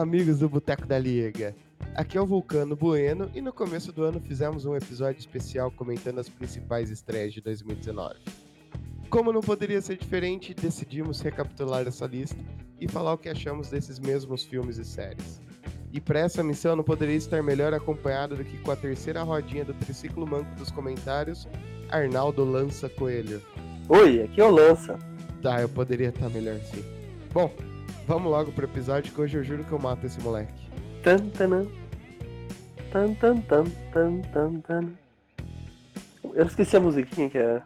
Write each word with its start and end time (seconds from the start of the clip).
amigos 0.00 0.38
do 0.38 0.48
Boteco 0.48 0.86
da 0.86 0.98
Liga. 0.98 1.54
Aqui 1.94 2.16
é 2.16 2.20
o 2.20 2.26
Vulcano 2.26 2.74
Bueno 2.74 3.30
e 3.34 3.42
no 3.42 3.52
começo 3.52 3.92
do 3.92 4.02
ano 4.02 4.18
fizemos 4.18 4.64
um 4.64 4.74
episódio 4.74 5.20
especial 5.20 5.70
comentando 5.70 6.18
as 6.18 6.28
principais 6.28 6.90
estreias 6.90 7.34
de 7.34 7.42
2019. 7.42 8.14
Como 9.10 9.30
não 9.30 9.42
poderia 9.42 9.80
ser 9.82 9.98
diferente, 9.98 10.54
decidimos 10.54 11.20
recapitular 11.20 11.86
essa 11.86 12.06
lista 12.06 12.38
e 12.80 12.88
falar 12.88 13.12
o 13.12 13.18
que 13.18 13.28
achamos 13.28 13.68
desses 13.68 13.98
mesmos 13.98 14.42
filmes 14.42 14.78
e 14.78 14.84
séries. 14.86 15.38
E 15.92 16.00
para 16.00 16.20
essa 16.20 16.42
missão 16.42 16.74
não 16.74 16.84
poderia 16.84 17.16
estar 17.16 17.42
melhor 17.42 17.74
acompanhado 17.74 18.36
do 18.36 18.44
que 18.44 18.56
com 18.56 18.70
a 18.70 18.76
terceira 18.76 19.22
rodinha 19.22 19.66
do 19.66 19.74
triciclo 19.74 20.26
manco 20.26 20.54
dos 20.54 20.70
comentários, 20.70 21.46
Arnaldo 21.90 22.42
Lança 22.42 22.88
Coelho. 22.88 23.42
Oi, 23.86 24.22
aqui 24.22 24.40
é 24.40 24.44
o 24.44 24.50
Lança. 24.50 24.98
Tá, 25.42 25.60
eu 25.60 25.68
poderia 25.68 26.08
estar 26.08 26.30
melhor 26.30 26.58
sim. 26.60 26.84
Bom, 27.32 27.52
vamos 28.10 28.28
logo 28.28 28.50
pro 28.50 28.64
episódio 28.64 29.12
que 29.12 29.20
hoje 29.20 29.38
eu 29.38 29.44
juro 29.44 29.62
que 29.62 29.70
eu 29.70 29.78
mato 29.78 30.04
esse 30.04 30.20
moleque. 30.20 30.52
Tan, 32.90 33.14
tan, 33.14 33.38
tan, 33.40 33.64
tan, 33.92 34.20
tan, 34.32 34.60
tan. 34.62 34.88
Eu 36.34 36.44
esqueci 36.44 36.76
a 36.76 36.80
musiquinha 36.80 37.30
que 37.30 37.38
é. 37.38 37.62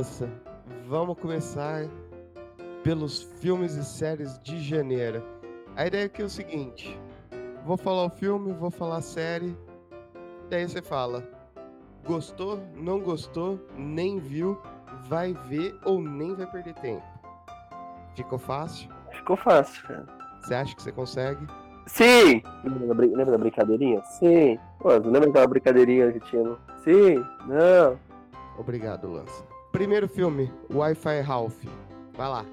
Lança. 0.00 0.30
Vamos 0.88 1.18
começar 1.18 1.86
pelos 2.82 3.22
filmes 3.22 3.74
e 3.74 3.84
séries 3.84 4.38
de 4.38 4.58
janeiro. 4.58 5.22
A 5.76 5.86
ideia 5.86 6.06
aqui 6.06 6.22
é 6.22 6.24
o 6.24 6.28
seguinte: 6.30 6.98
vou 7.66 7.76
falar 7.76 8.06
o 8.06 8.08
filme, 8.08 8.50
vou 8.54 8.70
falar 8.70 8.96
a 8.96 9.02
série, 9.02 9.54
daí 10.48 10.66
você 10.66 10.80
fala. 10.80 11.22
Gostou, 12.06 12.58
não 12.74 12.98
gostou, 12.98 13.60
nem 13.76 14.18
viu, 14.18 14.58
vai 15.06 15.34
ver 15.34 15.78
ou 15.84 16.00
nem 16.00 16.34
vai 16.34 16.46
perder 16.50 16.72
tempo. 16.76 17.04
Ficou 18.16 18.38
fácil? 18.38 18.88
Ficou 19.12 19.36
fácil, 19.36 19.86
cara. 19.86 20.06
Você 20.40 20.54
acha 20.54 20.74
que 20.76 20.82
você 20.82 20.92
consegue? 20.92 21.46
Sim! 21.86 22.42
Lembra 22.64 22.86
da, 22.86 22.94
lembra 23.02 23.32
da 23.32 23.38
brincadeirinha? 23.38 24.02
Sim! 24.04 24.58
Pô, 24.78 24.88
lembra 24.94 25.26
daquela 25.26 25.46
brincadeirinha 25.46 26.10
que 26.10 26.20
tinha? 26.20 26.42
no- 26.42 26.58
Sim! 26.82 27.22
Não! 27.46 27.98
Obrigado, 28.58 29.06
Lança. 29.12 29.49
Primeiro 29.72 30.08
filme, 30.08 30.52
Wi-Fi 30.72 31.20
Ralph. 31.20 31.64
Vai 32.16 32.28
lá. 32.28 32.44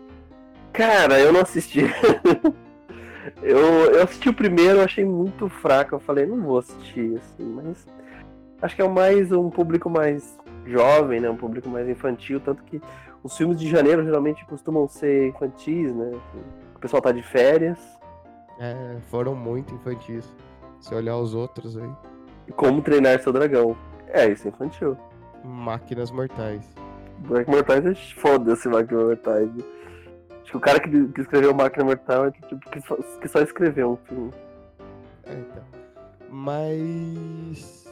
Cara, 0.71 1.19
eu 1.19 1.33
não 1.33 1.41
assisti. 1.41 1.81
eu, 3.41 3.57
eu 3.57 4.03
assisti 4.03 4.29
o 4.29 4.33
primeiro, 4.33 4.81
achei 4.81 5.03
muito 5.03 5.49
fraco. 5.49 5.95
Eu 5.95 5.99
falei, 5.99 6.25
não 6.25 6.41
vou 6.41 6.59
assistir, 6.59 7.17
assim, 7.17 7.43
mas. 7.43 7.85
Acho 8.61 8.75
que 8.75 8.81
é 8.81 8.87
mais 8.87 9.31
um 9.31 9.49
público 9.49 9.89
mais 9.89 10.37
jovem, 10.65 11.19
né? 11.19 11.29
Um 11.29 11.37
público 11.37 11.69
mais 11.69 11.87
infantil, 11.89 12.39
tanto 12.39 12.63
que 12.63 12.81
os 13.23 13.35
filmes 13.35 13.59
de 13.59 13.67
janeiro 13.69 14.03
geralmente 14.03 14.45
costumam 14.45 14.87
ser 14.87 15.29
infantis, 15.29 15.93
né? 15.93 16.11
O 16.75 16.79
pessoal 16.79 17.01
tá 17.01 17.11
de 17.11 17.23
férias. 17.23 17.79
É, 18.59 18.97
foram 19.09 19.35
muito 19.35 19.73
infantis. 19.73 20.31
Se 20.79 20.93
olhar 20.93 21.17
os 21.17 21.33
outros 21.33 21.77
aí. 21.77 21.89
Como 22.55 22.81
treinar 22.81 23.19
seu 23.19 23.33
dragão. 23.33 23.75
É, 24.07 24.27
isso 24.27 24.47
é 24.47 24.51
infantil. 24.51 24.97
Máquinas 25.43 26.11
mortais. 26.11 26.86
Máquina 27.19 27.57
Mortais 27.57 27.85
é 27.85 27.95
foda-se, 27.95 28.67
Máquina 28.67 29.03
Mortais. 29.03 29.49
Acho 30.41 30.51
que 30.51 30.57
o 30.57 30.59
cara 30.59 30.79
que, 30.79 31.07
que 31.09 31.21
escreveu 31.21 31.53
Máquina 31.53 31.85
Mortal 31.85 32.25
é 32.25 32.31
tipo 32.31 32.69
que 32.69 32.81
só, 32.81 32.95
que 32.95 33.27
só 33.27 33.41
escreveu 33.41 33.91
um 33.91 33.97
filme. 33.97 34.33
É, 35.25 35.33
então. 35.33 35.63
Mas 36.29 37.85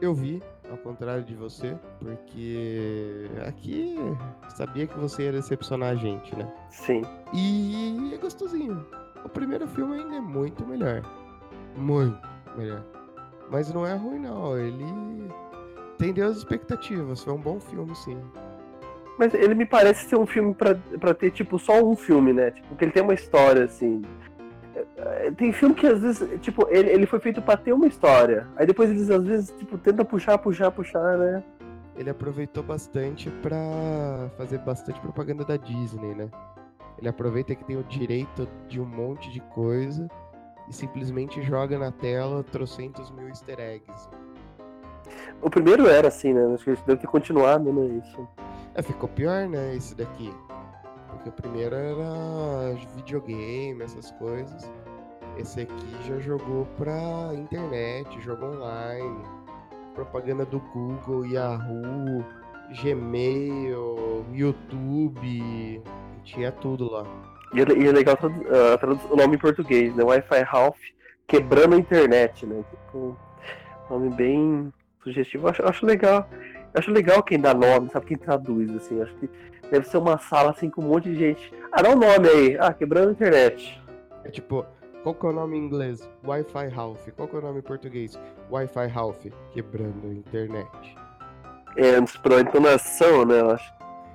eu 0.00 0.14
vi, 0.14 0.42
ao 0.70 0.76
contrário 0.78 1.24
de 1.24 1.34
você, 1.34 1.76
porque 1.98 3.28
aqui 3.46 3.96
sabia 4.50 4.86
que 4.86 4.98
você 4.98 5.24
ia 5.24 5.32
decepcionar 5.32 5.90
a 5.90 5.94
gente, 5.94 6.34
né? 6.36 6.50
Sim. 6.70 7.02
E 7.34 8.12
é 8.14 8.16
gostosinho. 8.16 8.86
O 9.24 9.28
primeiro 9.28 9.66
filme 9.68 10.00
ainda 10.00 10.16
é 10.16 10.20
muito 10.20 10.64
melhor. 10.66 11.02
Muito 11.76 12.18
melhor. 12.56 12.84
Mas 13.50 13.72
não 13.72 13.86
é 13.86 13.94
ruim 13.94 14.20
não, 14.20 14.56
ele 14.56 14.84
atendeu 15.94 16.28
as 16.28 16.36
expectativas, 16.36 17.22
foi 17.24 17.32
um 17.32 17.40
bom 17.40 17.58
filme 17.58 17.94
sim. 17.96 18.20
Mas 19.18 19.34
ele 19.34 19.54
me 19.54 19.66
parece 19.66 20.08
ser 20.08 20.16
um 20.16 20.26
filme 20.26 20.54
pra, 20.54 20.76
pra 21.00 21.12
ter, 21.12 21.32
tipo, 21.32 21.58
só 21.58 21.82
um 21.82 21.96
filme, 21.96 22.32
né? 22.32 22.52
Tipo, 22.52 22.76
que 22.76 22.84
ele 22.84 22.92
tem 22.92 23.02
uma 23.02 23.14
história, 23.14 23.64
assim. 23.64 24.02
É, 24.76 25.26
é, 25.26 25.30
Tem 25.32 25.52
filme 25.52 25.74
que 25.74 25.86
às 25.88 26.00
vezes, 26.00 26.40
tipo, 26.40 26.66
ele, 26.70 26.88
ele 26.88 27.04
foi 27.04 27.18
feito 27.18 27.42
pra 27.42 27.56
ter 27.56 27.72
uma 27.72 27.88
história. 27.88 28.46
Aí 28.56 28.64
depois 28.64 28.88
eles 28.88 29.10
às 29.10 29.24
vezes, 29.24 29.52
tipo, 29.58 29.76
tentam 29.76 30.04
puxar, 30.04 30.38
puxar, 30.38 30.70
puxar, 30.70 31.18
né? 31.18 31.42
Ele 31.96 32.08
aproveitou 32.08 32.62
bastante 32.62 33.28
pra 33.42 34.30
fazer 34.36 34.58
bastante 34.58 35.00
propaganda 35.00 35.44
da 35.44 35.56
Disney, 35.56 36.14
né? 36.14 36.28
Ele 36.96 37.08
aproveita 37.08 37.56
que 37.56 37.64
tem 37.64 37.76
o 37.76 37.82
direito 37.82 38.48
de 38.68 38.80
um 38.80 38.84
monte 38.84 39.32
de 39.32 39.40
coisa 39.40 40.08
e 40.68 40.72
simplesmente 40.72 41.42
joga 41.42 41.76
na 41.76 41.90
tela 41.90 42.44
trocentos 42.44 43.10
mil 43.10 43.28
easter 43.28 43.58
eggs. 43.58 44.08
O 45.42 45.50
primeiro 45.50 45.88
era 45.88 46.06
assim, 46.06 46.32
né? 46.32 46.54
Acho 46.54 46.64
que 46.64 46.86
devem 46.86 46.96
ter 46.96 47.06
continuado, 47.08 47.72
né? 47.72 48.00
Isso. 48.04 48.28
É, 48.74 48.82
ficou 48.82 49.08
pior, 49.08 49.48
né, 49.48 49.74
esse 49.74 49.94
daqui. 49.94 50.32
Porque 51.10 51.28
o 51.28 51.32
primeiro 51.32 51.74
era 51.74 52.74
videogame, 52.94 53.82
essas 53.82 54.10
coisas. 54.12 54.70
Esse 55.36 55.62
aqui 55.62 55.86
já 56.06 56.18
jogou 56.18 56.66
pra 56.76 57.32
internet, 57.34 58.20
jogo 58.20 58.46
online, 58.46 59.20
propaganda 59.94 60.44
do 60.44 60.60
Google, 60.60 61.26
Yahoo, 61.26 62.24
Gmail, 62.82 64.24
YouTube, 64.32 65.82
tinha 66.24 66.52
tudo 66.52 66.90
lá. 66.90 67.04
E, 67.54 67.60
é- 67.60 67.62
é 67.88 67.92
legal 67.92 68.16
tradu- 68.16 68.44
o 69.10 69.16
nome 69.16 69.36
em 69.36 69.38
português, 69.38 69.94
né? 69.96 70.04
Wi-Fi 70.04 70.42
Ralph 70.42 70.78
quebrando 71.26 71.74
a 71.74 71.78
internet, 71.78 72.44
né? 72.46 72.62
Tipo, 72.70 73.16
nome 73.88 74.10
bem 74.10 74.72
sugestivo. 75.02 75.48
Acho, 75.48 75.62
acho 75.66 75.86
legal. 75.86 76.28
Eu 76.74 76.78
acho 76.80 76.90
legal 76.90 77.22
quem 77.22 77.40
dá 77.40 77.54
nome, 77.54 77.90
sabe? 77.90 78.06
Quem 78.06 78.16
traduz, 78.16 78.74
assim. 78.74 79.00
Acho 79.02 79.14
que 79.14 79.30
deve 79.70 79.86
ser 79.86 79.98
uma 79.98 80.18
sala 80.18 80.50
assim 80.50 80.70
com 80.70 80.82
um 80.82 80.88
monte 80.88 81.10
de 81.10 81.16
gente. 81.16 81.52
Ah, 81.72 81.82
dá 81.82 81.90
um 81.90 81.98
nome 81.98 82.28
aí. 82.28 82.58
Ah, 82.58 82.72
quebrando 82.72 83.08
a 83.08 83.12
internet. 83.12 83.80
É 84.24 84.30
tipo, 84.30 84.64
qual 85.02 85.14
que 85.14 85.26
é 85.26 85.28
o 85.28 85.32
nome 85.32 85.56
em 85.56 85.64
inglês? 85.64 86.08
Wi-Fi 86.24 86.68
Ralph. 86.68 87.08
Qual 87.16 87.28
que 87.28 87.36
é 87.36 87.38
o 87.38 87.42
nome 87.42 87.60
em 87.60 87.62
português? 87.62 88.18
Wi-Fi 88.50 88.86
Ralph. 88.86 89.24
Quebrando 89.52 90.06
a 90.06 90.12
internet. 90.12 90.96
É, 91.76 91.90
antes 91.90 92.16
pra 92.16 92.40
entonação, 92.40 93.24
né? 93.24 93.40
Eu 93.40 93.50
acho. 93.52 93.72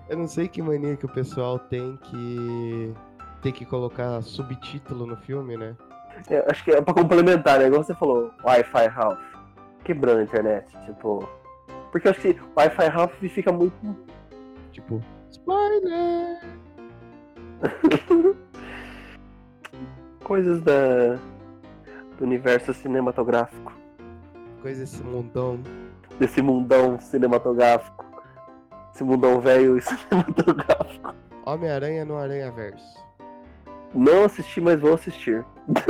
Eu 0.10 0.18
não 0.18 0.28
sei 0.28 0.48
que 0.48 0.62
mania 0.62 0.98
que 0.98 1.06
o 1.06 1.10
pessoal 1.10 1.58
tem 1.58 1.98
que 2.04 2.94
tem 3.42 3.52
que 3.52 3.66
colocar 3.66 4.22
subtítulo 4.22 5.06
no 5.06 5.18
filme, 5.18 5.58
né? 5.58 5.76
É, 6.30 6.46
acho 6.50 6.64
que 6.64 6.72
é 6.72 6.82
pra 6.82 6.94
complementar, 6.94 7.60
né? 7.60 7.68
Igual 7.68 7.84
você 7.84 7.94
falou, 7.96 8.32
Wi-Fi 8.44 8.88
Ralph. 8.88 9.20
Quebrando 9.84 10.20
a 10.20 10.24
internet. 10.24 10.68
Tipo. 10.86 11.28
Porque 11.94 12.08
eu 12.08 12.12
acho 12.12 12.22
que 12.22 12.36
Wi-Fi 12.58 12.88
Ralph 12.88 13.14
fica 13.20 13.52
muito 13.52 13.96
Tipo, 14.72 15.00
spoiler! 15.30 16.40
coisas 20.24 20.60
da 20.64 21.20
do 22.18 22.24
universo 22.26 22.74
cinematográfico, 22.74 23.72
Coisa 24.62 24.84
esse 24.84 25.04
mundão. 25.04 25.60
desse 26.20 26.42
mundão 26.42 27.00
cinematográfico, 27.00 28.06
esse 28.94 29.04
mundão 29.04 29.40
velho 29.40 29.80
cinematográfico. 29.82 31.14
Homem-Aranha 31.46 32.06
no 32.06 32.18
Aranha 32.18 32.52
Verso. 32.52 33.04
Não 33.94 34.26
assisti, 34.26 34.60
mas 34.60 34.80
vou 34.80 34.96
assistir. 34.96 35.46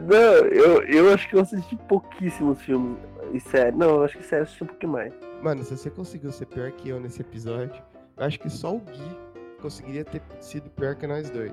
Não, 0.00 0.34
eu, 0.48 0.82
eu 0.84 1.12
acho 1.12 1.28
que 1.28 1.36
eu 1.36 1.40
assisti 1.40 1.76
pouquíssimos 1.76 2.60
filmes 2.62 2.96
e 3.34 3.40
séries. 3.40 3.76
Não, 3.76 3.96
eu 3.96 4.04
acho 4.04 4.16
que 4.16 4.24
séries 4.24 4.32
eu 4.38 4.42
assisti 4.44 4.64
um 4.64 4.66
pouquinho 4.68 4.92
mais. 4.92 5.12
Mano, 5.42 5.62
se 5.64 5.76
você 5.76 5.90
conseguiu 5.90 6.30
ser 6.32 6.46
pior 6.46 6.70
que 6.72 6.88
eu 6.88 7.00
nesse 7.00 7.20
episódio, 7.20 7.82
eu 8.16 8.24
acho 8.24 8.38
que 8.38 8.48
só 8.48 8.74
o 8.74 8.78
Gui 8.78 9.16
conseguiria 9.60 10.04
ter 10.04 10.22
sido 10.40 10.70
pior 10.70 10.94
que 10.94 11.06
nós 11.06 11.28
dois. 11.30 11.52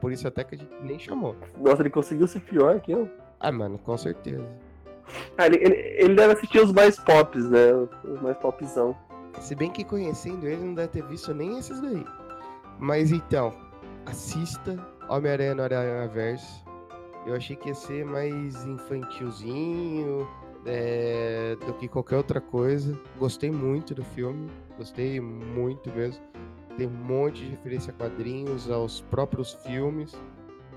Por 0.00 0.12
isso 0.12 0.26
até 0.26 0.42
que 0.44 0.54
a 0.54 0.58
gente 0.58 0.74
nem 0.80 0.98
chamou. 0.98 1.36
Nossa, 1.58 1.82
ele 1.82 1.90
conseguiu 1.90 2.26
ser 2.26 2.40
pior 2.40 2.80
que 2.80 2.92
eu. 2.92 3.08
Ah, 3.40 3.52
mano, 3.52 3.78
com 3.78 3.96
certeza. 3.96 4.46
Ah, 5.36 5.46
ele, 5.46 5.56
ele, 5.56 5.74
ele 5.74 6.14
deve 6.14 6.34
assistir 6.34 6.60
os 6.60 6.72
mais 6.72 6.98
pops, 6.98 7.48
né? 7.50 7.72
Os 8.04 8.20
mais 8.20 8.36
popzão. 8.38 8.96
Se 9.40 9.54
bem 9.54 9.70
que 9.70 9.84
conhecendo 9.84 10.46
ele, 10.46 10.64
não 10.64 10.74
deve 10.74 10.88
ter 10.88 11.02
visto 11.04 11.32
nem 11.34 11.58
esses 11.58 11.80
daí. 11.80 12.04
Mas 12.78 13.12
então, 13.12 13.54
assista 14.06 14.78
Homem-Aranha 15.08 15.54
no 15.54 15.62
Aranha 15.62 16.08
Verso. 16.08 16.64
Eu 17.26 17.34
achei 17.34 17.56
que 17.56 17.68
ia 17.68 17.74
ser 17.74 18.04
mais 18.04 18.64
infantilzinho, 18.64 20.26
é, 20.68 21.56
do 21.66 21.72
que 21.74 21.88
qualquer 21.88 22.16
outra 22.16 22.40
coisa. 22.40 22.98
Gostei 23.18 23.50
muito 23.50 23.94
do 23.94 24.04
filme, 24.04 24.50
gostei 24.76 25.18
muito 25.20 25.90
mesmo. 25.90 26.22
Tem 26.76 26.86
um 26.86 26.90
monte 26.90 27.44
de 27.44 27.50
referência 27.50 27.90
a 27.90 27.94
quadrinhos, 27.94 28.70
aos 28.70 29.00
próprios 29.00 29.54
filmes. 29.54 30.14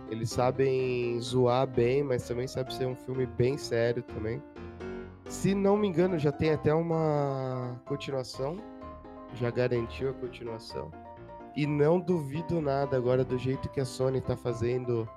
Eles 0.10 0.30
sabem 0.30 1.20
zoar 1.20 1.68
bem, 1.68 2.04
mas 2.04 2.28
também 2.28 2.48
sabe 2.48 2.74
ser 2.74 2.86
um 2.88 2.96
filme 2.96 3.26
bem 3.26 3.58
sério 3.58 4.02
também. 4.04 4.42
Se 5.26 5.54
não 5.54 5.78
me 5.78 5.88
engano, 5.88 6.18
já 6.18 6.32
tem 6.32 6.52
até 6.52 6.74
uma 6.74 7.80
continuação. 7.86 8.58
Já 9.36 9.50
garantiu 9.50 10.10
a 10.10 10.14
continuação. 10.14 10.92
E 11.56 11.68
não 11.68 12.00
duvido 12.00 12.60
nada 12.62 12.98
agora 12.98 13.24
do 13.24 13.38
jeito 13.38 13.70
que 13.70 13.80
a 13.80 13.86
Sony 13.86 14.22
tá 14.22 14.36
fazendo 14.36 15.08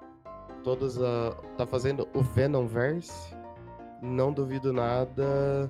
todas 0.63 1.01
a 1.01 1.31
tá 1.57 1.67
fazendo 1.67 2.09
o 2.15 2.23
Venomverse. 2.23 3.35
Não 4.05 4.31
duvido 4.31 4.71
nada 4.71 5.67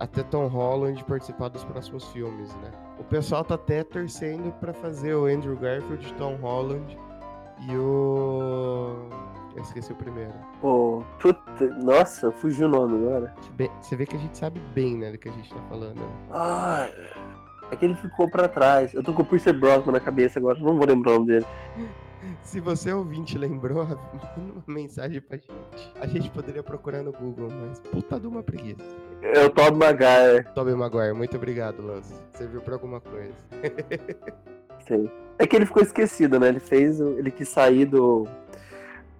até 0.00 0.22
Tom 0.24 0.48
Holland 0.48 1.02
participar 1.04 1.48
dos 1.48 1.62
próximos 1.62 2.04
filmes, 2.08 2.52
né? 2.56 2.72
O 2.98 3.04
pessoal 3.04 3.44
tá 3.44 3.54
até 3.54 3.84
torcendo 3.84 4.52
para 4.58 4.72
fazer 4.72 5.14
o 5.14 5.26
Andrew 5.26 5.56
Garfield, 5.56 6.12
Tom 6.14 6.34
Holland 6.36 6.98
e 7.68 7.76
o. 7.76 9.08
Eu 9.54 9.62
esqueci 9.62 9.92
o 9.92 9.96
primeiro. 9.96 10.32
Pô, 10.60 11.04
puta, 11.20 11.66
nossa, 11.82 12.32
fugiu 12.32 12.66
o 12.66 12.70
nome 12.70 12.96
agora. 13.06 13.34
Você 13.80 13.94
vê 13.94 14.06
que 14.06 14.16
a 14.16 14.18
gente 14.18 14.36
sabe 14.36 14.60
bem, 14.74 14.96
né, 14.96 15.12
do 15.12 15.18
que 15.18 15.28
a 15.28 15.32
gente 15.32 15.52
tá 15.52 15.60
falando. 15.68 16.00
Ah, 16.30 16.88
é 17.70 17.76
que 17.76 17.84
ele 17.84 17.94
ficou 17.94 18.28
pra 18.28 18.48
trás. 18.48 18.92
Eu 18.92 19.02
tô 19.04 19.12
com 19.12 19.22
o 19.22 19.24
Pierce 19.24 19.52
Brosnan 19.52 19.92
na 19.92 20.00
cabeça 20.00 20.40
agora, 20.40 20.58
não 20.58 20.76
vou 20.76 20.86
lembrar 20.86 21.12
o 21.12 21.14
nome 21.14 21.26
dele. 21.26 21.46
Se 22.42 22.60
você 22.60 22.92
ouvinte 22.92 23.36
lembrou, 23.36 23.84
manda 23.86 23.98
uma 24.36 24.64
mensagem 24.66 25.20
pra 25.20 25.36
gente. 25.36 25.92
A 26.00 26.06
gente 26.06 26.30
poderia 26.30 26.62
procurar 26.62 27.02
no 27.02 27.12
Google, 27.12 27.48
mas 27.50 27.78
puta 27.80 28.18
de 28.18 28.26
uma 28.26 28.42
preguiça. 28.42 28.84
É 29.22 29.44
o 29.44 29.50
Tobey 29.50 29.78
Maguire. 29.78 30.44
Tobey 30.54 30.74
Maguire, 30.74 31.12
muito 31.12 31.36
obrigado, 31.36 31.82
Lance. 31.82 32.14
Serviu 32.32 32.60
pra 32.60 32.74
alguma 32.74 33.00
coisa. 33.00 33.34
Sim. 34.86 35.10
É 35.38 35.46
que 35.46 35.56
ele 35.56 35.66
ficou 35.66 35.82
esquecido, 35.82 36.40
né? 36.40 36.48
Ele 36.48 36.60
fez. 36.60 37.00
Ele 37.00 37.30
quis 37.30 37.48
sair 37.48 37.84
do. 37.84 38.26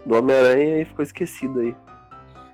Do 0.07 0.15
Homem-Aranha 0.15 0.81
e 0.81 0.85
ficou 0.85 1.03
esquecido 1.03 1.61
aí. 1.61 1.77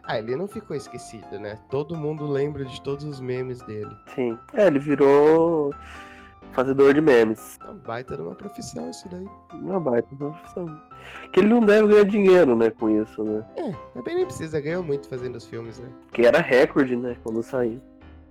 Ah, 0.02 0.18
ele 0.18 0.36
não 0.36 0.46
ficou 0.46 0.76
esquecido, 0.76 1.38
né? 1.38 1.58
Todo 1.70 1.96
mundo 1.96 2.26
lembra 2.26 2.64
de 2.64 2.80
todos 2.82 3.04
os 3.04 3.20
memes 3.20 3.62
dele. 3.62 3.94
Sim. 4.14 4.38
É, 4.52 4.66
ele 4.66 4.78
virou 4.78 5.72
fazedor 6.54 6.94
de 6.94 7.00
memes. 7.00 7.58
É 7.60 7.64
uma 7.64 7.74
baita 7.74 8.16
de 8.16 8.22
uma 8.22 8.34
profissão 8.34 8.90
isso 8.90 9.08
daí. 9.10 9.28
Uma 9.52 9.80
baita 9.80 10.14
de 10.14 10.22
uma 10.22 10.32
profissão. 10.32 10.80
Que 11.32 11.40
ele 11.40 11.48
não 11.48 11.60
deve 11.60 11.88
ganhar 11.88 12.04
dinheiro, 12.04 12.56
né, 12.56 12.70
com 12.70 12.88
isso, 12.88 13.22
né? 13.22 13.44
É, 13.56 13.72
também 13.92 14.14
nem 14.14 14.24
precisa, 14.24 14.60
ganhou 14.60 14.82
muito 14.82 15.08
fazendo 15.08 15.36
os 15.36 15.46
filmes, 15.46 15.78
né? 15.78 15.88
Que 16.12 16.22
era 16.22 16.40
recorde, 16.40 16.96
né, 16.96 17.16
quando 17.22 17.42
saiu. 17.42 17.80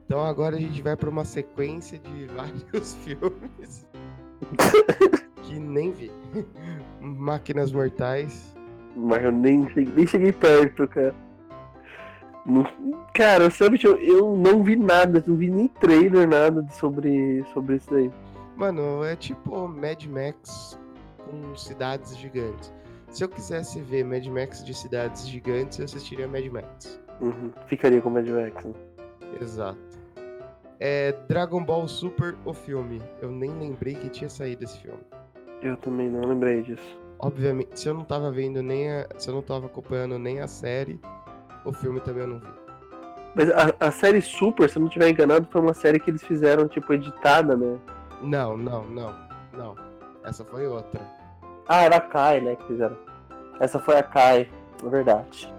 Então 0.06 0.24
agora 0.24 0.56
a 0.56 0.60
gente 0.60 0.82
vai 0.82 0.96
pra 0.96 1.10
uma 1.10 1.26
sequência 1.26 2.00
de 2.00 2.26
vários 2.34 2.96
filmes. 2.96 3.86
que 5.44 5.60
nem 5.60 5.92
vi. 5.92 6.12
Máquinas 7.00 7.72
Mortais. 7.72 8.54
Mas 8.96 9.24
eu 9.24 9.32
nem, 9.32 9.68
nem 9.96 10.06
cheguei 10.06 10.32
perto, 10.32 10.88
cara. 10.88 11.16
Cara, 13.14 13.50
sabe, 13.50 13.80
eu, 13.84 13.98
eu 13.98 14.36
não 14.36 14.64
vi 14.64 14.76
nada, 14.76 15.24
não 15.26 15.36
vi 15.36 15.50
nem 15.50 15.68
trailer, 15.68 16.28
nada 16.28 16.66
sobre, 16.72 17.44
sobre 17.54 17.78
isso 17.78 17.94
aí. 17.96 18.12
Mano, 18.56 19.04
é 19.04 19.16
tipo 19.16 19.68
Mad 19.68 20.06
Max 20.06 20.80
com 21.18 21.56
cidades 21.56 22.18
gigantes. 22.18 22.74
Se 23.10 23.24
eu 23.24 23.30
quisesse 23.30 23.80
ver 23.82 24.04
Mad 24.04 24.26
Max 24.28 24.64
de 24.64 24.74
cidades 24.74 25.28
gigantes, 25.28 25.80
eu 25.80 25.86
assistiria 25.86 26.28
Mad 26.28 26.46
Max. 26.48 27.00
Uhum. 27.22 27.52
Ficaria 27.68 28.02
com 28.02 28.10
Mad 28.10 28.28
Max. 28.28 28.66
Né? 28.66 28.74
Exato. 29.40 29.80
É 30.80 31.14
Dragon 31.30 31.64
Ball 31.64 31.88
Super, 31.88 32.36
o 32.44 32.54
filme. 32.54 33.02
Eu 33.22 33.32
nem 33.32 33.52
lembrei 33.52 33.96
que 33.96 34.10
tinha 34.10 34.30
saído 34.30 34.64
esse 34.64 34.80
filme. 34.80 35.00
Eu 35.62 35.78
também 35.78 36.10
não 36.10 36.28
lembrei 36.28 36.62
disso. 36.62 37.00
Obviamente, 37.20 37.80
se 37.80 37.88
eu 37.88 37.94
não 37.94 38.04
tava 38.04 38.30
vendo 38.32 38.62
nem 38.62 38.92
a, 38.92 39.08
se 39.18 39.30
eu 39.30 39.36
não 39.36 39.42
tava 39.42 39.68
acompanhando 39.68 40.20
nem 40.20 40.42
a 40.42 40.48
série, 40.48 41.00
o 41.66 41.74
filme 41.74 42.00
também 42.00 42.24
eu 42.24 42.28
não 42.28 42.40
vi. 42.40 42.48
Mas 43.36 43.50
a, 43.50 43.74
a 43.80 43.92
série 43.92 44.22
Super, 44.22 44.70
se 44.70 44.78
eu 44.78 44.82
não 44.82 44.88
estiver 44.88 45.10
enganado, 45.10 45.48
foi 45.52 45.62
uma 45.62 45.74
série 45.74 46.00
que 46.00 46.12
eles 46.12 46.24
fizeram, 46.24 46.68
tipo, 46.68 46.94
editada, 46.94 47.58
né? 47.58 47.80
Não, 48.22 48.56
não, 48.56 48.86
não, 48.86 49.16
não. 49.54 49.76
Essa 50.24 50.46
foi 50.46 50.68
outra. 50.68 51.02
Ah, 51.68 51.82
era 51.84 51.98
a 51.98 52.02
Kai, 52.02 52.42
né, 52.42 52.56
que 52.56 52.68
fizeram. 52.68 52.98
Essa 53.60 53.80
foi 53.80 53.98
a 53.98 54.04
Kai, 54.04 54.50
é 54.84 54.90
verdade. 54.90 55.52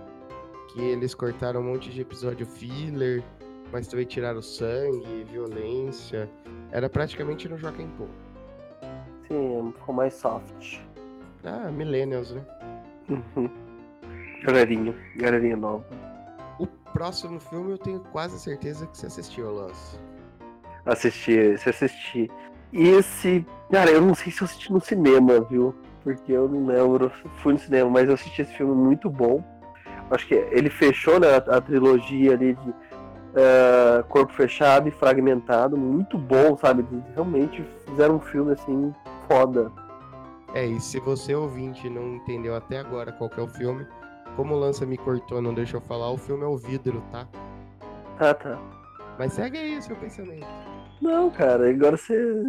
Que 0.72 0.82
eles 0.82 1.14
cortaram 1.14 1.60
um 1.60 1.64
monte 1.64 1.90
de 1.90 2.00
episódio 2.00 2.46
filler, 2.46 3.22
mas 3.72 3.88
também 3.88 4.06
tiraram 4.06 4.42
sangue, 4.42 5.24
violência. 5.24 6.30
Era 6.70 6.88
praticamente 6.88 7.48
no 7.48 7.58
Joaquim 7.58 7.88
Pô. 7.98 8.06
Sim, 9.28 9.72
ficou 9.76 9.94
mais 9.94 10.14
soft. 10.14 10.80
Ah, 11.44 11.70
Millennials, 11.70 12.32
né? 12.32 12.44
Uhum. 13.08 13.63
Galerinha, 14.44 14.94
galerinha 15.16 15.56
nova. 15.56 15.86
O 16.58 16.66
próximo 16.66 17.40
filme 17.40 17.72
eu 17.72 17.78
tenho 17.78 18.00
quase 18.12 18.38
certeza 18.38 18.86
que 18.86 18.98
você 18.98 19.06
assistiu, 19.06 19.50
Lance. 19.50 19.98
Assisti, 20.84 21.56
se 21.56 21.70
assisti. 21.70 22.30
E 22.70 22.88
esse, 22.90 23.46
cara, 23.70 23.90
eu 23.90 24.02
não 24.02 24.14
sei 24.14 24.30
se 24.30 24.42
eu 24.42 24.44
assisti 24.44 24.70
no 24.70 24.82
cinema, 24.82 25.40
viu? 25.40 25.74
Porque 26.02 26.30
eu 26.30 26.46
não 26.46 26.66
lembro, 26.66 27.10
fui 27.42 27.54
no 27.54 27.58
cinema, 27.58 27.88
mas 27.88 28.06
eu 28.06 28.14
assisti 28.14 28.42
esse 28.42 28.52
filme 28.52 28.74
muito 28.74 29.08
bom. 29.08 29.42
Acho 30.10 30.26
que 30.26 30.34
ele 30.34 30.68
fechou 30.68 31.18
né, 31.18 31.28
a, 31.36 31.56
a 31.56 31.60
trilogia 31.62 32.34
ali 32.34 32.52
de 32.52 32.68
uh, 32.68 34.04
Corpo 34.10 34.34
Fechado 34.34 34.86
e 34.86 34.90
Fragmentado, 34.90 35.74
muito 35.74 36.18
bom, 36.18 36.54
sabe? 36.58 36.84
Realmente 37.14 37.64
fizeram 37.86 38.16
um 38.16 38.20
filme 38.20 38.52
assim 38.52 38.94
foda. 39.26 39.72
É, 40.52 40.66
e 40.66 40.78
se 40.80 41.00
você 41.00 41.34
ouvinte 41.34 41.88
não 41.88 42.16
entendeu 42.16 42.54
até 42.54 42.78
agora 42.78 43.10
qual 43.10 43.30
é 43.34 43.40
o 43.40 43.48
filme, 43.48 43.86
como 44.36 44.54
o 44.54 44.58
Lança 44.58 44.84
me 44.84 44.96
cortou, 44.96 45.40
não 45.40 45.54
deixou 45.54 45.80
eu 45.80 45.84
falar, 45.86 46.10
o 46.10 46.16
filme 46.16 46.44
é 46.44 46.46
o 46.46 46.56
vidro, 46.56 47.02
tá? 47.10 47.26
Ah, 48.18 48.34
tá. 48.34 48.58
Mas 49.18 49.32
segue 49.32 49.58
aí 49.58 49.78
o 49.78 49.82
seu 49.82 49.96
pensamento. 49.96 50.46
Não, 51.00 51.30
cara, 51.30 51.68
agora 51.68 51.96
você. 51.96 52.42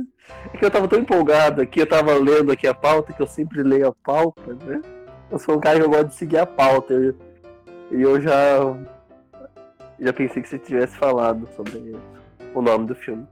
É 0.53 0.57
que 0.57 0.65
eu 0.65 0.71
tava 0.71 0.87
tão 0.87 0.99
empolgado 0.99 1.61
aqui, 1.61 1.81
eu 1.81 1.87
tava 1.87 2.13
lendo 2.13 2.51
aqui 2.51 2.67
a 2.67 2.73
pauta, 2.73 3.13
que 3.13 3.21
eu 3.21 3.27
sempre 3.27 3.61
leio 3.63 3.87
a 3.87 3.91
pauta, 3.91 4.53
né? 4.65 4.81
Eu 5.29 5.39
sou 5.39 5.57
um 5.57 5.59
cara 5.59 5.79
que 5.79 5.85
eu 5.85 5.89
gosto 5.89 6.07
de 6.07 6.15
seguir 6.15 6.37
a 6.37 6.45
pauta. 6.45 6.93
E 6.93 6.97
eu, 7.91 8.11
eu 8.11 8.21
já. 8.21 8.75
Já 9.99 10.13
pensei 10.13 10.41
que 10.41 10.49
você 10.49 10.59
tivesse 10.59 10.95
falado 10.97 11.47
sobre 11.55 11.95
o 12.53 12.61
nome 12.61 12.85
do 12.85 12.95
filme. 12.95 13.25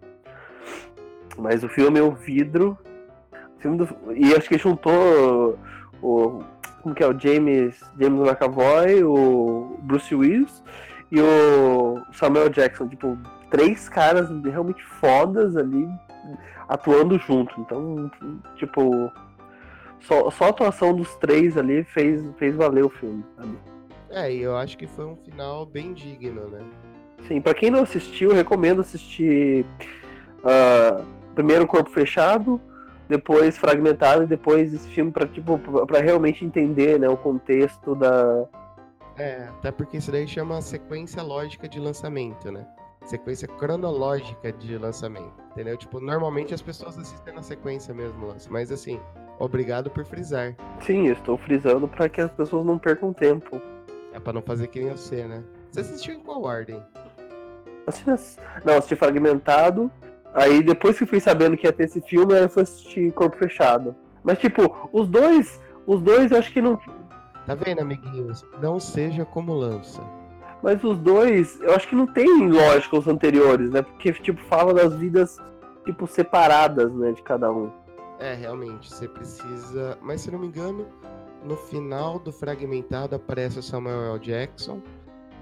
Mas 1.38 1.64
o 1.64 1.70
filme 1.70 2.00
é 2.00 2.04
o 2.04 2.12
vidro. 2.12 2.78
O 3.58 3.62
filme 3.62 3.78
do, 3.78 4.14
e 4.14 4.34
acho 4.36 4.50
que 4.50 4.58
juntou 4.58 5.58
o, 6.02 6.44
como 6.84 6.94
que 6.94 7.02
é 7.02 7.08
o 7.08 7.18
James, 7.18 7.80
James 7.98 8.20
McAvoy, 8.20 9.04
o 9.06 9.80
Bruce 9.82 10.14
Willis 10.14 10.62
e 11.10 11.20
o 11.22 12.02
Samuel 12.12 12.50
Jackson, 12.50 12.90
tipo, 12.90 13.18
três 13.50 13.88
caras 13.88 14.30
realmente 14.44 14.84
fodas 14.84 15.56
ali 15.56 15.88
atuando 16.68 17.18
junto. 17.18 17.60
Então, 17.62 18.12
tipo, 18.58 19.10
só, 20.02 20.30
só 20.30 20.46
a 20.46 20.50
atuação 20.50 20.94
dos 20.94 21.16
três 21.16 21.58
ali 21.58 21.84
fez, 21.86 22.22
fez 22.38 22.56
valer 22.56 22.84
o 22.84 22.90
filme, 22.90 23.24
sabe? 23.38 23.58
É, 24.10 24.32
e 24.32 24.42
eu 24.42 24.56
acho 24.58 24.78
que 24.78 24.86
foi 24.86 25.06
um 25.06 25.16
final 25.16 25.66
bem 25.66 25.94
digno, 25.94 26.50
né? 26.50 26.60
Sim, 27.28 27.40
pra 27.40 27.54
quem 27.54 27.72
não 27.72 27.84
assistiu, 27.84 28.34
recomendo 28.34 28.82
assistir 28.82 29.66
uh, 30.40 31.04
primeiro 31.34 31.66
Corpo 31.66 31.90
Fechado, 31.90 32.60
depois 33.08 33.58
fragmentado 33.58 34.24
e 34.24 34.28
depois 34.28 34.74
esse 34.74 34.88
filme 34.90 35.12
para 35.12 35.28
tipo 35.28 35.60
para 35.86 36.00
realmente 36.00 36.46
entender 36.46 37.00
né 37.00 37.08
o 37.10 37.18
contexto 37.18 37.96
da 37.96 38.46
é 39.18 39.48
até 39.50 39.72
porque 39.72 39.98
isso 39.98 40.12
daí 40.12 40.28
chama 40.28 40.62
sequência 40.62 41.22
lógica 41.22 41.68
de 41.68 41.80
lançamento 41.80 42.52
né? 42.52 42.66
Sequência 43.06 43.48
cronológica 43.48 44.52
de 44.54 44.78
lançamento 44.78 45.34
entendeu? 45.52 45.76
Tipo 45.78 46.00
normalmente 46.00 46.54
as 46.54 46.62
pessoas 46.62 46.98
assistem 46.98 47.34
na 47.34 47.44
sequência 47.44 47.94
mesmo 47.94 48.28
lance 48.28 48.50
mas 48.52 48.72
assim 48.72 49.00
obrigado 49.40 49.90
por 49.90 50.06
frisar. 50.06 50.56
Sim 50.82 51.08
estou 51.08 51.38
frisando 51.38 51.88
para 51.88 52.08
que 52.08 52.22
as 52.22 52.32
pessoas 52.32 52.66
não 52.66 52.78
percam 52.78 53.12
tempo. 53.12 53.62
É 54.14 54.20
para 54.20 54.34
não 54.34 54.42
fazer 54.42 54.68
que 54.68 54.80
nem 54.80 54.92
você 54.92 55.26
né? 55.26 55.44
Você 55.72 55.82
assistiu 55.82 56.16
em 56.16 56.20
qual 56.20 56.44
ordem? 56.44 56.82
Não 58.64 58.78
assisti 58.78 58.96
fragmentado 58.96 59.92
Aí 60.34 60.64
depois 60.64 60.98
que 60.98 61.06
fui 61.06 61.20
sabendo 61.20 61.56
que 61.56 61.68
ia 61.68 61.74
ter 61.74 61.84
esse 61.84 62.02
filme, 62.02 62.34
eu 62.34 62.50
fui 62.50 62.64
assistir 62.64 63.12
Corpo 63.14 63.38
Fechado. 63.38 63.96
Mas 64.24 64.40
tipo, 64.40 64.90
os 64.92 65.08
dois, 65.08 65.62
os 65.86 66.02
dois 66.02 66.32
eu 66.32 66.38
acho 66.40 66.52
que 66.52 66.62
não. 66.62 66.80
Tá 67.46 67.56
vendo, 67.56 67.82
amiguinhos? 67.82 68.46
Não 68.62 68.80
seja 68.80 69.26
como 69.26 69.54
lança. 69.54 70.02
Mas 70.64 70.82
os 70.84 70.98
dois, 70.98 71.60
eu 71.60 71.76
acho 71.76 71.88
que 71.90 71.96
não 71.96 72.08
tem 72.08 72.50
lógica 72.50 72.98
os 72.98 73.08
anteriores, 73.08 73.70
né? 73.70 73.82
Porque, 73.82 74.14
tipo, 74.14 74.42
fala 74.44 74.74
das 74.74 74.96
vidas, 74.96 75.38
tipo, 75.86 76.08
separadas, 76.08 76.92
né, 76.94 77.12
de 77.12 77.22
cada 77.22 77.52
um. 77.52 77.70
É, 78.18 78.34
realmente, 78.34 78.90
você 78.90 79.06
precisa. 79.10 79.98
Mas 80.02 80.22
se 80.22 80.32
não 80.32 80.40
me 80.40 80.48
engano, 80.48 80.88
no 81.44 81.58
final 81.58 82.18
do 82.18 82.32
fragmentado 82.32 83.14
aparece 83.16 83.60
o 83.60 83.64
Samuel 83.64 84.16
L. 84.16 84.20
Jackson 84.20 84.82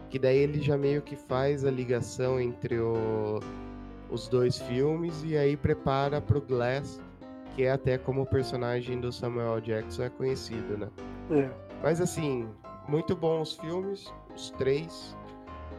Que 0.10 0.18
daí 0.18 0.40
ele 0.40 0.60
já 0.60 0.76
meio 0.76 1.04
que 1.04 1.16
faz 1.16 1.64
a 1.64 1.70
ligação 1.70 2.40
entre 2.40 2.80
o, 2.80 3.40
os 4.12 4.28
dois 4.28 4.60
filmes 4.60 5.24
e 5.24 5.38
aí 5.38 5.56
prepara 5.56 6.20
pro 6.22 6.42
Glass, 6.42 7.02
que 7.56 7.64
é 7.64 7.72
até 7.72 7.98
como 7.98 8.22
o 8.22 8.26
personagem 8.26 9.00
do 9.00 9.12
Samuel 9.12 9.60
Jackson 9.62 10.04
é 10.04 10.10
conhecido, 10.10 10.78
né? 10.78 10.90
É. 11.32 11.50
Mas 11.82 12.00
assim, 12.02 12.48
muito 12.88 13.16
bons 13.16 13.54
filmes, 13.54 14.14
os 14.36 14.52
três. 14.52 15.16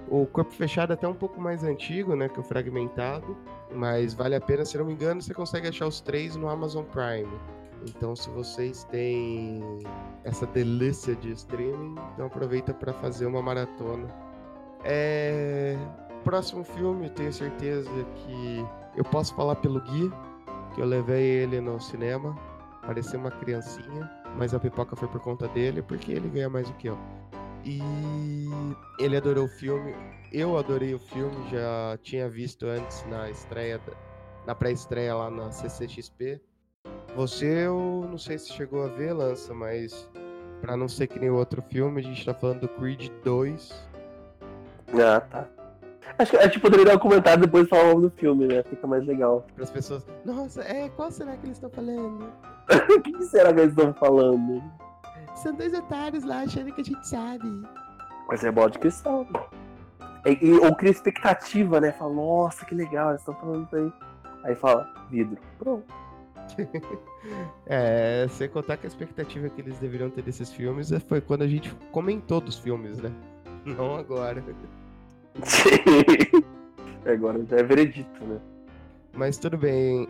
O 0.09 0.27
Corpo 0.27 0.53
Fechado 0.53 0.93
é 0.93 0.95
até 0.95 1.07
um 1.07 1.15
pouco 1.15 1.41
mais 1.41 1.63
antigo, 1.63 2.17
né, 2.17 2.29
que 2.29 2.41
o 2.41 2.43
Fragmentado, 2.43 3.37
mas 3.73 4.13
vale 4.13 4.35
a 4.35 4.41
pena, 4.41 4.65
se 4.65 4.77
não 4.77 4.85
me 4.85 4.93
engano, 4.93 5.23
você 5.23 5.33
consegue 5.33 5.69
achar 5.69 5.87
os 5.87 6.01
três 6.01 6.35
no 6.35 6.49
Amazon 6.49 6.85
Prime. 6.85 7.33
Então, 7.87 8.15
se 8.15 8.29
vocês 8.31 8.85
têm 8.85 9.63
essa 10.25 10.47
delícia 10.47 11.15
de 11.17 11.33
streaming, 11.33 11.97
então 12.15 12.27
aproveita 12.27 12.73
para 12.73 12.93
fazer 12.93 13.27
uma 13.27 13.43
maratona. 13.43 14.09
É... 14.85 15.77
Próximo 16.25 16.63
filme, 16.63 17.11
tenho 17.11 17.33
certeza 17.33 17.91
que 18.15 18.65
eu 18.97 19.05
posso 19.05 19.35
falar 19.35 19.57
pelo 19.57 19.81
Gui, 19.81 20.13
que 20.75 20.81
eu 20.81 20.87
levei 20.87 21.23
ele 21.23 21.61
no 21.61 21.81
cinema, 21.81 22.37
parecia 22.87 23.19
uma 23.19 23.31
criancinha, 23.31 24.11
mas 24.37 24.55
a 24.55 24.61
pipoca 24.61 24.95
foi 24.95 25.09
por 25.09 25.21
conta 25.21 25.49
dele, 25.49 25.83
porque 25.83 26.13
ele 26.13 26.29
ganha 26.29 26.49
mais 26.49 26.69
do 26.69 26.75
que 26.75 26.89
eu. 26.89 26.99
E 27.65 27.81
ele 28.99 29.17
adorou 29.17 29.45
o 29.45 29.49
filme, 29.49 29.95
eu 30.33 30.57
adorei 30.57 30.95
o 30.95 30.99
filme, 30.99 31.49
já 31.51 31.99
tinha 32.03 32.29
visto 32.29 32.67
antes 32.67 33.05
na 33.07 33.29
estreia, 33.29 33.81
na 34.47 34.55
pré-estreia 34.55 35.15
lá 35.15 35.31
na 35.31 35.51
CCXP. 35.51 36.41
Você, 37.17 37.67
eu 37.67 38.07
não 38.09 38.19
sei 38.19 38.39
se 38.39 38.53
chegou 38.53 38.85
a 38.85 38.89
ver, 38.89 39.13
Lança, 39.13 39.53
mas 39.53 40.09
para 40.61 40.77
não 40.77 40.89
ser 40.89 41.09
que 41.09 41.19
nem 41.19 41.31
o 41.31 41.37
outro 41.37 41.61
filme, 41.63 42.01
a 42.01 42.05
gente 42.05 42.25
tá 42.25 42.33
falando 42.33 42.61
do 42.61 42.69
Creed 42.69 43.11
2. 43.25 43.89
Ah, 44.95 45.21
tá. 45.21 45.62
Acho 46.19 46.31
que 46.33 46.37
a 46.37 46.43
gente 46.45 46.61
poderia 46.61 46.85
dar 46.85 46.97
um 46.97 46.99
comentário 46.99 47.43
depois 47.43 47.65
de 47.65 47.71
falar 47.71 47.85
o 47.85 47.89
nome 47.95 48.03
do 48.03 48.11
filme, 48.11 48.47
né? 48.47 48.63
Fica 48.65 48.87
mais 48.87 49.05
legal. 49.05 49.47
Para 49.55 49.65
as 49.65 49.71
pessoas, 49.71 50.07
nossa, 50.25 50.63
é, 50.63 50.89
qual 50.91 51.11
será 51.11 51.37
que 51.37 51.47
eles 51.47 51.57
estão 51.57 51.71
falando? 51.71 52.27
o 52.91 53.01
que 53.01 53.23
será 53.25 53.53
que 53.53 53.61
eles 53.61 53.73
estão 53.77 53.93
falando? 53.95 54.63
São 55.35 55.55
dois 55.55 55.73
otários 55.73 56.25
lá 56.25 56.43
achando 56.43 56.73
que 56.73 56.81
a 56.81 56.85
gente 56.85 57.07
sabe. 57.09 57.49
Mas 58.29 58.45
é 58.45 58.51
bola 58.51 58.71
de 58.71 58.79
cristal. 58.79 59.27
né? 59.33 59.41
E, 60.27 60.47
e, 60.47 60.53
ou 60.59 60.75
cria 60.75 60.91
expectativa, 60.93 61.81
né? 61.81 61.91
Fala, 61.93 62.15
nossa, 62.15 62.65
que 62.65 62.75
legal, 62.75 63.09
eles 63.11 63.21
estão 63.23 63.35
falando 63.35 63.67
isso 63.67 63.77
aí. 63.77 63.93
Aí 64.45 64.55
fala, 64.55 64.89
vidro. 65.11 65.39
Pronto. 65.59 65.93
É, 67.67 68.27
sem 68.31 68.49
contar 68.49 68.77
que 68.77 68.85
a 68.85 68.89
expectativa 68.89 69.49
que 69.49 69.61
eles 69.61 69.79
deveriam 69.79 70.11
ter 70.11 70.23
desses 70.23 70.51
filmes 70.51 70.91
é- 70.91 70.99
foi 70.99 71.21
quando 71.21 71.43
a 71.43 71.47
gente 71.47 71.73
comentou 71.93 72.41
dos 72.41 72.59
filmes, 72.59 72.99
né? 72.99 73.13
Não 73.65 73.95
agora. 73.95 74.43
Agora 77.07 77.45
já 77.45 77.57
é 77.59 77.63
veredito, 77.63 78.25
né? 78.25 78.39
Mas 79.15 79.39
tudo 79.39 79.57
bem. 79.59 80.09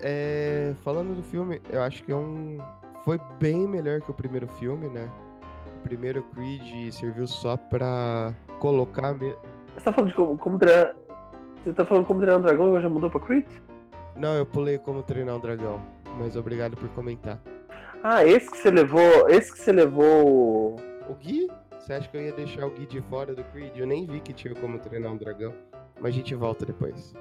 É, 0.00 0.74
falando 0.82 1.14
do 1.16 1.22
filme, 1.22 1.60
eu 1.70 1.82
acho 1.82 2.02
que 2.04 2.12
é 2.12 2.16
um. 2.16 2.58
Foi 3.04 3.20
bem 3.38 3.66
melhor 3.68 4.00
que 4.00 4.10
o 4.10 4.14
primeiro 4.14 4.46
filme, 4.46 4.88
né? 4.88 5.08
O 5.76 5.80
primeiro 5.82 6.22
Creed 6.34 6.92
serviu 6.92 7.26
só 7.26 7.56
pra 7.56 8.32
colocar. 8.58 9.12
me- 9.14 9.34
Você 9.74 9.84
tá 9.84 9.92
falando 9.92 10.10
de 10.10 10.16
como, 10.16 10.38
como 10.38 10.58
treinar. 10.58 10.94
Você 11.64 11.72
tá 11.72 11.84
falando 11.84 12.06
como 12.06 12.20
treinar 12.20 12.38
um 12.38 12.42
dragão 12.42 12.78
e 12.78 12.82
já 12.82 12.88
mudou 12.88 13.10
pra 13.10 13.20
Creed? 13.20 13.46
Não, 14.16 14.34
eu 14.34 14.46
pulei 14.46 14.78
como 14.78 15.02
treinar 15.02 15.36
um 15.36 15.40
dragão. 15.40 15.80
Mas 16.18 16.36
obrigado 16.36 16.76
por 16.76 16.88
comentar. 16.90 17.40
Ah, 18.02 18.24
esse 18.24 18.50
que 18.50 18.58
você 18.58 18.70
levou. 18.70 19.28
Esse 19.28 19.52
que 19.52 19.58
você 19.58 19.72
levou. 19.72 20.76
O 21.08 21.14
Gui? 21.20 21.48
Você 21.82 21.94
acha 21.94 22.08
que 22.08 22.16
eu 22.16 22.22
ia 22.22 22.32
deixar 22.32 22.64
o 22.64 22.70
Gui 22.70 22.86
de 22.86 23.00
fora 23.00 23.34
do 23.34 23.42
Creed? 23.42 23.76
Eu 23.76 23.88
nem 23.88 24.06
vi 24.06 24.20
que 24.20 24.32
tinha 24.32 24.54
como 24.54 24.78
treinar 24.78 25.10
um 25.10 25.16
dragão. 25.16 25.52
Mas 26.00 26.14
a 26.14 26.16
gente 26.16 26.32
volta 26.32 26.64
depois. 26.64 27.12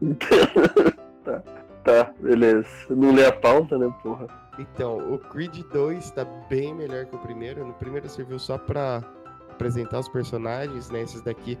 tá, 1.22 1.42
tá, 1.84 2.14
beleza. 2.18 2.66
Não 2.88 3.12
lê 3.12 3.26
a 3.26 3.32
pauta, 3.32 3.76
né, 3.76 3.94
porra? 4.02 4.26
Então, 4.58 5.12
o 5.12 5.18
Creed 5.18 5.58
2 5.70 6.12
tá 6.12 6.24
bem 6.48 6.74
melhor 6.74 7.04
que 7.04 7.14
o 7.14 7.18
primeiro. 7.18 7.62
No 7.62 7.74
primeiro 7.74 8.08
serviu 8.08 8.38
só 8.38 8.56
pra 8.56 9.04
apresentar 9.50 9.98
os 9.98 10.08
personagens, 10.08 10.90
né? 10.90 11.02
Esses 11.02 11.20
daqui, 11.20 11.58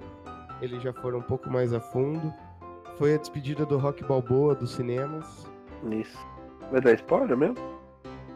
eles 0.62 0.82
já 0.82 0.94
foram 0.94 1.18
um 1.18 1.22
pouco 1.22 1.50
mais 1.50 1.74
a 1.74 1.80
fundo. 1.80 2.32
Foi 2.96 3.14
a 3.14 3.18
despedida 3.18 3.66
do 3.66 3.76
Rock 3.76 4.02
Balboa 4.02 4.54
dos 4.54 4.70
cinemas. 4.70 5.46
Isso. 5.90 6.18
Vai 6.70 6.80
dar 6.80 6.94
spoiler 6.94 7.36
mesmo? 7.36 7.79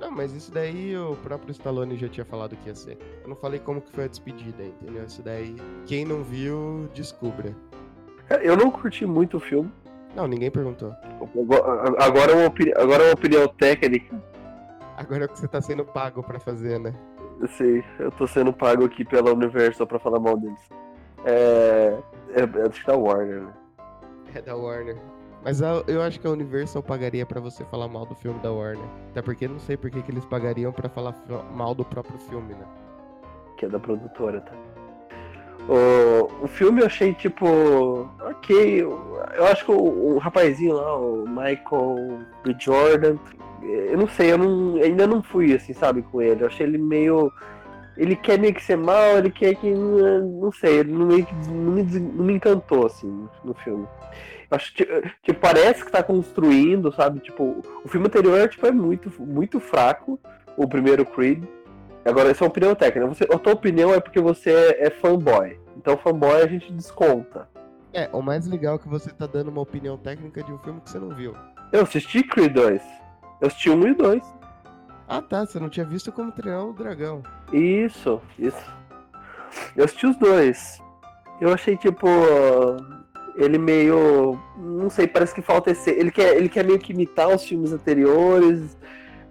Não, 0.00 0.10
mas 0.10 0.32
isso 0.34 0.52
daí 0.52 0.96
o 0.96 1.16
próprio 1.16 1.50
Stallone 1.52 1.96
já 1.96 2.08
tinha 2.08 2.24
falado 2.24 2.56
que 2.56 2.68
ia 2.68 2.74
ser. 2.74 2.98
Eu 3.22 3.28
não 3.28 3.36
falei 3.36 3.58
como 3.60 3.80
que 3.80 3.90
foi 3.92 4.04
a 4.04 4.08
despedida, 4.08 4.62
entendeu? 4.64 5.04
Isso 5.04 5.22
daí, 5.22 5.56
quem 5.86 6.04
não 6.04 6.22
viu, 6.22 6.88
descubra. 6.92 7.54
Cara, 8.28 8.42
eu 8.42 8.56
não 8.56 8.70
curti 8.70 9.06
muito 9.06 9.36
o 9.36 9.40
filme. 9.40 9.70
Não, 10.14 10.26
ninguém 10.26 10.50
perguntou. 10.50 10.94
Agora- 11.98 12.32
é 12.32 12.36
uma, 12.36 12.46
opini- 12.46 12.72
agora 12.76 13.02
é 13.02 13.06
uma 13.08 13.14
opinião 13.14 13.48
técnica. 13.48 14.14
Agora 14.96 15.24
é 15.24 15.26
o 15.26 15.28
que 15.28 15.38
você 15.38 15.48
tá 15.48 15.60
sendo 15.60 15.84
pago 15.84 16.22
pra 16.22 16.38
fazer, 16.38 16.78
né? 16.78 16.94
Eu 17.40 17.48
sei, 17.48 17.84
eu 17.98 18.10
tô 18.12 18.26
sendo 18.26 18.52
pago 18.52 18.84
aqui 18.84 19.04
pela 19.04 19.32
Universal 19.32 19.86
pra 19.86 19.98
falar 19.98 20.20
mal 20.20 20.36
deles. 20.36 20.60
É. 21.24 21.98
é 22.34 22.66
acho 22.68 22.80
que 22.80 22.86
da 22.86 22.96
Warner, 22.96 23.42
né? 23.42 23.52
É 24.34 24.40
da 24.40 24.54
Warner. 24.56 24.96
Mas 25.44 25.60
a- 25.62 25.84
eu 25.86 26.00
acho 26.00 26.18
que 26.18 26.26
a 26.26 26.30
Universal 26.30 26.82
pagaria 26.82 27.26
pra 27.26 27.40
você 27.40 27.64
falar 27.66 27.86
mal 27.86 28.06
do 28.06 28.14
filme 28.14 28.38
da 28.40 28.50
Warner. 28.50 28.84
Até 29.10 29.20
porque 29.20 29.46
não 29.46 29.58
sei 29.58 29.76
por 29.76 29.90
que, 29.90 30.02
que 30.02 30.10
eles 30.10 30.24
pagariam 30.24 30.72
pra 30.72 30.88
falar 30.88 31.14
mal 31.54 31.74
do 31.74 31.84
próprio 31.84 32.18
filme, 32.18 32.54
né? 32.54 32.66
Que 33.58 33.66
é 33.66 33.68
da 33.68 33.78
produtora, 33.78 34.40
tá? 34.40 34.52
O, 35.68 36.44
o 36.44 36.48
filme 36.48 36.80
eu 36.80 36.86
achei 36.86 37.12
tipo. 37.14 37.46
Ok. 38.20 38.82
Eu, 38.82 39.46
acho 39.50 39.64
que 39.64 39.70
o, 39.70 40.14
o 40.14 40.18
rapazinho 40.18 40.74
lá, 40.74 40.98
o 40.98 41.24
Michael 41.28 42.20
B. 42.42 42.56
Jordan. 42.58 43.16
Eu 43.62 43.96
não 43.96 44.06
sei, 44.08 44.32
eu 44.32 44.38
não, 44.38 44.76
ainda 44.76 45.06
não 45.06 45.22
fui 45.22 45.54
assim, 45.54 45.72
sabe, 45.72 46.02
com 46.02 46.20
ele. 46.20 46.42
Eu 46.42 46.48
achei 46.48 46.66
ele 46.66 46.76
meio. 46.78 47.32
Ele 47.96 48.16
quer 48.16 48.38
meio 48.38 48.52
que 48.52 48.62
ser 48.62 48.76
mal, 48.76 49.18
ele 49.18 49.30
quer 49.30 49.54
que. 49.54 49.70
Não 49.72 50.52
sei, 50.52 50.80
ele 50.80 50.92
meio 50.92 51.24
que, 51.24 51.34
não, 51.48 51.72
me, 51.72 51.82
não 51.82 52.24
me 52.24 52.32
encantou, 52.34 52.86
assim, 52.86 53.28
no 53.42 53.54
filme. 53.54 53.86
Acho 54.54 54.74
que 54.74 54.84
tipo, 55.22 55.40
parece 55.40 55.84
que 55.84 55.90
tá 55.90 56.02
construindo, 56.02 56.92
sabe? 56.92 57.20
Tipo, 57.20 57.62
o 57.84 57.88
filme 57.88 58.06
anterior 58.06 58.48
tipo, 58.48 58.66
é 58.66 58.72
muito, 58.72 59.12
muito 59.22 59.60
fraco, 59.60 60.18
o 60.56 60.68
primeiro 60.68 61.04
Creed. 61.04 61.44
Agora, 62.04 62.30
essa 62.30 62.44
é 62.44 62.46
uma 62.46 62.50
opinião 62.50 62.74
técnica. 62.74 63.06
Você, 63.06 63.24
a 63.24 63.38
tua 63.38 63.54
opinião 63.54 63.92
é 63.94 64.00
porque 64.00 64.20
você 64.20 64.50
é, 64.50 64.86
é 64.86 64.90
fanboy. 64.90 65.58
Então, 65.76 65.96
fanboy 65.96 66.42
a 66.42 66.46
gente 66.46 66.70
desconta. 66.72 67.48
É, 67.92 68.08
o 68.12 68.20
mais 68.20 68.46
legal 68.46 68.76
é 68.76 68.78
que 68.78 68.88
você 68.88 69.10
tá 69.10 69.26
dando 69.26 69.48
uma 69.48 69.62
opinião 69.62 69.96
técnica 69.96 70.42
de 70.42 70.52
um 70.52 70.58
filme 70.58 70.80
que 70.80 70.90
você 70.90 70.98
não 70.98 71.10
viu. 71.10 71.34
Eu 71.72 71.82
assisti 71.82 72.22
Creed 72.22 72.52
2. 72.52 72.82
Eu 73.40 73.46
assisti 73.46 73.70
1 73.70 73.88
e 73.88 73.94
2. 73.94 74.34
Ah 75.08 75.20
tá, 75.20 75.44
você 75.44 75.60
não 75.60 75.68
tinha 75.68 75.84
visto 75.84 76.10
como 76.10 76.32
treinar 76.32 76.64
o 76.64 76.72
dragão. 76.72 77.22
Isso, 77.52 78.20
isso. 78.38 78.74
Eu 79.76 79.84
assisti 79.84 80.06
os 80.06 80.16
dois. 80.16 80.82
Eu 81.40 81.52
achei, 81.52 81.76
tipo. 81.76 82.06
Ele 83.36 83.58
meio. 83.58 84.38
Não 84.56 84.88
sei, 84.88 85.06
parece 85.06 85.34
que 85.34 85.42
falta 85.42 85.70
esse. 85.70 85.90
Ele 85.90 86.10
quer, 86.10 86.36
ele 86.36 86.48
quer 86.48 86.64
meio 86.64 86.78
que 86.78 86.92
imitar 86.92 87.28
os 87.28 87.44
filmes 87.44 87.72
anteriores. 87.72 88.76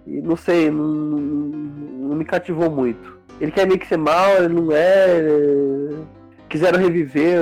E 0.06 0.20
não 0.20 0.36
sei, 0.36 0.70
não, 0.70 0.86
não 0.86 2.16
me 2.16 2.24
cativou 2.24 2.70
muito. 2.70 3.18
Ele 3.40 3.50
quer 3.50 3.66
meio 3.66 3.78
que 3.80 3.86
ser 3.86 3.96
mal, 3.96 4.36
ele 4.36 4.52
não 4.54 4.70
é. 4.72 5.16
ele- 5.18 6.04
Quiseram 6.48 6.78
reviver 6.78 7.40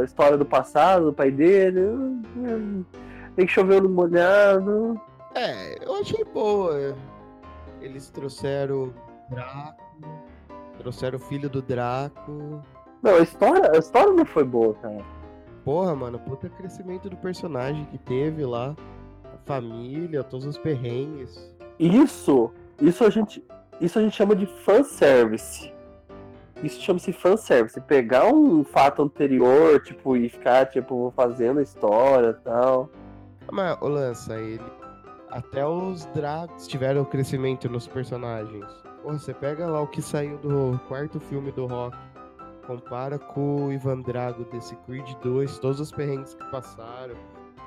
a 0.00 0.04
história 0.04 0.36
do 0.36 0.44
passado, 0.44 1.06
do 1.06 1.12
pai 1.12 1.32
dele. 1.32 1.80
Tem 3.34 3.44
que 3.46 3.50
chover 3.52 3.82
no 3.82 3.88
molhado. 3.88 5.00
É, 5.34 5.84
eu 5.84 5.96
achei 5.96 6.22
boa. 6.24 6.94
Eles 7.80 8.08
trouxeram 8.10 8.84
o 8.84 8.94
Draco, 9.34 9.82
trouxeram 10.78 11.16
o 11.16 11.20
filho 11.20 11.48
do 11.50 11.60
Draco. 11.60 12.62
Não, 13.02 13.14
a 13.16 13.20
história, 13.20 13.72
a 13.74 13.78
história 13.78 14.12
não 14.12 14.24
foi 14.24 14.44
boa, 14.44 14.74
cara. 14.74 15.02
Porra, 15.64 15.94
mano, 15.94 16.18
puta 16.18 16.48
crescimento 16.48 17.08
do 17.08 17.16
personagem 17.16 17.84
que 17.86 17.98
teve 17.98 18.44
lá. 18.44 18.74
A 19.24 19.36
família, 19.44 20.22
todos 20.24 20.46
os 20.46 20.58
perrengues. 20.58 21.52
Isso, 21.78 22.50
isso 22.80 23.04
a 23.04 23.10
gente, 23.10 23.44
isso 23.80 23.98
a 23.98 24.02
gente 24.02 24.16
chama 24.16 24.34
de 24.34 24.46
fanservice. 24.46 25.72
Isso 26.62 26.80
chama-se 26.80 27.12
fanservice. 27.12 27.80
Pegar 27.80 28.26
um 28.26 28.62
fato 28.62 29.02
anterior, 29.02 29.80
tipo, 29.82 30.16
e 30.16 30.28
ficar, 30.28 30.66
tipo, 30.66 31.12
fazendo 31.16 31.58
a 31.58 31.62
história 31.62 32.30
e 32.30 32.44
tal. 32.44 32.88
Mas, 33.50 33.76
ô 33.80 33.88
Lança, 33.88 34.38
ele. 34.38 34.62
Até 35.28 35.66
os 35.66 36.04
Dragos 36.06 36.68
tiveram 36.68 37.04
crescimento 37.04 37.68
nos 37.68 37.88
personagens. 37.88 38.66
Pô, 39.02 39.12
você 39.12 39.32
pega 39.32 39.66
lá 39.66 39.80
o 39.80 39.86
que 39.86 40.02
saiu 40.02 40.36
do 40.38 40.78
quarto 40.86 41.18
filme 41.18 41.50
do 41.50 41.66
Rock. 41.66 41.96
Compara 42.66 43.18
com 43.18 43.66
o 43.66 43.72
Ivan 43.72 44.00
Drago 44.00 44.44
desse 44.44 44.76
Creed 44.86 45.08
2, 45.22 45.58
todos 45.58 45.80
os 45.80 45.90
perrengues 45.90 46.34
que 46.34 46.44
passaram. 46.50 47.14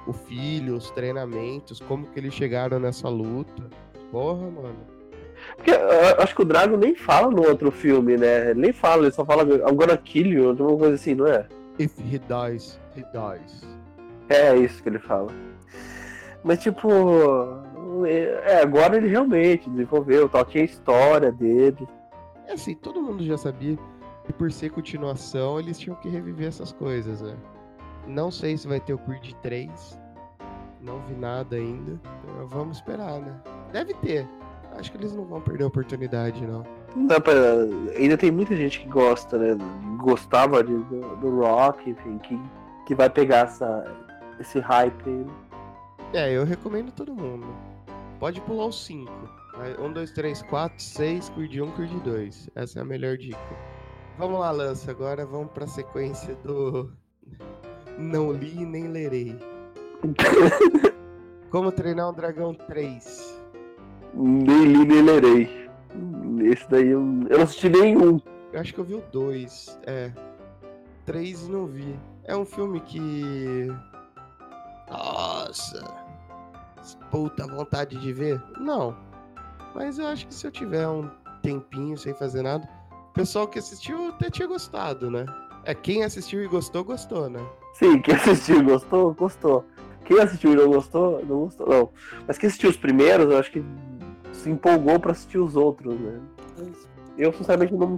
O 0.07 0.13
filho, 0.13 0.75
os 0.75 0.91
treinamentos, 0.91 1.79
como 1.79 2.05
que 2.05 2.19
eles 2.19 2.33
chegaram 2.33 2.79
nessa 2.79 3.09
luta. 3.09 3.63
Porra, 4.11 4.49
mano. 4.49 4.95
Porque 5.55 5.71
eu 5.71 6.21
acho 6.21 6.35
que 6.35 6.41
o 6.41 6.45
Drago 6.45 6.77
nem 6.77 6.95
fala 6.95 7.29
no 7.29 7.47
outro 7.47 7.71
filme, 7.71 8.17
né? 8.17 8.51
Ele 8.51 8.61
nem 8.61 8.73
fala, 8.73 9.03
ele 9.03 9.11
só 9.11 9.25
fala 9.25 9.43
I'm 9.43 9.75
gonna 9.75 9.97
kill 9.97 10.27
you, 10.27 10.49
alguma 10.49 10.77
coisa 10.77 10.95
assim, 10.95 11.15
não 11.15 11.27
é? 11.27 11.47
If 11.79 11.99
he 11.99 12.19
dies, 12.19 12.79
he 12.95 13.03
dies. 13.11 13.67
É 14.29 14.55
isso 14.55 14.81
que 14.81 14.89
ele 14.89 14.99
fala. 14.99 15.31
Mas 16.43 16.59
tipo. 16.59 16.89
É, 18.07 18.61
agora 18.61 18.97
ele 18.97 19.07
realmente 19.07 19.69
desenvolveu, 19.69 20.29
tal, 20.29 20.45
tinha 20.45 20.63
a 20.63 20.65
história 20.65 21.31
dele. 21.31 21.87
É 22.47 22.53
assim, 22.53 22.75
todo 22.75 23.01
mundo 23.01 23.23
já 23.23 23.37
sabia 23.37 23.77
que 24.25 24.33
por 24.33 24.51
ser 24.51 24.71
continuação 24.71 25.59
eles 25.59 25.77
tinham 25.77 25.95
que 25.97 26.09
reviver 26.09 26.47
essas 26.47 26.71
coisas, 26.71 27.21
né? 27.21 27.35
Não 28.07 28.29
sei 28.29 28.57
se 28.57 28.67
vai 28.67 28.79
ter 28.79 28.93
o 28.93 28.97
Creed 28.99 29.33
3. 29.41 29.99
Não 30.81 30.99
vi 31.01 31.15
nada 31.15 31.55
ainda. 31.55 31.99
Então, 32.23 32.47
vamos 32.47 32.77
esperar, 32.77 33.19
né? 33.19 33.35
Deve 33.71 33.93
ter. 33.95 34.27
Acho 34.77 34.91
que 34.91 34.97
eles 34.97 35.13
não 35.13 35.25
vão 35.25 35.41
perder 35.41 35.63
a 35.63 35.67
oportunidade, 35.67 36.45
não. 36.45 36.63
Não 36.95 37.07
dá 37.07 37.19
pra... 37.19 37.33
Ainda 37.97 38.17
tem 38.17 38.31
muita 38.31 38.55
gente 38.55 38.81
que 38.81 38.87
gosta, 38.87 39.37
né? 39.37 39.57
Gostava 39.97 40.63
de, 40.63 40.73
do, 40.73 41.15
do 41.17 41.39
rock, 41.39 41.89
enfim, 41.89 42.17
que, 42.19 42.39
que 42.85 42.93
vai 42.93 43.09
pegar 43.09 43.45
essa, 43.45 43.85
esse 44.39 44.59
hype. 44.59 45.25
É, 46.13 46.31
eu 46.31 46.45
recomendo 46.45 46.91
todo 46.91 47.13
mundo. 47.13 47.47
Pode 48.19 48.39
pular 48.41 48.67
os 48.67 48.85
5. 48.85 49.11
1, 49.79 49.93
2, 49.93 50.11
3, 50.11 50.41
4, 50.43 50.83
6, 50.83 51.29
Creed 51.29 51.55
1, 51.55 51.71
Creed 51.71 51.91
2. 52.03 52.49
Essa 52.55 52.79
é 52.79 52.81
a 52.81 52.85
melhor 52.85 53.17
dica. 53.17 53.74
Vamos 54.17 54.39
lá, 54.39 54.51
Lança. 54.51 54.91
Agora 54.91 55.25
vamos 55.25 55.51
pra 55.51 55.67
sequência 55.67 56.35
do 56.35 56.91
Não 57.97 58.31
Li 58.31 58.65
Nem 58.65 58.87
Lerei. 58.87 59.37
Como 61.51 61.71
treinar 61.71 62.09
um 62.09 62.13
dragão 62.13 62.53
3. 62.53 63.41
Nem 64.13 64.65
li 64.65 64.85
nem 64.85 65.01
lerei. 65.01 65.69
Esse 66.43 66.69
daí 66.69 66.87
eu, 66.87 67.01
eu 67.29 67.37
não 67.37 67.43
assisti 67.43 67.69
nenhum. 67.69 68.19
Eu 68.51 68.61
acho 68.61 68.73
que 68.73 68.79
eu 68.79 68.85
vi 68.85 68.95
o 68.95 69.03
2. 69.11 69.79
É. 69.85 70.11
3 71.05 71.47
não 71.49 71.65
vi. 71.65 71.97
É 72.23 72.35
um 72.35 72.45
filme 72.45 72.79
que. 72.79 73.67
Nossa! 74.89 75.83
Puta 77.11 77.47
vontade 77.47 77.97
de 77.97 78.13
ver? 78.13 78.41
Não. 78.59 78.95
Mas 79.73 79.99
eu 79.99 80.07
acho 80.07 80.27
que 80.27 80.33
se 80.33 80.47
eu 80.47 80.51
tiver 80.51 80.87
um 80.87 81.09
tempinho 81.41 81.97
sem 81.97 82.13
fazer 82.13 82.41
nada. 82.41 82.67
O 83.15 83.19
pessoal 83.19 83.47
que 83.47 83.57
assistiu 83.57 84.09
até 84.09 84.29
tinha 84.29 84.45
gostado, 84.45 85.09
né? 85.09 85.25
É, 85.63 85.73
quem 85.73 86.03
assistiu 86.03 86.43
e 86.43 86.47
gostou, 86.49 86.83
gostou, 86.83 87.29
né? 87.29 87.39
Sim, 87.71 88.01
quem 88.01 88.13
assistiu 88.13 88.59
e 88.59 88.61
gostou, 88.61 89.13
gostou. 89.13 89.65
Quem 90.03 90.19
assistiu 90.19 90.51
e 90.51 90.55
não 90.57 90.69
gostou, 90.69 91.23
não 91.25 91.39
gostou, 91.39 91.65
não. 91.65 91.89
Mas 92.27 92.37
quem 92.37 92.47
assistiu 92.47 92.69
os 92.69 92.75
primeiros, 92.75 93.31
eu 93.31 93.37
acho 93.37 93.53
que 93.53 93.63
se 94.33 94.49
empolgou 94.49 94.99
para 94.99 95.13
assistir 95.13 95.37
os 95.37 95.55
outros, 95.55 95.97
né? 95.97 96.19
Eu, 97.17 97.31
sinceramente, 97.31 97.73
não, 97.73 97.97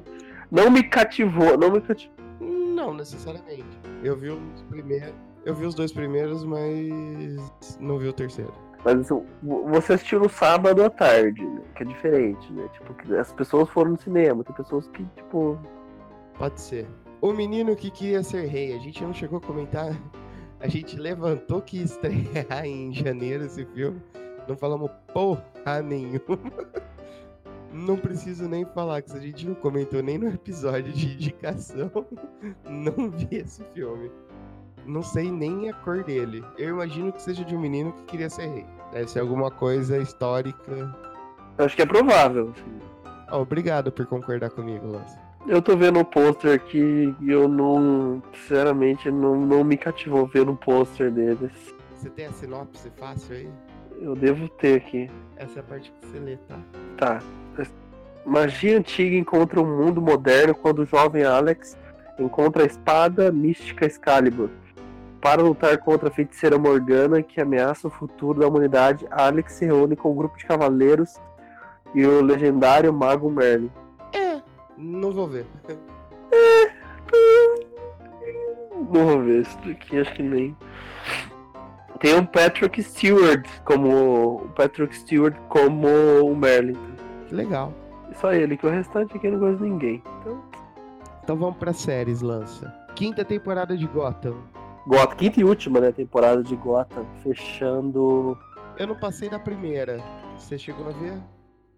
não 0.52 0.70
me 0.70 0.84
cativou, 0.84 1.58
não 1.58 1.72
me 1.72 1.82
cativou. 1.82 2.16
Não 2.40 2.94
necessariamente. 2.94 3.66
Eu 4.04 4.16
vi 4.16 4.30
os 4.30 4.62
primeiros. 4.70 5.16
Eu 5.44 5.56
vi 5.56 5.66
os 5.66 5.74
dois 5.74 5.92
primeiros, 5.92 6.44
mas 6.44 7.76
não 7.80 7.98
vi 7.98 8.08
o 8.08 8.14
terceiro. 8.14 8.54
Mas 8.84 9.00
assim, 9.00 9.26
você 9.44 9.94
assistiu 9.94 10.20
no 10.20 10.30
sábado 10.30 10.84
à 10.84 10.90
tarde, 10.90 11.44
né? 11.44 11.62
que 11.76 11.84
é 11.84 11.86
diferente, 11.86 12.52
né? 12.54 12.68
Tipo, 12.74 13.16
as 13.16 13.32
pessoas 13.34 13.70
foram 13.70 13.92
no 13.92 13.98
cinema, 14.00 14.44
tem 14.44 14.56
pessoas 14.56 14.88
que, 14.88 15.04
tipo. 15.16 15.58
Pode 16.38 16.60
ser. 16.62 16.88
O 17.20 17.34
menino 17.34 17.76
que 17.76 17.90
queria 17.90 18.22
ser 18.22 18.46
rei, 18.46 18.76
a 18.76 18.80
gente 18.80 19.04
não 19.04 19.14
chegou 19.14 19.40
a 19.40 19.42
comentar. 19.42 19.90
A 20.60 20.68
gente 20.68 20.98
levantou 20.98 21.62
que 21.62 21.80
estrear 21.80 22.66
em 22.66 22.92
janeiro 22.92 23.46
esse 23.46 23.64
filme. 23.64 24.02
Não 24.48 24.58
falamos 24.58 24.90
porra 25.14 25.84
nenhuma. 25.84 26.20
Não 27.72 27.96
preciso 27.96 28.48
nem 28.48 28.66
falar, 28.66 29.02
que 29.02 29.12
a 29.12 29.20
gente 29.20 29.46
não 29.46 29.54
comentou 29.54 30.02
nem 30.02 30.18
no 30.18 30.30
episódio 30.30 30.92
de 30.94 31.14
indicação, 31.14 31.92
não 32.66 33.12
vi 33.12 33.28
esse 33.32 33.62
filme. 33.66 34.10
Não 34.88 35.04
sei 35.04 35.30
nem 35.30 35.70
a 35.70 35.74
cor 35.74 36.04
dele. 36.04 36.44
Eu 36.58 36.70
imagino 36.70 37.12
que 37.12 37.22
seja 37.22 37.44
de 37.44 37.54
um 37.56 37.60
menino 37.60 37.92
que 37.92 38.04
queria 38.06 38.30
ser 38.30 38.48
rei. 38.48 38.66
Deve 38.92 39.10
ser 39.10 39.20
alguma 39.20 39.52
coisa 39.52 39.98
histórica. 39.98 40.96
Eu 41.58 41.66
acho 41.66 41.76
que 41.76 41.82
é 41.82 41.86
provável. 41.86 42.54
Oh, 43.32 43.40
obrigado 43.40 43.92
por 43.92 44.06
concordar 44.06 44.50
comigo, 44.50 44.88
Lance. 44.88 45.18
Eu 45.46 45.62
tô 45.62 45.76
vendo 45.76 45.98
o 45.98 46.02
um 46.02 46.06
pôster 46.06 46.54
aqui 46.54 47.14
e 47.20 47.30
eu 47.30 47.48
não. 47.50 48.24
Sinceramente, 48.34 49.12
não, 49.12 49.36
não 49.36 49.64
me 49.64 49.76
cativou 49.76 50.26
ver 50.26 50.46
no 50.46 50.56
pôster 50.56 51.12
deles. 51.12 51.52
Você 51.94 52.10
tem 52.10 52.28
a 52.28 52.32
sinopse 52.32 52.90
fácil 52.98 53.36
aí? 53.36 53.50
Eu 54.00 54.16
devo 54.16 54.48
ter 54.48 54.78
aqui. 54.78 55.12
Essa 55.36 55.60
é 55.60 55.62
a 55.62 55.64
parte 55.64 55.92
que 55.92 56.08
você 56.08 56.20
lê, 56.20 56.38
tá? 56.48 56.60
Tá. 56.98 57.20
Magia 58.26 58.78
antiga 58.78 59.16
encontra 59.16 59.62
um 59.62 59.66
mundo 59.66 60.02
moderno 60.02 60.54
quando 60.54 60.80
o 60.80 60.86
jovem 60.86 61.24
Alex 61.24 61.78
encontra 62.20 62.64
a 62.64 62.66
espada 62.66 63.32
mística 63.32 63.86
Excalibur. 63.86 64.50
Para 65.22 65.42
lutar 65.42 65.78
contra 65.80 66.10
a 66.10 66.12
feiticeira 66.12 66.58
Morgana 66.58 67.24
que 67.24 67.42
ameaça 67.42 67.88
o 67.88 67.92
futuro 67.92 68.40
da 68.40 68.48
humanidade, 68.48 69.08
Alex 69.10 69.54
se 69.54 69.66
reúne 69.66 69.96
com 69.96 70.12
um 70.12 70.16
grupo 70.16 70.38
de 70.38 70.46
cavaleiros 70.46 71.16
e 71.94 72.06
o 72.06 72.22
legendário 72.22 72.94
mago 72.94 73.30
Merlin. 73.30 73.72
É, 74.14 74.42
não 74.78 75.12
vou 75.12 75.28
ver. 75.28 75.46
É, 75.68 76.72
não 78.92 79.06
vou 79.06 79.22
ver 79.22 79.42
isso 79.42 79.58
daqui, 79.66 80.00
acho 80.00 80.14
que 80.14 80.24
nem. 80.24 80.56
Tem 82.00 82.16
o 82.16 82.28
Patrick 82.28 82.82
Stewart 82.84 83.48
como 83.66 84.44
o 84.44 84.50
Patrick 84.50 84.96
Stewart 84.96 85.36
como 85.50 85.88
o 86.24 86.36
Merlin. 86.36 86.78
Que 87.28 87.34
legal. 87.34 87.74
Só 88.16 88.34
ele, 88.34 88.56
que 88.56 88.66
o 88.66 88.70
restante 88.70 89.18
aqui 89.18 89.30
não 89.30 89.40
gosta 89.40 89.58
de 89.58 89.70
ninguém. 89.70 90.04
Então, 90.22 90.44
então 91.24 91.36
vamos 91.36 91.58
para 91.58 91.74
séries, 91.74 92.22
Lança. 92.22 92.74
Quinta 92.96 93.26
temporada 93.26 93.76
de 93.76 93.86
Gotham. 93.88 94.36
Gotham, 94.88 95.18
quinta 95.18 95.42
e 95.42 95.44
última, 95.44 95.82
né, 95.82 95.92
temporada 95.92 96.42
de 96.42 96.56
Gotham, 96.56 97.06
fechando. 97.22 98.38
Eu 98.78 98.88
não 98.88 98.96
passei 98.96 99.30
da 99.30 99.38
primeira. 99.38 100.02
Você 100.38 100.58
chegou 100.58 100.88
a 100.88 100.92
ver? 100.92 101.22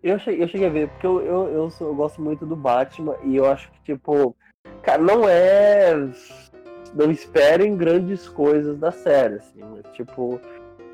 Eu 0.04 0.20
cheguei, 0.20 0.44
eu 0.44 0.48
cheguei 0.48 0.68
a 0.68 0.70
ver, 0.70 0.90
porque 0.90 1.08
eu, 1.08 1.22
eu, 1.22 1.48
eu, 1.50 1.70
sou, 1.72 1.88
eu 1.88 1.96
gosto 1.96 2.22
muito 2.22 2.46
do 2.46 2.56
Batman 2.56 3.16
e 3.24 3.36
eu 3.36 3.46
acho 3.52 3.70
que, 3.72 3.94
tipo, 3.94 4.36
cara, 4.84 5.02
não 5.02 5.28
é 5.28 5.94
não 6.94 7.12
esperem 7.12 7.76
grandes 7.76 8.28
coisas 8.28 8.78
da 8.78 8.92
série, 8.92 9.36
assim, 9.36 9.60
tipo, 9.94 10.40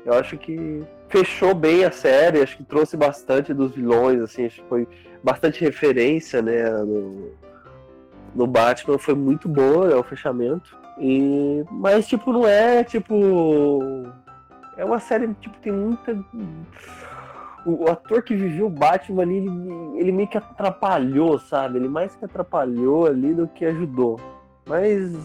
eu 0.04 0.12
acho 0.14 0.36
que 0.36 0.82
fechou 1.08 1.54
bem 1.54 1.84
a 1.84 1.90
série, 1.90 2.42
acho 2.42 2.56
que 2.56 2.64
trouxe 2.64 2.96
bastante 2.96 3.54
dos 3.54 3.72
vilões, 3.72 4.20
assim, 4.20 4.44
acho 4.44 4.60
que 4.62 4.68
foi 4.68 4.88
bastante 5.22 5.64
referência, 5.64 6.42
né, 6.42 6.68
no, 6.68 7.30
no 8.34 8.46
Batman, 8.46 8.98
foi 8.98 9.14
muito 9.14 9.48
boa, 9.48 9.90
é 9.90 9.96
o 9.96 10.02
fechamento, 10.02 10.76
e, 10.98 11.64
mas, 11.70 12.06
tipo, 12.06 12.32
não 12.32 12.46
é, 12.46 12.82
tipo, 12.82 13.80
é 14.76 14.84
uma 14.84 14.98
série, 14.98 15.32
tipo, 15.34 15.56
tem 15.58 15.72
muita... 15.72 16.18
O, 17.64 17.90
ator 17.90 18.22
que 18.22 18.34
viveu 18.34 18.66
o 18.66 18.70
Batman 18.70 19.22
ali, 19.22 19.38
ele, 19.38 19.50
ele 19.96 20.12
meio 20.12 20.28
que 20.28 20.38
atrapalhou, 20.38 21.36
sabe? 21.36 21.78
Ele 21.78 21.88
mais 21.88 22.14
que 22.14 22.24
atrapalhou 22.24 23.06
ali 23.06 23.34
do 23.34 23.48
que 23.48 23.64
ajudou. 23.64 24.20
Mas 24.68 25.16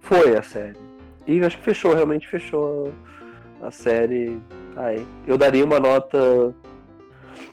foi 0.00 0.38
a 0.38 0.42
série. 0.42 0.78
E 1.26 1.44
acho 1.44 1.58
que 1.58 1.64
fechou, 1.64 1.94
realmente 1.94 2.26
fechou 2.26 2.90
a 3.62 3.70
série. 3.70 4.40
Aí, 4.74 5.06
eu 5.26 5.36
daria 5.36 5.64
uma 5.64 5.78
nota. 5.78 6.54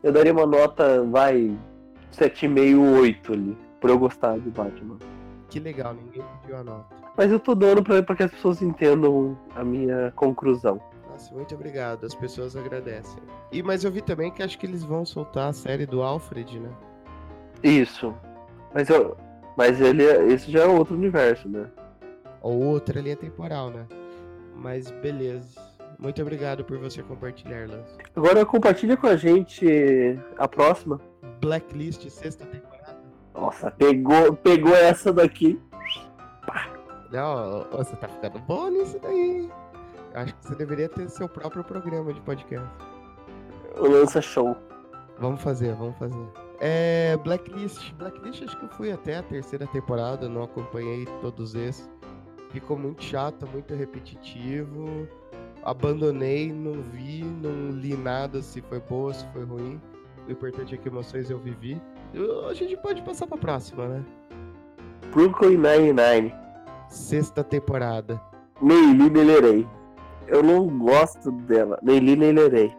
Eu 0.02 0.12
daria 0.13 0.32
uma 0.32 0.45
nota, 0.45 1.04
vai, 1.04 1.54
7,5, 2.13 3.00
8 3.02 3.34
ali, 3.34 3.58
por 3.82 3.89
eu 3.89 4.00
gostar 4.00 4.38
de 4.39 4.50
Batman. 4.50 4.97
Que 5.49 5.60
legal, 5.60 5.93
ninguém 5.93 6.23
pediu 6.41 6.57
a 6.57 6.63
nota. 6.63 6.95
Mas 7.15 7.31
eu 7.31 7.39
tô 7.39 7.55
dando 7.55 7.81
pra, 7.81 8.03
pra 8.03 8.15
que 8.15 8.23
as 8.23 8.31
pessoas 8.31 8.62
entendam 8.62 9.38
a 9.55 9.63
minha 9.63 10.12
conclusão. 10.15 10.81
Nossa, 11.10 11.33
muito 11.33 11.55
obrigado, 11.55 12.05
as 12.05 12.13
pessoas 12.13 12.55
agradecem. 12.55 13.21
E 13.51 13.63
mas 13.63 13.83
eu 13.83 13.91
vi 13.91 14.01
também 14.01 14.29
que 14.29 14.43
acho 14.43 14.57
que 14.57 14.65
eles 14.65 14.83
vão 14.83 15.05
soltar 15.05 15.49
a 15.49 15.53
série 15.53 15.86
do 15.86 16.03
Alfred, 16.03 16.60
né? 16.60 16.69
Isso. 17.63 18.13
Mas 18.73 18.89
eu. 18.89 19.17
Mas 19.57 19.81
ele 19.81 20.05
é, 20.05 20.27
esse 20.27 20.51
já 20.51 20.63
é 20.63 20.65
outro 20.67 20.93
universo, 20.93 21.49
né? 21.49 21.67
ou 22.41 22.63
outra 22.63 23.01
linha 23.01 23.15
temporal, 23.15 23.69
né? 23.69 23.86
Mas 24.55 24.89
beleza. 24.89 25.60
Muito 25.99 26.21
obrigado 26.21 26.63
por 26.63 26.77
você 26.77 27.01
compartilhar, 27.01 27.67
Lance. 27.67 27.97
Agora 28.15 28.45
compartilha 28.45 28.95
com 28.95 29.07
a 29.07 29.15
gente 29.15 29.65
a 30.38 30.47
próxima. 30.47 31.01
Blacklist, 31.41 32.07
sexta 32.10 32.45
temporada. 32.45 32.76
Nossa, 33.38 33.69
pegou, 33.69 34.36
pegou 34.36 34.76
essa 34.76 35.13
daqui. 35.13 35.62
Não, 37.12 37.65
você 37.71 37.95
tá 37.95 38.08
ficando 38.08 38.39
bom 38.39 38.69
nisso 38.69 39.00
daí. 39.00 39.50
Acho 40.15 40.36
que 40.36 40.47
você 40.47 40.56
deveria 40.56 40.89
ter 40.89 41.08
seu 41.10 41.30
próprio 41.30 41.63
programa 41.63 42.12
de 42.12 42.19
podcast. 42.21 42.67
O 43.78 43.88
Lança 43.88 44.21
Show. 44.21 44.56
Vamos 45.19 45.41
fazer, 45.41 45.76
vamos 45.76 45.95
fazer. 45.97 46.28
É, 46.60 47.15
Blacklist. 47.17 47.93
Blacklist 47.93 48.43
acho 48.43 48.58
que 48.58 48.65
eu 48.65 48.69
fui 48.69 48.91
até 48.91 49.17
a 49.17 49.23
terceira 49.23 49.67
temporada, 49.67 50.28
não 50.28 50.43
acompanhei 50.43 51.06
todos 51.21 51.54
esses. 51.54 51.89
Ficou 52.50 52.78
muito 52.78 53.04
chato, 53.04 53.47
muito 53.47 53.76
repetitivo. 53.76 55.08
Abandonei, 55.63 56.52
não 56.52 56.82
vi, 56.82 57.23
não 57.23 57.71
li 57.71 57.95
nada 57.95 58.41
se 58.41 58.62
foi 58.62 58.80
boa, 58.80 59.13
se 59.13 59.28
foi 59.34 59.43
ruim. 59.43 59.80
O 60.28 60.32
importante 60.32 60.73
é 60.73 60.78
que 60.78 60.88
emoções 60.88 61.30
eu 61.30 61.38
vivi. 61.38 61.80
A 62.49 62.53
gente 62.53 62.75
pode 62.77 63.01
passar 63.01 63.27
pra 63.27 63.37
próxima, 63.37 63.87
né? 63.87 64.03
Brooklyn 65.11 65.57
Nine-Nine. 65.57 66.33
Sexta 66.87 67.43
temporada. 67.43 68.21
Nem 68.61 68.93
li, 68.93 69.09
nem 69.09 69.23
lerei. 69.23 69.67
Eu 70.27 70.41
não 70.41 70.67
gosto 70.67 71.31
dela. 71.31 71.79
Nem 71.81 71.99
li, 71.99 72.15
nem 72.15 72.31
lerei. 72.31 72.75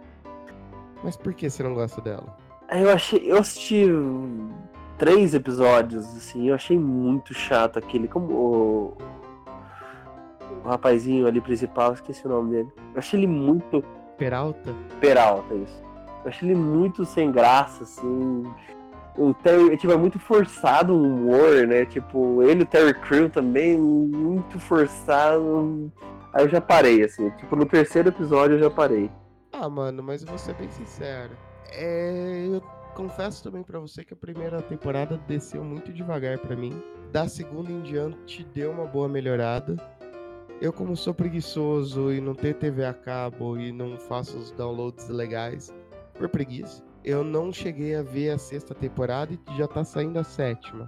Mas 1.03 1.17
por 1.17 1.33
que 1.35 1.49
você 1.49 1.63
não 1.63 1.75
gosta 1.75 2.01
dela? 2.01 2.37
Aí 2.69 2.83
eu 2.83 2.91
achei. 2.91 3.31
Eu 3.31 3.39
assisti 3.39 3.87
três 4.99 5.35
episódios, 5.35 6.05
assim, 6.17 6.49
eu 6.49 6.55
achei 6.55 6.79
muito 6.79 7.33
chato 7.33 7.79
aquele. 7.79 8.09
Como 8.09 8.33
o. 8.33 8.97
O 10.65 10.69
rapazinho 10.69 11.27
ali 11.27 11.41
principal, 11.41 11.93
esqueci 11.93 12.27
o 12.27 12.31
nome 12.31 12.51
dele. 12.51 12.73
Eu 12.95 12.99
achei 12.99 13.21
ele 13.21 13.27
muito 13.27 13.85
Peralta? 14.19 14.75
Peralta, 15.01 15.55
isso. 15.55 15.81
Eu 16.25 16.29
achei 16.29 16.49
ele 16.49 16.59
muito 16.59 17.05
sem 17.05 17.31
graça, 17.31 17.85
assim. 17.85 18.43
O 19.19 19.35
Terry, 19.35 19.77
tipo, 19.77 19.93
é 19.93 19.97
muito 19.97 20.19
forçado 20.19 20.95
o 20.95 21.03
humor, 21.03 21.67
né? 21.67 21.85
Tipo, 21.85 22.41
ele 22.43 22.61
e 22.61 22.63
o 22.63 22.67
Terry 22.67 22.95
Crew 22.95 23.29
também, 23.29 23.77
muito 23.77 24.61
forçado. 24.61 25.93
Aí 26.33 26.45
eu 26.45 26.49
já 26.49 26.61
parei, 26.61 27.03
assim. 27.03 27.29
Tipo, 27.31 27.57
no 27.57 27.67
terceiro 27.67 28.11
episódio 28.11 28.57
eu 28.57 28.61
já 28.61 28.71
parei. 28.71 29.11
Ah, 29.53 29.69
mano, 29.69 30.03
mas 30.05 30.23
eu 30.23 30.29
vou 30.29 30.39
ser 30.39 30.55
bem 30.55 30.71
sincero. 30.71 31.37
É, 31.73 32.47
eu 32.49 32.63
confesso 32.95 33.43
também 33.43 33.65
pra 33.65 33.81
você 33.81 34.05
que 34.05 34.15
a 34.15 34.17
primeira 34.17 34.63
temporada 34.63 35.21
desceu 35.27 35.65
muito 35.65 35.93
devagar 35.93 36.39
pra 36.39 36.55
mim. 36.55 36.81
Da 37.11 37.27
segunda 37.27 37.73
em 37.73 37.81
diante 37.81 38.45
deu 38.55 38.71
uma 38.71 38.85
boa 38.85 39.09
melhorada. 39.09 39.77
Eu, 40.61 40.73
como 40.73 40.97
sou 40.97 41.15
preguiçoso 41.15 42.13
e 42.13 42.21
não 42.21 42.35
tenho 42.35 42.55
TV 42.55 42.85
a 42.85 42.93
cabo 42.93 43.57
e 43.57 43.73
não 43.73 43.97
faço 43.97 44.37
os 44.37 44.51
downloads 44.53 45.09
legais 45.09 45.73
por 46.15 46.29
preguiça, 46.29 46.83
eu 47.09 47.25
não 47.25 47.51
cheguei 47.51 47.97
a 47.97 48.03
ver 48.03 48.31
a 48.31 48.39
sexta 48.39 48.75
temporada 48.75 49.33
e 49.33 49.57
já 49.57 49.67
tá 49.67 49.83
saindo 49.83 50.19
a 50.19 50.25
sétima. 50.25 50.87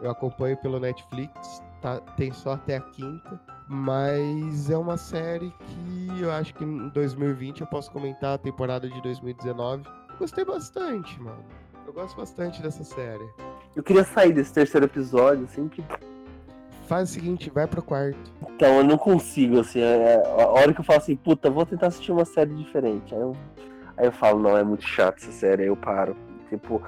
Eu 0.00 0.10
acompanho 0.10 0.56
pelo 0.58 0.78
Netflix, 0.78 1.60
tá, 1.82 1.98
tem 2.16 2.32
só 2.32 2.52
até 2.52 2.76
a 2.76 2.80
quinta. 2.80 3.40
Mas 3.68 4.70
é 4.70 4.78
uma 4.78 4.96
série 4.96 5.52
que 5.66 6.20
eu 6.20 6.30
acho 6.30 6.54
que 6.54 6.62
em 6.62 6.88
2020 6.90 7.62
eu 7.62 7.66
posso 7.66 7.90
comentar 7.90 8.34
a 8.34 8.38
temporada 8.38 8.88
de 8.88 9.02
2019. 9.02 9.82
Gostei 10.20 10.44
bastante, 10.44 11.20
mano. 11.20 11.44
Eu 11.84 11.92
gosto 11.92 12.16
bastante 12.16 12.62
dessa 12.62 12.84
série. 12.84 13.28
Eu 13.74 13.82
queria 13.82 14.04
sair 14.04 14.32
desse 14.32 14.52
terceiro 14.52 14.86
episódio, 14.86 15.44
assim, 15.44 15.68
que. 15.68 15.82
Faz 16.86 17.10
o 17.10 17.12
seguinte, 17.14 17.50
vai 17.50 17.66
pro 17.66 17.82
quarto. 17.82 18.32
Então, 18.54 18.76
eu 18.76 18.84
não 18.84 18.96
consigo, 18.96 19.58
assim. 19.58 19.80
é- 19.80 20.22
a 20.24 20.46
hora 20.46 20.72
que 20.72 20.78
eu 20.80 20.84
falo 20.84 21.00
assim, 21.00 21.16
puta, 21.16 21.50
vou 21.50 21.66
tentar 21.66 21.88
assistir 21.88 22.12
uma 22.12 22.24
série 22.24 22.54
diferente. 22.54 23.12
Aí 23.12 23.20
eu, 23.20 23.36
aí 23.96 24.06
eu 24.06 24.12
falo, 24.12 24.40
não, 24.40 24.56
é 24.56 24.64
muito 24.64 24.84
chato 24.84 25.18
essa 25.18 25.32
série, 25.32 25.62
aí 25.62 25.68
eu 25.68 25.76
paro. 25.76 26.16
Tipo, 26.48 26.82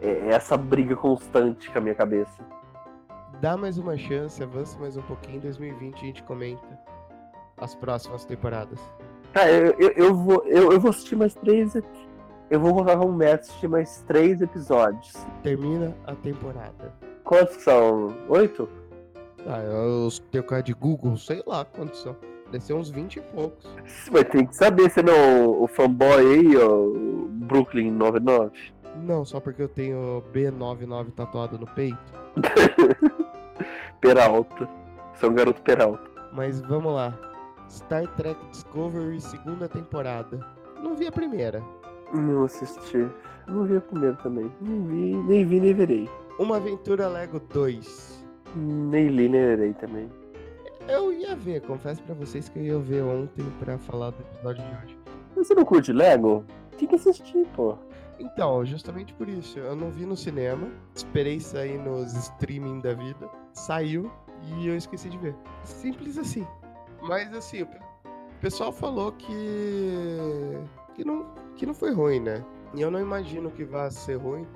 é 0.00 0.08
é 0.08 0.28
essa 0.28 0.56
briga 0.56 0.96
constante 0.96 1.70
com 1.70 1.78
a 1.78 1.80
minha 1.80 1.94
cabeça. 1.94 2.42
Dá 3.40 3.56
mais 3.56 3.78
uma 3.78 3.96
chance, 3.96 4.42
avança 4.42 4.78
mais 4.78 4.96
um 4.96 5.02
pouquinho. 5.02 5.36
Em 5.36 5.40
2020 5.40 5.96
a 5.96 5.98
gente 5.98 6.22
comenta 6.22 6.78
as 7.58 7.74
próximas 7.74 8.24
temporadas. 8.24 8.80
Tá, 9.32 9.50
eu, 9.50 9.74
eu, 9.78 9.90
eu 9.90 10.14
vou, 10.14 10.42
eu, 10.46 10.72
eu 10.72 10.80
vou 10.80 10.90
assistir 10.90 11.16
mais 11.16 11.34
três. 11.34 11.74
Eu 12.50 12.60
vou 12.60 12.72
colocar 12.72 12.96
como 12.96 13.12
meta 13.12 13.42
assistir 13.42 13.68
mais 13.68 14.02
três 14.06 14.40
episódios. 14.40 15.12
Termina 15.42 15.94
a 16.06 16.14
temporada. 16.14 16.94
Quantos 17.24 17.56
são? 17.56 18.14
Oito? 18.28 18.68
Ah, 19.46 19.60
eu 19.60 20.08
tenho 20.30 20.44
cara 20.44 20.62
de 20.62 20.72
Google, 20.72 21.16
sei 21.16 21.42
lá 21.46 21.64
quantos 21.64 22.00
são. 22.00 22.16
Deve 22.54 22.66
ser 22.66 22.74
uns 22.74 22.88
20 22.88 23.16
e 23.16 23.20
poucos. 23.20 23.68
Vai 24.12 24.24
ter 24.24 24.46
que 24.46 24.54
saber, 24.54 24.88
você 24.88 25.02
não 25.02 25.12
é 25.12 25.44
o, 25.44 25.64
o 25.64 25.66
fanboy 25.66 26.20
aí, 26.20 26.56
ó, 26.56 26.88
Brooklyn 27.48 27.90
99. 27.90 28.52
Não, 29.02 29.24
só 29.24 29.40
porque 29.40 29.60
eu 29.60 29.68
tenho 29.68 30.22
B99 30.32 31.10
tatuado 31.16 31.58
no 31.58 31.66
peito. 31.66 31.98
Peralta. 34.00 34.68
É 35.20 35.26
um 35.26 35.34
garoto 35.34 35.60
Peralta. 35.62 36.08
Mas 36.32 36.60
vamos 36.60 36.94
lá. 36.94 37.12
Star 37.68 38.06
Trek 38.14 38.38
Discovery, 38.52 39.20
segunda 39.20 39.68
temporada. 39.68 40.38
Não 40.80 40.94
vi 40.94 41.08
a 41.08 41.12
primeira. 41.12 41.60
Não 42.12 42.44
assisti. 42.44 43.08
Não 43.48 43.64
vi 43.64 43.78
a 43.78 43.80
primeira 43.80 44.14
também. 44.22 44.48
Não 44.60 44.86
vi, 44.86 45.16
nem 45.16 45.44
vi, 45.44 45.58
nem 45.58 45.74
verei. 45.74 46.08
Uma 46.38 46.58
Aventura 46.58 47.08
Lego 47.08 47.40
2. 47.52 48.24
Nem 48.54 49.08
li, 49.08 49.28
nem 49.28 49.44
verei 49.44 49.72
também. 49.74 50.08
Eu 50.88 51.12
ia 51.12 51.34
ver, 51.34 51.62
confesso 51.62 52.02
pra 52.02 52.14
vocês 52.14 52.48
que 52.48 52.58
eu 52.58 52.64
ia 52.64 52.78
ver 52.78 53.02
ontem 53.02 53.44
pra 53.58 53.78
falar 53.78 54.10
do 54.10 54.20
episódio 54.20 54.62
de 54.62 54.84
hoje. 54.84 54.98
Você 55.34 55.54
não 55.54 55.64
curte 55.64 55.92
Lego? 55.92 56.44
Tem 56.78 56.86
que 56.86 56.94
assistir, 56.94 57.46
pô. 57.54 57.76
Então, 58.18 58.64
justamente 58.64 59.12
por 59.14 59.28
isso, 59.28 59.58
eu 59.58 59.74
não 59.74 59.90
vi 59.90 60.06
no 60.06 60.16
cinema, 60.16 60.68
esperei 60.94 61.40
sair 61.40 61.78
nos 61.78 62.12
streaming 62.14 62.80
da 62.80 62.94
vida, 62.94 63.28
saiu 63.52 64.10
e 64.42 64.68
eu 64.68 64.76
esqueci 64.76 65.08
de 65.08 65.18
ver. 65.18 65.34
Simples 65.64 66.18
assim. 66.18 66.46
Mas 67.02 67.34
assim, 67.34 67.62
o 67.62 67.68
pessoal 68.40 68.72
falou 68.72 69.12
que 69.12 70.58
que 70.94 71.04
não 71.04 71.34
que 71.56 71.66
não 71.66 71.74
foi 71.74 71.92
ruim, 71.92 72.20
né? 72.20 72.44
E 72.74 72.80
eu 72.80 72.90
não 72.90 73.00
imagino 73.00 73.50
que 73.50 73.64
vá 73.64 73.90
ser 73.90 74.16
ruim. 74.16 74.46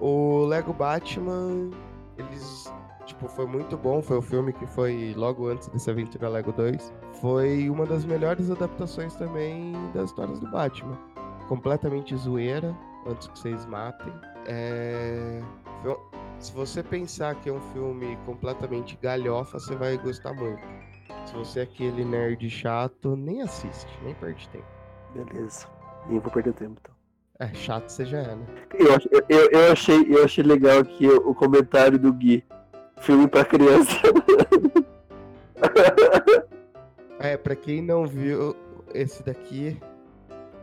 O 0.00 0.44
Lego 0.46 0.72
Batman, 0.72 1.70
eles 2.18 2.72
tipo, 3.06 3.28
foi 3.28 3.46
muito 3.46 3.76
bom, 3.76 4.02
foi 4.02 4.18
o 4.18 4.22
filme 4.22 4.52
que 4.52 4.66
foi 4.66 5.14
logo 5.16 5.48
antes 5.48 5.68
dessa 5.68 5.90
aventura 5.90 6.28
Lego 6.28 6.52
2. 6.52 6.92
Foi 7.20 7.70
uma 7.70 7.86
das 7.86 8.04
melhores 8.04 8.50
adaptações 8.50 9.14
também 9.14 9.72
das 9.94 10.10
histórias 10.10 10.38
do 10.40 10.50
Batman. 10.50 10.98
Completamente 11.48 12.14
zoeira, 12.16 12.76
antes 13.06 13.28
que 13.28 13.38
vocês 13.38 13.64
matem. 13.66 14.12
É... 14.46 15.40
Se 16.38 16.52
você 16.52 16.82
pensar 16.82 17.34
que 17.36 17.48
é 17.48 17.52
um 17.52 17.60
filme 17.72 18.18
completamente 18.26 18.98
galhofa, 19.00 19.58
você 19.58 19.74
vai 19.74 19.96
gostar 19.96 20.34
muito. 20.34 20.62
Se 21.24 21.34
você 21.34 21.60
é 21.60 21.62
aquele 21.62 22.04
nerd 22.04 22.48
chato, 22.50 23.16
nem 23.16 23.42
assiste, 23.42 23.98
nem 24.02 24.14
perde 24.14 24.48
tempo. 24.50 24.66
Beleza. 25.14 25.66
Nem 26.08 26.18
vou 26.18 26.30
perder 26.30 26.52
tempo, 26.52 26.78
então. 26.82 26.94
É, 27.38 27.52
chato 27.54 27.88
você 27.88 28.04
já 28.04 28.18
é, 28.18 28.34
né? 28.34 28.46
Eu, 28.74 28.86
eu, 29.28 29.50
eu, 29.50 29.72
achei, 29.72 30.06
eu 30.08 30.24
achei 30.24 30.42
legal 30.42 30.78
aqui 30.78 31.06
o, 31.06 31.30
o 31.30 31.34
comentário 31.34 31.98
do 31.98 32.12
Gui. 32.12 32.44
Filme 33.00 33.28
pra 33.28 33.44
criança. 33.44 33.96
É, 37.18 37.36
pra 37.36 37.56
quem 37.56 37.82
não 37.82 38.06
viu 38.06 38.54
esse 38.94 39.22
daqui, 39.22 39.80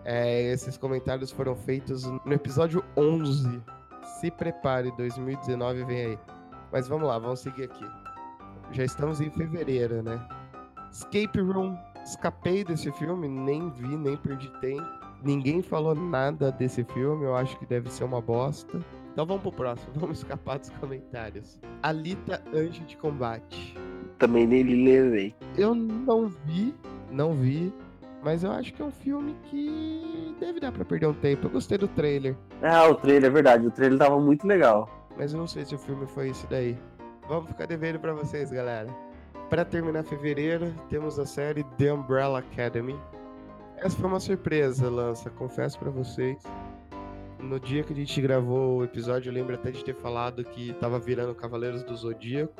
é, 0.05 0.51
esses 0.51 0.77
comentários 0.77 1.31
foram 1.31 1.55
feitos 1.55 2.03
no 2.03 2.33
episódio 2.33 2.83
11. 2.95 3.61
Se 4.19 4.31
prepare, 4.31 4.91
2019 4.95 5.83
vem 5.85 6.05
aí. 6.05 6.19
Mas 6.71 6.87
vamos 6.87 7.07
lá, 7.07 7.17
vamos 7.19 7.39
seguir 7.39 7.63
aqui. 7.63 7.85
Já 8.71 8.83
estamos 8.83 9.19
em 9.19 9.29
fevereiro, 9.29 10.01
né? 10.03 10.19
Escape 10.91 11.39
Room. 11.41 11.75
Escapei 12.03 12.63
desse 12.63 12.91
filme, 12.93 13.27
nem 13.27 13.69
vi, 13.71 13.95
nem 13.97 14.15
perdi 14.17 14.49
tempo. 14.59 14.87
Ninguém 15.23 15.61
falou 15.61 15.95
nada 15.95 16.51
desse 16.51 16.83
filme, 16.83 17.23
eu 17.25 17.35
acho 17.35 17.57
que 17.57 17.65
deve 17.65 17.89
ser 17.89 18.03
uma 18.03 18.21
bosta. 18.21 18.79
Então 19.13 19.25
vamos 19.25 19.41
pro 19.43 19.51
próximo, 19.51 19.91
vamos 19.95 20.17
escapar 20.17 20.59
dos 20.59 20.69
comentários. 20.71 21.59
Alita 21.81 22.41
Anjo 22.53 22.83
de 22.83 22.97
Combate. 22.97 23.77
Também 24.17 24.45
nem 24.47 24.63
verei. 24.65 25.35
Eu 25.57 25.73
não 25.75 26.27
vi, 26.27 26.73
não 27.11 27.33
vi, 27.33 27.71
mas 28.23 28.43
eu 28.43 28.51
acho 28.51 28.73
que 28.73 28.81
é 28.81 28.85
um 28.85 28.91
filme 28.91 29.35
que 29.43 30.35
deve 30.39 30.59
dar 30.59 30.71
pra 30.71 30.83
perder 30.85 31.07
um 31.07 31.13
tempo. 31.13 31.45
Eu 31.47 31.51
gostei 31.51 31.77
do 31.77 31.87
trailer, 31.87 32.35
Ah, 32.61 32.87
o 32.89 32.95
trailer, 32.95 33.29
é 33.29 33.33
verdade. 33.33 33.67
O 33.67 33.71
trailer 33.71 33.99
tava 33.99 34.19
muito 34.19 34.47
legal. 34.47 34.89
mas 35.17 35.31
eu 35.33 35.39
não 35.39 35.47
sei 35.47 35.63
se 35.65 35.75
o 35.75 35.79
filme 35.79 36.05
foi 36.07 36.29
esse 36.29 36.47
daí. 36.47 36.77
Vamos 37.27 37.47
ficar 37.49 37.65
devendo 37.67 37.99
pra 37.99 38.13
vocês, 38.13 38.51
galera. 38.51 38.87
Pra 39.49 39.63
terminar 39.63 40.03
fevereiro, 40.03 40.73
temos 40.89 41.19
a 41.19 41.25
série 41.25 41.63
The 41.77 41.93
Umbrella 41.93 42.39
Academy. 42.39 42.99
Essa 43.77 43.95
foi 43.97 44.07
uma 44.09 44.19
surpresa, 44.19 44.89
Lança, 44.89 45.29
confesso 45.29 45.77
pra 45.77 45.89
vocês. 45.91 46.41
No 47.43 47.59
dia 47.59 47.83
que 47.83 47.91
a 47.91 47.95
gente 47.95 48.21
gravou 48.21 48.77
o 48.77 48.83
episódio, 48.85 49.29
eu 49.29 49.33
lembro 49.33 49.53
até 49.53 49.69
de 49.69 49.83
ter 49.83 49.93
falado 49.95 50.45
que 50.45 50.71
tava 50.79 50.97
virando 50.97 51.35
Cavaleiros 51.35 51.83
do 51.83 51.93
Zodíaco. 51.93 52.53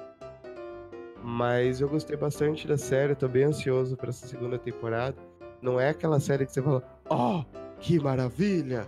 Mas 1.24 1.80
eu 1.80 1.88
gostei 1.88 2.18
bastante 2.18 2.68
da 2.68 2.78
série, 2.78 3.16
tô 3.16 3.30
bem 3.30 3.46
ansioso 3.46 3.96
pra 3.96 4.10
essa 4.10 4.28
segunda 4.28 4.60
temporada. 4.60 5.16
Não 5.62 5.80
é 5.80 5.90
aquela 5.90 6.20
série 6.20 6.46
que 6.46 6.52
você 6.52 6.62
fala, 6.62 6.84
oh, 7.10 7.44
que 7.80 7.98
maravilha! 7.98 8.86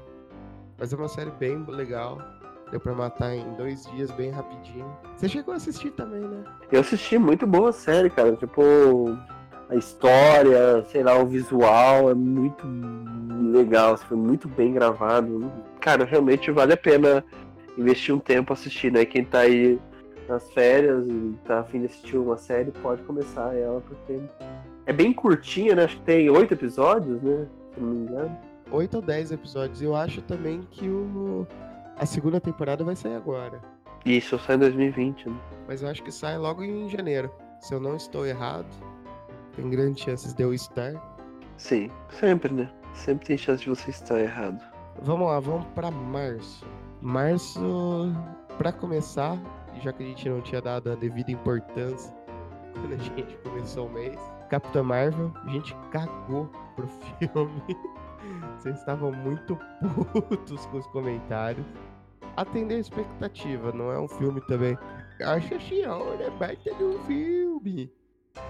Mas 0.77 0.91
é 0.91 0.97
uma 0.97 1.07
série 1.07 1.31
bem 1.31 1.63
legal. 1.63 2.21
Deu 2.71 2.79
pra 2.79 2.93
matar 2.93 3.33
em 3.33 3.53
dois 3.53 3.85
dias, 3.91 4.11
bem 4.11 4.31
rapidinho. 4.31 4.93
Você 5.15 5.29
chegou 5.29 5.53
a 5.53 5.57
assistir 5.57 5.91
também, 5.91 6.21
né? 6.21 6.43
Eu 6.73 6.81
assisti 6.81 7.17
muito 7.17 7.47
boa 7.47 7.71
série, 7.71 8.09
cara. 8.09 8.35
Tipo, 8.35 9.17
a 9.69 9.75
história, 9.75 10.83
sei 10.91 11.03
lá, 11.03 11.17
o 11.17 11.25
visual 11.25 12.09
é 12.09 12.13
muito 12.13 12.65
legal. 13.51 13.97
Foi 13.97 14.17
muito 14.17 14.47
bem 14.47 14.73
gravado. 14.73 15.51
Cara, 15.79 16.05
realmente 16.05 16.51
vale 16.51 16.73
a 16.73 16.77
pena 16.77 17.23
investir 17.77 18.13
um 18.13 18.19
tempo 18.19 18.53
assistindo. 18.53 18.97
Aí 18.97 19.05
quem 19.05 19.25
tá 19.25 19.39
aí 19.39 19.79
nas 20.27 20.51
férias 20.51 21.07
e 21.07 21.35
tá 21.45 21.59
afim 21.59 21.79
de 21.79 21.85
assistir 21.85 22.17
uma 22.17 22.37
série, 22.37 22.71
pode 22.71 23.01
começar 23.03 23.55
ela, 23.55 23.81
porque 23.81 24.19
é 24.85 24.93
bem 24.93 25.13
curtinha, 25.13 25.75
né? 25.75 25.83
Acho 25.83 25.97
que 25.97 26.03
tem 26.03 26.29
oito 26.29 26.53
episódios, 26.53 27.21
né? 27.21 27.47
Se 27.73 27.79
não 27.79 27.89
me 27.89 27.97
engano. 28.07 28.37
8 28.71 28.95
ou 28.95 29.01
10 29.01 29.31
episódios. 29.31 29.81
Eu 29.81 29.95
acho 29.95 30.21
também 30.23 30.61
que 30.71 30.87
o... 30.87 31.45
a 31.97 32.05
segunda 32.05 32.39
temporada 32.39 32.83
vai 32.83 32.95
sair 32.95 33.15
agora. 33.15 33.61
Isso, 34.05 34.37
sai 34.39 34.55
em 34.55 34.59
2020, 34.59 35.29
né? 35.29 35.35
Mas 35.67 35.81
eu 35.81 35.89
acho 35.89 36.03
que 36.03 36.11
sai 36.11 36.37
logo 36.37 36.63
em 36.63 36.89
janeiro. 36.89 37.31
Se 37.59 37.73
eu 37.73 37.79
não 37.79 37.95
estou 37.95 38.25
errado, 38.25 38.67
tem 39.55 39.69
grandes 39.69 40.03
chances 40.03 40.33
de 40.33 40.43
eu 40.43 40.53
estar. 40.53 40.93
Sim, 41.57 41.89
sempre, 42.09 42.53
né? 42.53 42.69
Sempre 42.93 43.27
tem 43.27 43.37
chance 43.37 43.63
de 43.63 43.69
você 43.69 43.89
estar 43.89 44.19
errado. 44.19 44.61
Vamos 45.01 45.27
lá, 45.27 45.39
vamos 45.39 45.65
para 45.75 45.91
março. 45.91 46.65
Março, 47.01 48.11
para 48.57 48.71
começar, 48.71 49.37
já 49.81 49.91
que 49.91 50.03
a 50.03 50.05
gente 50.05 50.29
não 50.29 50.41
tinha 50.41 50.61
dado 50.61 50.91
a 50.91 50.95
devida 50.95 51.31
importância 51.31 52.13
quando 52.73 52.93
a 52.93 52.97
gente 52.97 53.37
começou 53.43 53.87
o 53.87 53.91
mês, 53.91 54.19
Capitã 54.49 54.83
Marvel, 54.83 55.31
a 55.43 55.49
gente 55.49 55.75
cagou 55.91 56.49
pro 56.75 56.87
filme. 57.19 57.77
Vocês 58.57 58.77
estavam 58.79 59.11
muito 59.11 59.57
putos 60.13 60.65
com 60.67 60.77
os 60.77 60.87
comentários. 60.87 61.65
Atender 62.35 62.75
a 62.75 62.79
expectativa, 62.79 63.71
não 63.71 63.91
é 63.91 63.99
um 63.99 64.07
filme 64.07 64.41
também. 64.41 64.77
Acha 65.23 65.59
senhora, 65.59 66.29
baita 66.31 66.73
de 66.73 66.83
um 66.83 66.99
filme. 67.05 67.91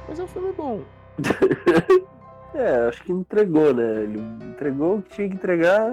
Mas 0.08 0.20
é 0.20 0.24
um 0.24 0.28
filme 0.28 0.52
bom. 0.54 0.82
é, 2.54 2.88
acho 2.88 3.04
que 3.04 3.12
entregou, 3.12 3.74
né? 3.74 4.04
Ele 4.04 4.20
entregou 4.20 4.98
o 4.98 5.02
que 5.02 5.16
tinha 5.16 5.30
que 5.30 5.36
entregar, 5.36 5.92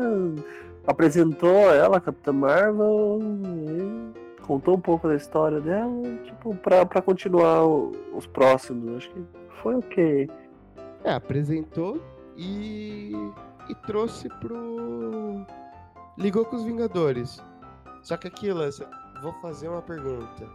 apresentou 0.87 1.72
ela, 1.72 1.98
a 1.98 2.00
Capitã 2.00 2.33
Marvel, 2.33 3.20
contou 4.46 4.76
um 4.76 4.81
pouco 4.81 5.09
da 5.09 5.14
história 5.14 5.61
dela, 5.61 5.90
tipo, 6.24 6.55
pra, 6.57 6.85
pra 6.85 7.00
continuar 7.00 7.64
os 7.66 8.26
próximos. 8.26 8.96
Acho 8.96 9.11
que 9.11 9.24
foi 9.62 9.76
ok. 9.76 10.31
É, 11.05 11.12
apresentou 11.12 12.00
e, 12.37 13.12
e 13.68 13.74
trouxe 13.87 14.28
pro. 14.28 15.44
Ligou 16.18 16.44
com 16.44 16.57
os 16.57 16.64
Vingadores. 16.64 17.42
Só 18.02 18.16
que 18.16 18.26
aquilo, 18.26 18.61
vou 19.22 19.33
fazer 19.35 19.68
uma 19.68 19.83
pergunta. 19.83 20.46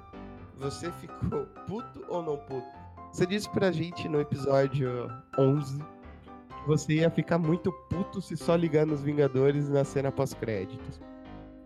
Você 0.58 0.92
ficou 0.94 1.46
puto 1.66 2.04
ou 2.10 2.22
não 2.22 2.38
puto? 2.38 2.77
Você 3.12 3.26
disse 3.26 3.50
pra 3.50 3.72
gente 3.72 4.08
no 4.08 4.22
episódio 4.22 5.12
11 5.38 5.78
que 5.78 6.68
você 6.68 6.94
ia 6.96 7.10
ficar 7.10 7.38
muito 7.38 7.72
puto 7.90 8.22
se 8.22 8.36
só 8.38 8.56
ligar 8.56 8.86
nos 8.86 9.02
Vingadores 9.02 9.70
na 9.70 9.84
cena 9.84 10.12
pós-créditos. 10.12 11.02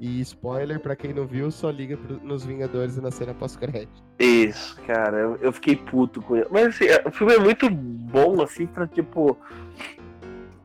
E 0.04 0.19
spoiler, 0.21 0.80
pra 0.80 0.95
quem 0.95 1.13
não 1.13 1.27
viu, 1.27 1.51
só 1.51 1.69
liga 1.69 1.95
nos 2.23 2.43
Vingadores 2.43 2.97
na 2.97 3.12
cena 3.12 3.36
pós-crédito. 3.36 4.04
Isso, 4.17 4.75
cara, 4.88 5.15
eu, 5.15 5.36
eu, 5.36 5.54
fiquei 5.54 5.75
puto 5.75 6.19
com 6.23 6.38
ele. 6.38 6.47
Mas 6.49 6.69
assim, 6.69 6.86
é, 6.86 7.04
o 7.06 7.12
filme 7.12 7.36
é 7.36 7.38
muito 7.38 7.69
bom, 7.69 8.41
assim, 8.41 8.65
pra 8.65 8.88
tipo. 8.88 9.38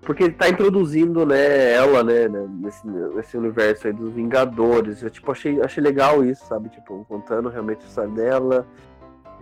Porque 0.00 0.22
ele 0.22 0.32
tá 0.32 0.48
introduzindo, 0.48 1.26
né, 1.26 1.72
ela, 1.72 2.02
né, 2.02 2.28
né, 2.28 2.48
nesse, 2.48 2.86
nesse 2.86 3.36
universo 3.36 3.88
aí 3.88 3.92
dos 3.92 4.10
Vingadores. 4.14 5.02
Eu, 5.02 5.10
tipo, 5.10 5.30
achei, 5.30 5.60
achei 5.60 5.82
legal 5.82 6.24
isso, 6.24 6.46
sabe? 6.46 6.70
Tipo, 6.70 7.04
contando 7.06 7.50
realmente 7.50 7.84
a 7.84 7.88
história 7.88 8.10
dela. 8.12 8.66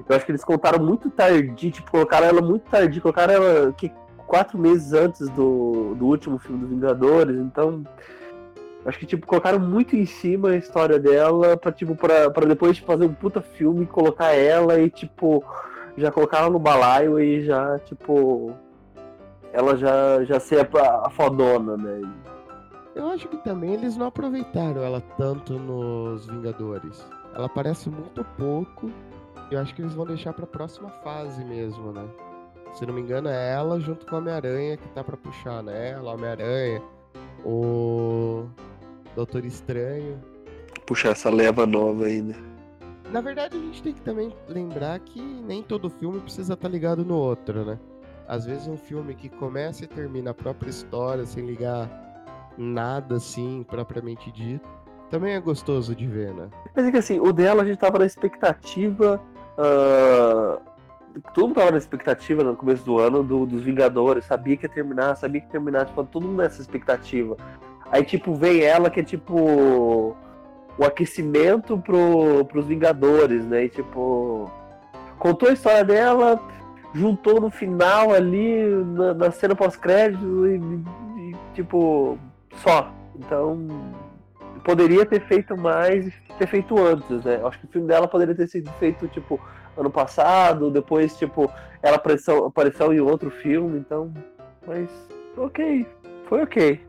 Eu 0.09 0.17
acho 0.17 0.27
que 0.27 0.33
eles 0.33 0.45
contaram 0.45 0.85
muito 0.85 1.11
tarde, 1.11 1.71
tipo, 1.71 1.91
colocaram 1.91 2.27
ela 2.27 2.43
muito 2.43 2.69
tarde, 2.71 3.01
colocaram 3.01 3.35
ela 3.35 3.73
que, 3.73 3.93
quatro 4.27 4.59
meses 4.59 4.93
antes 4.93 5.29
do, 5.31 5.95
do 5.95 6.07
último 6.07 6.39
filme 6.39 6.61
dos 6.61 6.71
Vingadores, 6.71 7.37
então 7.37 7.85
Acho 8.85 8.99
que, 8.99 9.07
tipo, 9.07 9.27
colocaram 9.27 9.59
muito 9.59 9.97
em 9.97 10.05
cima 10.05 10.51
a 10.51 10.57
história 10.57 10.99
dela 10.99 11.57
pra, 11.57 11.73
tipo, 11.73 11.97
pra, 11.97 12.31
pra 12.31 12.47
depois 12.47 12.77
tipo, 12.77 12.87
fazer 12.87 13.07
um 13.07 13.15
puta 13.15 13.41
filme, 13.41 13.87
colocar 13.87 14.33
ela 14.33 14.79
e, 14.79 14.91
tipo, 14.91 15.43
já 15.97 16.11
colocar 16.11 16.41
ela 16.41 16.51
no 16.51 16.59
balaio 16.59 17.19
e 17.19 17.45
já, 17.45 17.79
tipo. 17.81 18.53
Ela 19.53 19.77
já, 19.77 20.25
já 20.25 20.41
ser 20.41 20.69
a, 20.77 21.07
a 21.07 21.11
fodona, 21.11 21.77
né? 21.77 22.03
Eu 22.95 23.09
acho 23.09 23.29
que 23.29 23.37
também 23.39 23.73
eles 23.73 23.97
não 23.97 24.07
aproveitaram 24.07 24.83
ela 24.83 25.01
tanto 25.17 25.55
nos 25.59 26.27
Vingadores. 26.27 27.09
Ela 27.35 27.47
aparece 27.47 27.89
muito 27.89 28.25
pouco. 28.37 28.91
Eu 29.55 29.61
acho 29.61 29.73
que 29.73 29.83
eles 29.83 29.95
vão 29.95 30.05
deixar 30.05 30.33
pra 30.33 30.47
próxima 30.47 30.91
fase 31.05 31.45
mesmo, 31.45 31.93
né? 31.93 32.05
Se 32.73 32.85
não 32.85 32.93
me 32.93 33.01
engano, 33.01 33.29
é 33.29 33.53
ela 33.53 33.79
junto 33.79 34.05
com 34.05 34.17
o 34.17 34.19
Homem-Aranha 34.19 34.77
que 34.77 34.89
tá 34.89 35.05
pra 35.05 35.17
puxar, 35.17 35.63
né? 35.63 35.91
Ela, 35.91 36.13
Homem-Aranha, 36.13 36.83
o 37.45 38.47
Doutor 39.15 39.45
Estranho. 39.45 40.21
Puxar 40.85 41.11
essa 41.11 41.31
leva 41.31 41.65
nova 41.67 42.07
aí, 42.07 42.21
né? 42.21 42.35
Na 43.13 43.21
verdade, 43.21 43.57
a 43.57 43.61
gente 43.61 43.81
tem 43.81 43.95
que 43.95 44.01
também 44.01 44.35
lembrar 44.49 44.99
que 44.99 45.23
nem 45.23 45.63
todo 45.63 45.89
filme 45.89 46.19
precisa 46.19 46.55
estar 46.55 46.69
tá 46.69 46.69
ligado 46.69 47.05
no 47.05 47.17
outro, 47.17 47.65
né? 47.65 47.79
Às 48.27 48.45
vezes 48.45 48.67
um 48.67 48.77
filme 48.77 49.15
que 49.15 49.29
começa 49.29 49.85
e 49.85 49.87
termina 49.87 50.33
a 50.33 50.35
própria 50.35 50.69
história 50.69 51.25
sem 51.25 51.47
ligar 51.47 51.89
nada 52.59 53.17
assim, 53.17 53.65
propriamente 53.69 54.33
dito, 54.33 54.69
também 55.11 55.35
é 55.35 55.41
gostoso 55.41 55.95
de 55.95 56.09
ver, 56.09 56.35
né? 56.35 56.49
Mas 56.75 56.87
é 56.87 56.91
que 56.91 56.97
assim, 56.97 57.21
o 57.21 57.33
dela 57.33 57.63
a 57.63 57.65
gente 57.65 57.79
tava 57.79 58.01
na 58.01 58.07
expectativa. 58.07 59.23
Uh... 59.59 60.75
Todo 61.33 61.47
mundo 61.47 61.55
tava 61.55 61.71
na 61.71 61.79
expectativa 61.79 62.43
no 62.43 62.57
começo 62.57 62.85
do 62.85 62.99
ano 62.99 63.23
do, 63.23 63.47
dos 63.47 63.63
Vingadores, 63.63 64.25
sabia 64.25 64.57
que 64.57 64.67
ia 64.67 64.69
terminar, 64.69 65.15
sabia 65.15 65.41
que 65.41 65.47
ia 65.47 65.53
terminar, 65.53 65.87
tipo, 65.87 66.03
todo 66.03 66.27
mundo 66.27 66.43
nessa 66.43 66.61
expectativa. 66.61 67.37
Aí, 67.93 68.03
tipo, 68.03 68.35
vem 68.35 68.63
ela 68.63 68.91
que 68.91 68.99
é 68.99 69.05
tipo 69.05 70.17
o 70.77 70.85
aquecimento 70.85 71.79
pro, 71.79 72.45
pros 72.47 72.67
Vingadores, 72.67 73.47
né? 73.47 73.67
E, 73.67 73.69
tipo, 73.69 74.51
contou 75.19 75.49
a 75.49 75.53
história 75.53 75.85
dela, 75.85 76.41
juntou 76.93 77.41
no 77.41 77.51
final 77.51 78.13
ali, 78.13 78.67
na, 78.67 79.15
na 79.15 79.31
cena 79.31 79.55
pós-crédito 79.55 80.47
e, 80.49 80.57
e, 81.21 81.37
tipo, 81.55 82.19
só. 82.57 82.91
Então, 83.17 83.69
poderia 84.65 85.07
ter 85.07 85.21
feito 85.21 85.57
mais 85.57 86.13
ter 86.39 86.47
feito 86.49 86.77
antes, 86.79 87.25
né? 87.25 87.41
Acho 87.45 87.61
que 87.61 87.67
o 87.67 87.69
filme 87.69 87.87
dela 87.87 88.09
poderia 88.09 88.35
ter 88.35 88.49
sido 88.49 88.71
feito, 88.73 89.07
tipo, 89.09 89.41
ano 89.77 89.91
passado, 89.91 90.71
depois, 90.71 91.17
tipo, 91.17 91.51
ela 91.83 91.97
apareceu, 91.97 92.47
apareceu 92.47 92.93
em 92.93 93.01
outro 93.01 93.31
filme, 93.31 93.79
então. 93.79 94.13
Mas, 94.67 94.89
ok. 95.37 95.87
Foi 96.27 96.43
ok. 96.43 96.85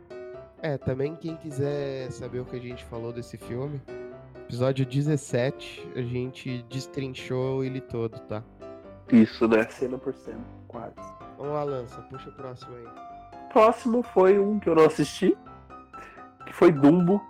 É, 0.61 0.77
também 0.77 1.15
quem 1.15 1.35
quiser 1.35 2.09
saber 2.11 2.39
o 2.39 2.45
que 2.45 2.55
a 2.55 2.59
gente 2.59 2.83
falou 2.85 3.11
desse 3.11 3.37
filme, 3.37 3.79
episódio 4.35 4.85
17, 4.85 5.87
a 5.95 6.01
gente 6.01 6.63
destrinchou 6.69 7.63
ele 7.63 7.81
todo, 7.81 8.17
tá? 8.21 8.41
Isso, 9.11 9.47
né? 9.47 9.63
Cena 9.69 9.97
por 9.97 10.13
cena, 10.15 10.39
quase. 10.67 10.95
Vamos 11.37 11.53
lá, 11.53 11.63
Lança, 11.63 12.01
puxa 12.03 12.29
o 12.29 12.33
próximo 12.33 12.75
aí. 12.77 12.87
Próximo 13.53 14.01
foi 14.01 14.39
um 14.39 14.57
que 14.59 14.67
eu 14.67 14.75
não 14.75 14.85
assisti, 14.85 15.37
que 16.47 16.53
foi 16.53 16.71
Dumbo. 16.71 17.21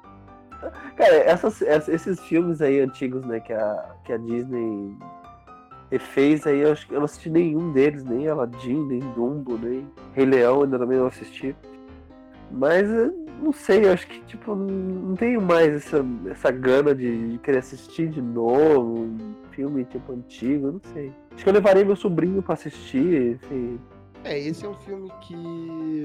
Cara, 0.95 1.15
essas, 1.17 1.61
esses 1.61 2.19
filmes 2.21 2.61
aí 2.61 2.79
antigos, 2.79 3.25
né, 3.25 3.39
que 3.39 3.53
a, 3.53 3.95
que 4.03 4.13
a 4.13 4.17
Disney 4.17 4.97
fez 5.99 6.45
aí, 6.45 6.59
eu 6.59 6.71
acho 6.71 6.87
que 6.87 6.93
eu 6.93 6.99
não 6.99 7.05
assisti 7.05 7.29
nenhum 7.29 7.71
deles, 7.71 8.03
nem 8.03 8.27
Aladdin, 8.27 8.85
nem 8.85 8.99
Dumbo, 8.99 9.57
nem 9.57 9.87
Rei 10.13 10.25
Leão, 10.25 10.63
ainda 10.63 10.77
também 10.77 10.97
não 10.97 11.07
assisti. 11.07 11.55
Mas 12.51 12.89
não 13.41 13.51
sei, 13.51 13.85
eu 13.85 13.93
acho 13.93 14.07
que 14.07 14.21
tipo, 14.21 14.55
não 14.55 15.15
tenho 15.15 15.41
mais 15.41 15.73
essa, 15.73 16.05
essa 16.29 16.51
gana 16.51 16.93
de, 16.93 17.31
de 17.31 17.37
querer 17.39 17.59
assistir 17.59 18.07
de 18.07 18.21
novo 18.21 19.01
um 19.01 19.35
filme 19.51 19.83
tipo 19.85 20.13
antigo, 20.13 20.71
não 20.73 20.81
sei. 20.93 21.11
Acho 21.33 21.43
que 21.43 21.49
eu 21.49 21.53
levarei 21.53 21.83
meu 21.83 21.95
sobrinho 21.95 22.41
para 22.41 22.53
assistir, 22.53 23.33
enfim. 23.33 23.79
É, 24.23 24.39
esse 24.39 24.65
é 24.65 24.69
um 24.69 24.75
filme 24.75 25.11
que, 25.21 26.03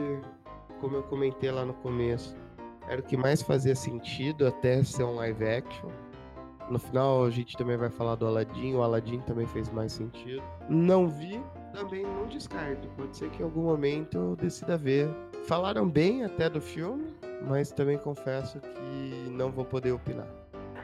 como 0.81 0.97
eu 0.97 1.03
comentei 1.05 1.51
lá 1.51 1.65
no 1.65 1.75
começo, 1.75 2.37
era 2.89 3.01
o 3.01 3.05
que 3.05 3.17
mais 3.17 3.43
fazia 3.43 3.75
sentido 3.75 4.47
até 4.47 4.83
ser 4.83 5.05
um 5.05 5.17
live 5.17 5.45
action. 5.45 5.89
No 6.69 6.79
final 6.79 7.25
a 7.25 7.31
gente 7.31 7.57
também 7.57 7.77
vai 7.77 7.91
falar 7.91 8.15
do 8.15 8.27
Aladdin, 8.27 8.75
o 8.75 8.83
Aladdin 8.83 9.21
também 9.21 9.47
fez 9.47 9.71
mais 9.71 9.93
sentido. 9.93 10.43
Não 10.69 11.09
vi, 11.09 11.41
também 11.73 12.05
não 12.05 12.27
descarto. 12.27 12.89
Pode 12.97 13.17
ser 13.17 13.31
que 13.31 13.43
em 13.43 13.45
algum 13.45 13.63
momento 13.63 14.17
eu 14.17 14.37
decida 14.37 14.77
ver. 14.77 15.09
Falaram 15.45 15.89
bem 15.89 16.25
até 16.25 16.49
do 16.49 16.61
filme, 16.61 17.15
mas 17.49 17.73
também 17.73 17.99
confesso 17.99 18.61
que 18.61 19.31
não 19.31 19.51
vou 19.51 19.65
poder 19.65 19.93
opinar. 19.93 20.27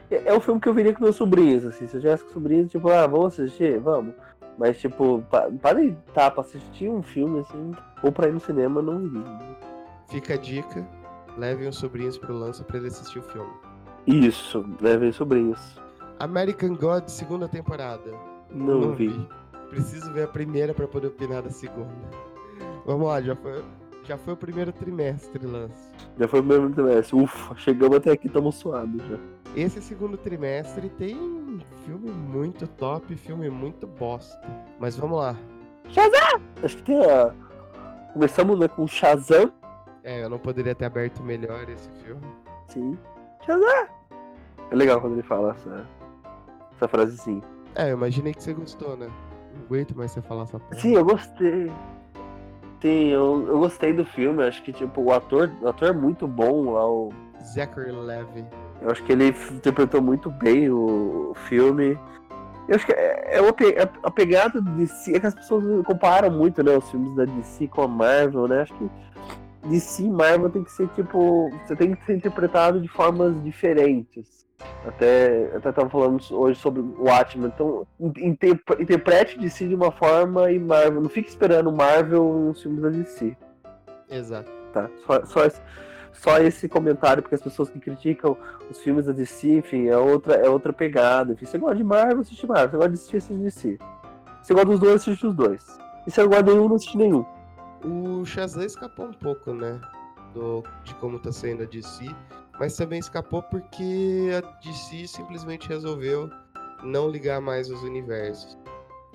É, 0.09 0.29
é 0.29 0.33
um 0.33 0.39
filme 0.39 0.59
que 0.59 0.67
eu 0.67 0.73
viria 0.73 0.93
com 0.93 1.03
meus 1.03 1.15
sobrinhos, 1.15 1.65
assim. 1.65 1.87
Se 1.87 1.95
eu 1.95 2.01
tivesse 2.01 2.23
com 2.23 2.31
sobrinhos, 2.31 2.71
tipo, 2.71 2.89
ah, 2.89 3.05
vamos 3.07 3.39
assistir? 3.39 3.79
Vamos. 3.79 4.13
Mas, 4.57 4.79
tipo, 4.79 5.23
para 5.29 5.51
tá, 6.13 6.31
pra 6.31 6.41
assistir 6.41 6.89
um 6.89 7.03
filme, 7.03 7.41
assim, 7.41 7.71
ou 8.01 8.11
pra 8.11 8.27
ir 8.27 8.33
no 8.33 8.39
cinema, 8.39 8.81
não 8.81 9.05
iria. 9.05 9.23
Fica 10.09 10.33
a 10.33 10.37
dica, 10.37 10.87
levem 11.37 11.67
os 11.67 11.77
sobrinhos 11.77 12.17
pro 12.17 12.33
lança 12.33 12.63
pra 12.63 12.77
ele 12.77 12.87
assistir 12.87 13.19
o 13.19 13.23
filme. 13.23 13.51
Isso, 14.05 14.65
levem 14.81 15.09
os 15.09 15.15
sobrinhos. 15.15 15.79
American 16.19 16.75
God, 16.75 17.07
segunda 17.07 17.47
temporada. 17.47 18.11
Não, 18.51 18.79
não 18.79 18.93
vi. 18.93 19.09
vi. 19.09 19.29
Preciso 19.69 20.11
ver 20.13 20.23
a 20.23 20.27
primeira 20.27 20.73
para 20.73 20.87
poder 20.87 21.07
opinar 21.07 21.41
da 21.41 21.49
segunda. 21.49 21.91
Vamos 22.85 23.07
lá, 23.07 23.21
já 23.21 23.35
foi, 23.35 23.63
já 24.03 24.17
foi 24.17 24.33
o 24.33 24.37
primeiro 24.37 24.71
trimestre, 24.71 25.45
Lance. 25.45 25.91
Já 26.17 26.27
foi 26.27 26.39
o 26.39 26.43
primeiro 26.43 26.73
trimestre. 26.73 27.21
Ufa, 27.21 27.55
chegamos 27.57 27.97
até 27.97 28.11
aqui, 28.11 28.27
estamos 28.27 28.55
suados 28.55 29.05
já. 29.05 29.17
Esse 29.55 29.81
segundo 29.81 30.17
trimestre 30.17 30.89
tem 30.89 31.59
filme 31.85 32.11
muito 32.11 32.65
top, 32.67 33.15
filme 33.15 33.49
muito 33.49 33.85
bosta. 33.85 34.39
Mas 34.79 34.95
vamos 34.95 35.19
lá. 35.19 35.35
Shazam! 35.89 36.41
Acho 36.63 36.77
que 36.77 36.83
tem 36.83 37.03
a... 37.05 37.33
Começamos 38.13 38.57
né, 38.57 38.67
com 38.67 38.87
Shazam. 38.87 39.51
É, 40.07 40.23
eu 40.23 40.29
não 40.29 40.39
poderia 40.39 40.73
ter 40.73 40.85
aberto 40.85 41.21
melhor 41.21 41.69
esse 41.69 41.89
filme. 42.01 42.21
Sim. 42.69 42.97
Shazam! 43.45 43.87
É 44.71 44.75
legal 44.75 45.01
quando 45.01 45.13
ele 45.13 45.21
fala 45.21 45.51
essa, 45.51 45.85
essa 46.77 46.87
frasezinha. 46.87 47.41
É, 47.75 47.91
eu 47.91 47.97
imaginei 47.97 48.33
que 48.33 48.41
você 48.41 48.53
gostou, 48.53 48.95
né? 48.95 49.09
Não 49.53 49.65
aguento 49.65 49.97
mais 49.97 50.11
você 50.11 50.21
falar 50.21 50.43
essa 50.43 50.57
porra. 50.61 50.79
Sim, 50.79 50.95
eu 50.95 51.03
gostei. 51.03 51.69
Sim, 52.81 53.09
eu, 53.09 53.47
eu 53.49 53.59
gostei 53.59 53.91
do 53.91 54.05
filme. 54.05 54.45
Acho 54.45 54.63
que, 54.63 54.71
tipo, 54.71 55.01
o 55.01 55.11
ator, 55.11 55.51
o 55.61 55.67
ator 55.67 55.89
é 55.89 55.93
muito 55.93 56.25
bom 56.25 56.71
lá, 56.71 56.89
o 56.89 57.11
Zachary 57.43 57.91
Levy. 57.91 58.45
Eu 58.81 58.91
acho 58.91 59.03
que 59.03 59.11
ele 59.11 59.35
interpretou 59.51 60.01
muito 60.01 60.31
bem 60.31 60.69
o, 60.69 61.33
filme. 61.49 61.99
Eu 62.69 62.75
acho 62.77 62.85
que 62.85 62.93
é, 62.93 63.39
é 63.39 63.39
é 63.39 63.89
a 64.03 64.11
pegada 64.11 64.61
de 64.61 64.71
DC 64.71 65.17
é 65.17 65.19
que 65.19 65.27
as 65.27 65.35
pessoas 65.35 65.85
comparam 65.85 66.31
muito, 66.31 66.63
né, 66.63 66.77
os 66.77 66.89
filmes 66.89 67.13
da 67.13 67.25
DC 67.25 67.67
com 67.67 67.81
a 67.81 67.87
Marvel, 67.89 68.47
né? 68.47 68.61
Acho 68.61 68.73
que 68.73 68.89
DC 69.69 70.03
e 70.03 70.09
Marvel 70.09 70.49
tem 70.49 70.63
que 70.63 70.71
ser 70.71 70.87
tipo, 70.89 71.49
você 71.65 71.75
tem 71.75 71.95
que 71.95 72.05
ser 72.05 72.15
interpretado 72.15 72.81
de 72.81 72.87
formas 72.87 73.41
diferentes. 73.43 74.45
Até 74.87 75.51
até 75.55 75.71
tava 75.71 75.89
falando 75.89 76.19
hoje 76.31 76.59
sobre 76.59 76.81
o 76.81 77.03
Watchmen, 77.03 77.51
então 77.53 77.85
interprete 78.79 79.37
DC 79.37 79.67
de 79.67 79.75
uma 79.75 79.91
forma 79.91 80.51
e 80.51 80.57
Marvel, 80.57 81.01
não 81.01 81.09
fique 81.09 81.29
esperando 81.29 81.71
Marvel 81.71 82.33
nos 82.47 82.61
filmes 82.61 82.81
da 82.81 82.89
DC. 82.89 83.37
Exato. 84.09 84.51
Tá, 84.73 84.89
só, 85.05 85.25
só 85.25 85.49
só 86.17 86.39
esse 86.39 86.67
comentário, 86.67 87.21
porque 87.21 87.35
as 87.35 87.41
pessoas 87.41 87.69
que 87.69 87.79
criticam 87.79 88.35
os 88.69 88.79
filmes 88.79 89.05
da 89.05 89.11
DC, 89.11 89.57
enfim, 89.57 89.87
é 89.87 89.97
outra, 89.97 90.33
é 90.35 90.49
outra 90.49 90.73
pegada. 90.73 91.33
Enfim, 91.33 91.45
você 91.45 91.57
gosta 91.57 91.75
de 91.75 91.83
Marvel, 91.83 92.21
assiste 92.21 92.47
Marvel. 92.47 92.69
Você 92.69 92.77
gosta 92.77 92.89
de 92.89 92.95
assistir, 92.95 93.17
assiste 93.17 93.43
DC. 93.43 93.79
Você 94.41 94.53
gosta 94.53 94.69
dos 94.69 94.79
dois, 94.79 94.95
assiste 94.95 95.27
os 95.27 95.35
dois. 95.35 95.77
E 96.05 96.11
se 96.11 96.15
você 96.15 96.27
gosta 96.27 96.43
de 96.43 96.51
nenhum, 96.51 96.67
não 96.67 96.75
assiste 96.75 96.97
nenhum. 96.97 97.25
O 97.83 98.25
Shazam 98.25 98.63
escapou 98.63 99.05
um 99.05 99.13
pouco, 99.13 99.53
né? 99.53 99.79
Do, 100.33 100.63
de 100.83 100.93
como 100.95 101.19
tá 101.19 101.31
sendo 101.31 101.63
a 101.63 101.65
DC. 101.65 102.05
Mas 102.59 102.75
também 102.75 102.99
escapou 102.99 103.43
porque 103.43 104.29
a 104.35 104.41
DC 104.63 105.07
simplesmente 105.07 105.69
resolveu 105.69 106.29
não 106.83 107.09
ligar 107.09 107.39
mais 107.39 107.69
os 107.69 107.83
universos. 107.83 108.57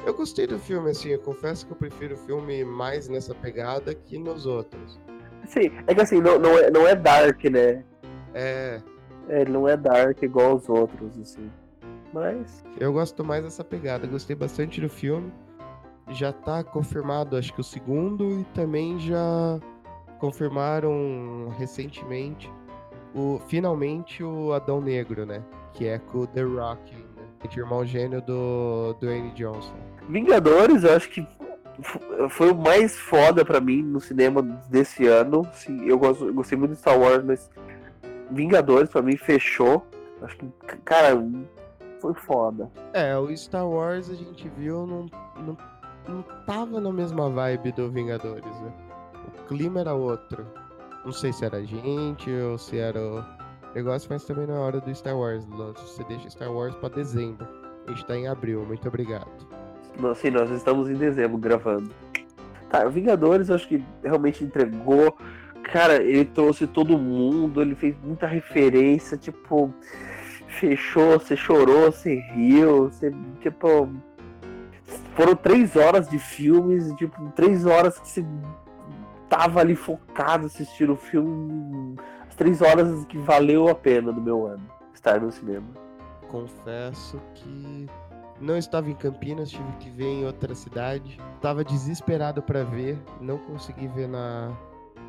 Eu 0.04 0.14
gostei 0.14 0.46
do 0.46 0.58
filme, 0.58 0.90
assim, 0.90 1.10
eu 1.10 1.18
confesso 1.20 1.66
que 1.66 1.72
eu 1.72 1.76
prefiro 1.76 2.14
o 2.14 2.18
filme 2.18 2.64
mais 2.64 3.08
nessa 3.08 3.34
pegada 3.34 3.94
que 3.94 4.18
nos 4.18 4.46
outros. 4.46 4.98
Sim, 5.46 5.70
é 5.86 5.94
que 5.94 6.00
assim, 6.00 6.20
não, 6.20 6.38
não, 6.38 6.58
é, 6.58 6.70
não 6.70 6.86
é 6.86 6.94
dark, 6.94 7.44
né? 7.44 7.84
É. 8.34 8.80
é. 9.28 9.40
Ele 9.42 9.52
não 9.52 9.68
é 9.68 9.76
dark 9.76 10.20
igual 10.22 10.56
os 10.56 10.68
outros, 10.68 11.18
assim. 11.18 11.50
Mas. 12.12 12.64
Eu 12.78 12.92
gosto 12.92 13.24
mais 13.24 13.44
dessa 13.44 13.62
pegada. 13.62 14.06
Gostei 14.06 14.34
bastante 14.34 14.80
do 14.80 14.88
filme. 14.88 15.32
Já 16.10 16.32
tá 16.32 16.62
confirmado, 16.64 17.36
acho 17.36 17.52
que 17.52 17.60
o 17.60 17.64
segundo, 17.64 18.40
e 18.40 18.44
também 18.54 18.98
já 18.98 19.60
confirmaram 20.18 21.52
recentemente 21.58 22.50
o 23.14 23.40
finalmente 23.46 24.22
o 24.22 24.52
Adão 24.52 24.80
Negro, 24.80 25.26
né? 25.26 25.42
Que 25.72 25.86
é 25.86 25.98
com 25.98 26.18
o 26.18 26.26
The 26.26 26.42
Rock, 26.42 26.94
né? 26.94 27.22
irmão 27.56 27.84
gênio 27.84 28.22
do 28.22 28.94
Dwayne 29.00 29.30
Johnson. 29.32 29.74
Vingadores, 30.08 30.84
eu 30.84 30.94
acho 30.94 31.08
que 31.10 31.26
foi 32.30 32.50
o 32.50 32.54
mais 32.54 32.98
foda 32.98 33.44
para 33.44 33.60
mim 33.60 33.82
no 33.82 34.00
cinema 34.00 34.42
desse 34.42 35.06
ano. 35.06 35.46
Sim, 35.52 35.84
eu, 35.86 35.98
gosto, 35.98 36.26
eu 36.26 36.34
gostei 36.34 36.56
muito 36.56 36.72
de 36.72 36.78
Star 36.78 36.98
Wars, 36.98 37.24
mas 37.24 37.50
Vingadores 38.30 38.90
para 38.90 39.02
mim 39.02 39.16
fechou. 39.16 39.86
Acho 40.22 40.36
que, 40.36 40.46
cara, 40.84 41.10
foi 42.00 42.14
foda. 42.14 42.70
É, 42.92 43.16
o 43.16 43.34
Star 43.36 43.68
Wars 43.68 44.08
a 44.08 44.14
gente 44.14 44.48
viu 44.56 44.86
não, 44.86 45.06
não, 45.36 45.56
não 46.08 46.22
tava 46.46 46.80
na 46.80 46.92
mesma 46.92 47.28
vibe 47.30 47.72
do 47.72 47.90
Vingadores, 47.90 48.60
né? 48.60 48.72
O 49.26 49.44
clima 49.46 49.80
era 49.80 49.94
outro. 49.94 50.46
Não 51.04 51.12
sei 51.12 51.32
se 51.32 51.44
era 51.44 51.58
a 51.58 51.64
gente 51.64 52.30
ou 52.30 52.58
se 52.58 52.78
era 52.78 53.00
o 53.00 53.24
negócio, 53.74 54.08
mas 54.10 54.24
também 54.24 54.46
não 54.46 54.54
é 54.54 54.58
hora 54.58 54.80
do 54.80 54.94
Star 54.94 55.16
Wars. 55.16 55.44
Você 55.46 56.04
deixa 56.04 56.30
Star 56.30 56.52
Wars 56.52 56.74
para 56.76 56.94
dezembro. 56.94 57.46
A 57.86 57.90
gente 57.90 58.06
tá 58.06 58.16
em 58.16 58.28
abril. 58.28 58.64
Muito 58.64 58.86
obrigado. 58.86 59.30
Sim, 60.16 60.30
nós 60.30 60.50
estamos 60.50 60.88
em 60.88 60.94
dezembro 60.94 61.38
gravando. 61.38 61.90
Tá, 62.70 62.86
Vingadores 62.88 63.48
eu 63.48 63.54
acho 63.54 63.68
que 63.68 63.84
realmente 64.02 64.44
entregou. 64.44 65.16
Cara, 65.64 66.02
ele 66.02 66.24
trouxe 66.24 66.66
todo 66.66 66.98
mundo, 66.98 67.60
ele 67.62 67.74
fez 67.74 67.94
muita 68.02 68.26
referência, 68.26 69.16
tipo, 69.16 69.72
fechou, 70.48 71.18
você 71.18 71.36
chorou, 71.36 71.92
você 71.92 72.14
riu, 72.34 72.90
você, 72.90 73.12
tipo. 73.40 73.88
Foram 75.14 75.36
três 75.36 75.76
horas 75.76 76.08
de 76.08 76.18
filmes, 76.18 76.92
tipo, 76.94 77.30
três 77.36 77.66
horas 77.66 77.98
que 77.98 78.08
você 78.08 78.24
tava 79.28 79.60
ali 79.60 79.74
focado 79.74 80.46
assistindo 80.46 80.94
o 80.94 80.96
filme. 80.96 81.96
As 82.28 82.34
três 82.34 82.62
horas 82.62 83.04
que 83.06 83.18
valeu 83.18 83.68
a 83.68 83.74
pena 83.74 84.12
do 84.12 84.20
meu 84.20 84.46
ano 84.46 84.62
estar 84.94 85.20
no 85.20 85.30
cinema. 85.30 85.66
Confesso 86.28 87.20
que 87.34 87.86
não 88.40 88.56
estava 88.56 88.90
em 88.90 88.94
Campinas, 88.94 89.50
tive 89.50 89.72
que 89.80 89.90
ver 89.90 90.06
em 90.06 90.24
outra 90.24 90.54
cidade. 90.54 91.20
Estava 91.36 91.64
desesperado 91.64 92.42
para 92.42 92.64
ver, 92.64 92.98
não 93.20 93.36
consegui 93.38 93.88
ver 93.88 94.08
na, 94.08 94.56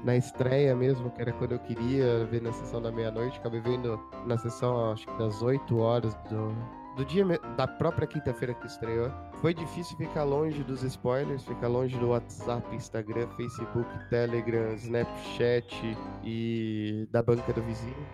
na 0.04 0.18
estreia 0.18 0.76
mesmo, 0.76 1.10
que 1.12 1.22
era 1.22 1.32
quando 1.34 1.54
eu 1.54 1.60
queria 1.60 2.26
ver 2.26 2.42
na 2.42 2.52
sessão 2.52 2.82
da 2.82 2.92
meia-noite. 2.92 3.40
Acabei 3.40 3.62
vendo 3.62 4.00
na 4.26 4.38
sessão, 4.38 4.92
acho 4.92 5.08
que 5.08 5.18
das 5.18 5.42
8 5.42 5.78
horas 5.78 6.14
do, 6.30 6.54
do 6.96 7.06
dia 7.06 7.26
da 7.58 7.68
própria 7.68 8.08
quinta-feira 8.08 8.54
que 8.54 8.68
estreou. 8.68 9.12
Foi 9.42 9.54
difícil 9.54 9.98
ficar 9.98 10.24
longe 10.24 10.64
dos 10.64 10.84
spoilers, 10.84 11.44
ficar 11.44 11.68
longe 11.68 11.98
do 11.98 12.10
WhatsApp, 12.10 12.76
Instagram, 12.76 13.28
Facebook, 13.36 13.90
Telegram, 14.10 14.74
Snapchat 14.76 15.98
e 16.24 17.08
da 17.12 17.22
banca 17.22 17.52
do 17.52 17.62
vizinho. 17.64 18.08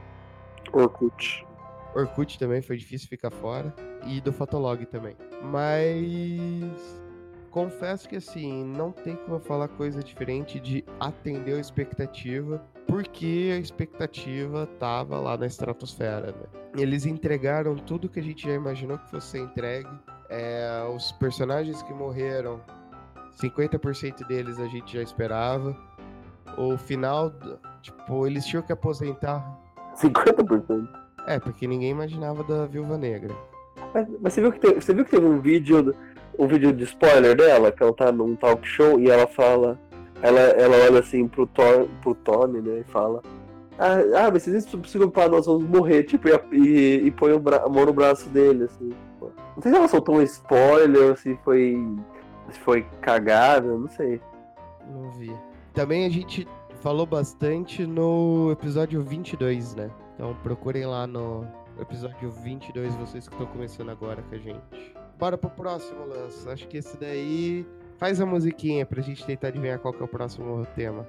Orkut. 0.72 1.46
Orkut 1.96 2.38
também 2.38 2.62
foi 2.62 2.78
difícil 2.78 3.08
ficar 3.08 3.32
fora. 3.32 3.74
E 4.06 4.22
do 4.22 4.32
Fotolog 4.32 4.86
também. 4.86 5.16
Mas. 5.44 7.00
Confesso 7.52 8.08
que 8.08 8.16
assim, 8.16 8.64
não 8.64 8.92
tem 8.92 9.16
como 9.16 9.38
eu 9.38 9.40
falar 9.40 9.68
coisa 9.70 10.04
diferente 10.04 10.60
de 10.60 10.86
atender 11.00 11.56
a 11.56 11.60
expectativa, 11.60 12.64
porque 12.90 13.52
a 13.54 13.60
expectativa 13.60 14.68
tava 14.80 15.20
lá 15.20 15.38
na 15.38 15.46
estratosfera, 15.46 16.32
né? 16.32 16.60
Eles 16.76 17.06
entregaram 17.06 17.76
tudo 17.76 18.10
que 18.10 18.20
a 18.20 18.24
gente 18.24 18.48
já 18.48 18.54
imaginou 18.54 18.98
que 18.98 19.10
fosse 19.12 19.38
entregue. 19.38 19.90
É, 20.28 20.84
os 20.96 21.12
personagens 21.14 21.84
que 21.84 21.94
morreram, 21.94 22.60
50% 23.42 24.28
deles 24.28 24.60
a 24.60 24.68
gente 24.68 24.98
já 24.98 25.04
esperava. 25.04 25.78
O 26.58 26.78
final, 26.78 27.32
tipo, 27.82 28.26
eles 28.26 28.46
tinham 28.46 28.64
que 28.64 28.72
aposentar. 28.72 29.58
50%? 29.96 30.88
É, 31.28 31.40
porque 31.40 31.68
ninguém 31.68 31.92
imaginava 31.92 32.44
da 32.44 32.66
Viúva 32.66 32.98
Negra. 32.98 33.36
Mas, 33.94 34.08
mas 34.20 34.34
você, 34.34 34.42
viu 34.42 34.52
que 34.52 34.60
teve, 34.60 34.82
você 34.82 34.94
viu 34.94 35.06
que 35.06 35.12
teve 35.12 35.26
um 35.26 35.40
vídeo, 35.40 35.96
um 36.38 36.48
vídeo 36.48 36.74
de 36.74 36.86
spoiler 36.86 37.36
dela, 37.36 37.72
que 37.72 37.84
ela 37.84 37.94
tá 37.94 38.12
num 38.12 38.36
talk 38.36 38.68
show 38.68 39.00
e 39.00 39.10
ela 39.10 39.28
fala. 39.28 39.80
Ela, 40.22 40.40
ela 40.40 40.78
olha 40.86 41.00
assim 41.00 41.28
pro, 41.28 41.48
Thor, 41.48 41.88
pro 42.02 42.16
Tony, 42.16 42.62
né? 42.62 42.80
E 42.80 42.84
fala. 42.92 43.22
Ah, 43.78 44.26
ah 44.26 44.32
mas 44.32 44.44
vocês 44.44 44.66
se 44.66 44.78
preocupar, 44.78 45.30
nós 45.30 45.46
vamos 45.46 45.64
morrer, 45.64 46.04
tipo, 46.04 46.28
e, 46.28 46.34
e, 46.52 47.08
e 47.08 47.12
põe 47.12 47.32
a 47.32 47.70
mão 47.70 47.86
no 47.86 47.94
braço 47.94 48.28
dele, 48.30 48.66
assim. 48.66 48.94
Não 49.22 49.62
sei 49.62 49.72
se 49.72 49.78
ela 49.78 49.88
soltou 49.88 50.16
um 50.16 50.22
spoiler 50.22 51.18
se 51.18 51.38
foi. 51.44 51.78
se 52.52 52.60
foi 52.60 52.86
cagada, 53.02 53.68
não 53.68 53.88
sei. 53.88 54.22
Não 54.90 55.12
vi. 55.12 55.34
Também 55.74 56.06
a 56.06 56.10
gente 56.10 56.48
falou 56.82 57.06
bastante 57.06 57.86
no 57.86 58.52
episódio 58.52 59.02
22, 59.02 59.76
né? 59.76 59.90
Então 60.16 60.36
procurem 60.44 60.86
lá 60.86 61.06
no 61.06 61.46
episódio 61.80 62.32
22, 62.32 62.96
vocês 62.96 63.28
que 63.28 63.34
estão 63.34 63.48
começando 63.48 63.90
agora 63.90 64.22
com 64.22 64.36
a 64.36 64.38
gente. 64.38 64.96
Bora 65.18 65.38
pro 65.38 65.50
próximo, 65.50 66.06
Lance. 66.06 66.48
Acho 66.50 66.68
que 66.68 66.78
esse 66.78 66.98
daí 66.98 67.66
faz 68.00 68.22
a 68.22 68.26
musiquinha 68.26 68.86
pra 68.86 69.02
gente 69.02 69.26
tentar 69.26 69.50
adivinhar 69.50 69.78
qual 69.80 69.94
que 69.94 70.02
é 70.02 70.06
o 70.06 70.08
próximo 70.08 70.66
tema. 70.76 71.06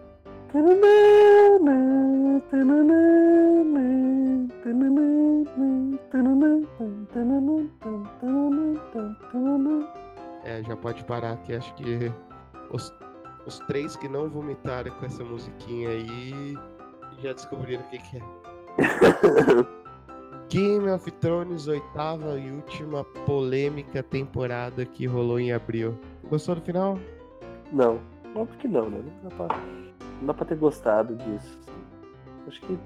É, 10.45 10.63
já 10.65 10.77
pode 10.77 11.05
parar 11.05 11.37
que 11.39 11.55
acho 11.55 11.73
que 11.75 12.13
os, 12.73 12.93
os 13.47 13.61
três 13.61 13.95
que 13.95 14.09
não 14.09 14.29
vomitaram 14.29 14.91
com 14.91 15.07
essa 15.07 15.23
musiquinha 15.23 15.91
aí 15.91 16.57
já 17.23 17.33
descobriram 17.33 17.83
o 17.83 17.89
que, 17.91 17.99
que 17.99 18.17
é. 18.17 18.21
Game 20.51 20.91
of 20.91 21.09
Thrones, 21.13 21.69
oitava 21.69 22.37
e 22.37 22.51
última 22.51 23.05
polêmica 23.25 24.03
temporada 24.03 24.85
que 24.85 25.07
rolou 25.07 25.39
em 25.39 25.53
abril. 25.53 25.97
Gostou 26.31 26.55
do 26.55 26.61
final? 26.61 26.97
Não, 27.73 27.99
óbvio 28.37 28.57
que 28.59 28.69
não, 28.69 28.89
né? 28.89 29.03
Não 29.23 29.29
dá 29.29 29.37
pra, 29.37 29.59
não 30.21 30.27
dá 30.29 30.35
pra 30.35 30.47
ter 30.47 30.57
gostado 30.57 31.17
disso. 31.17 31.59
Assim. 31.61 32.47
Acho 32.47 32.61
que. 32.63 32.79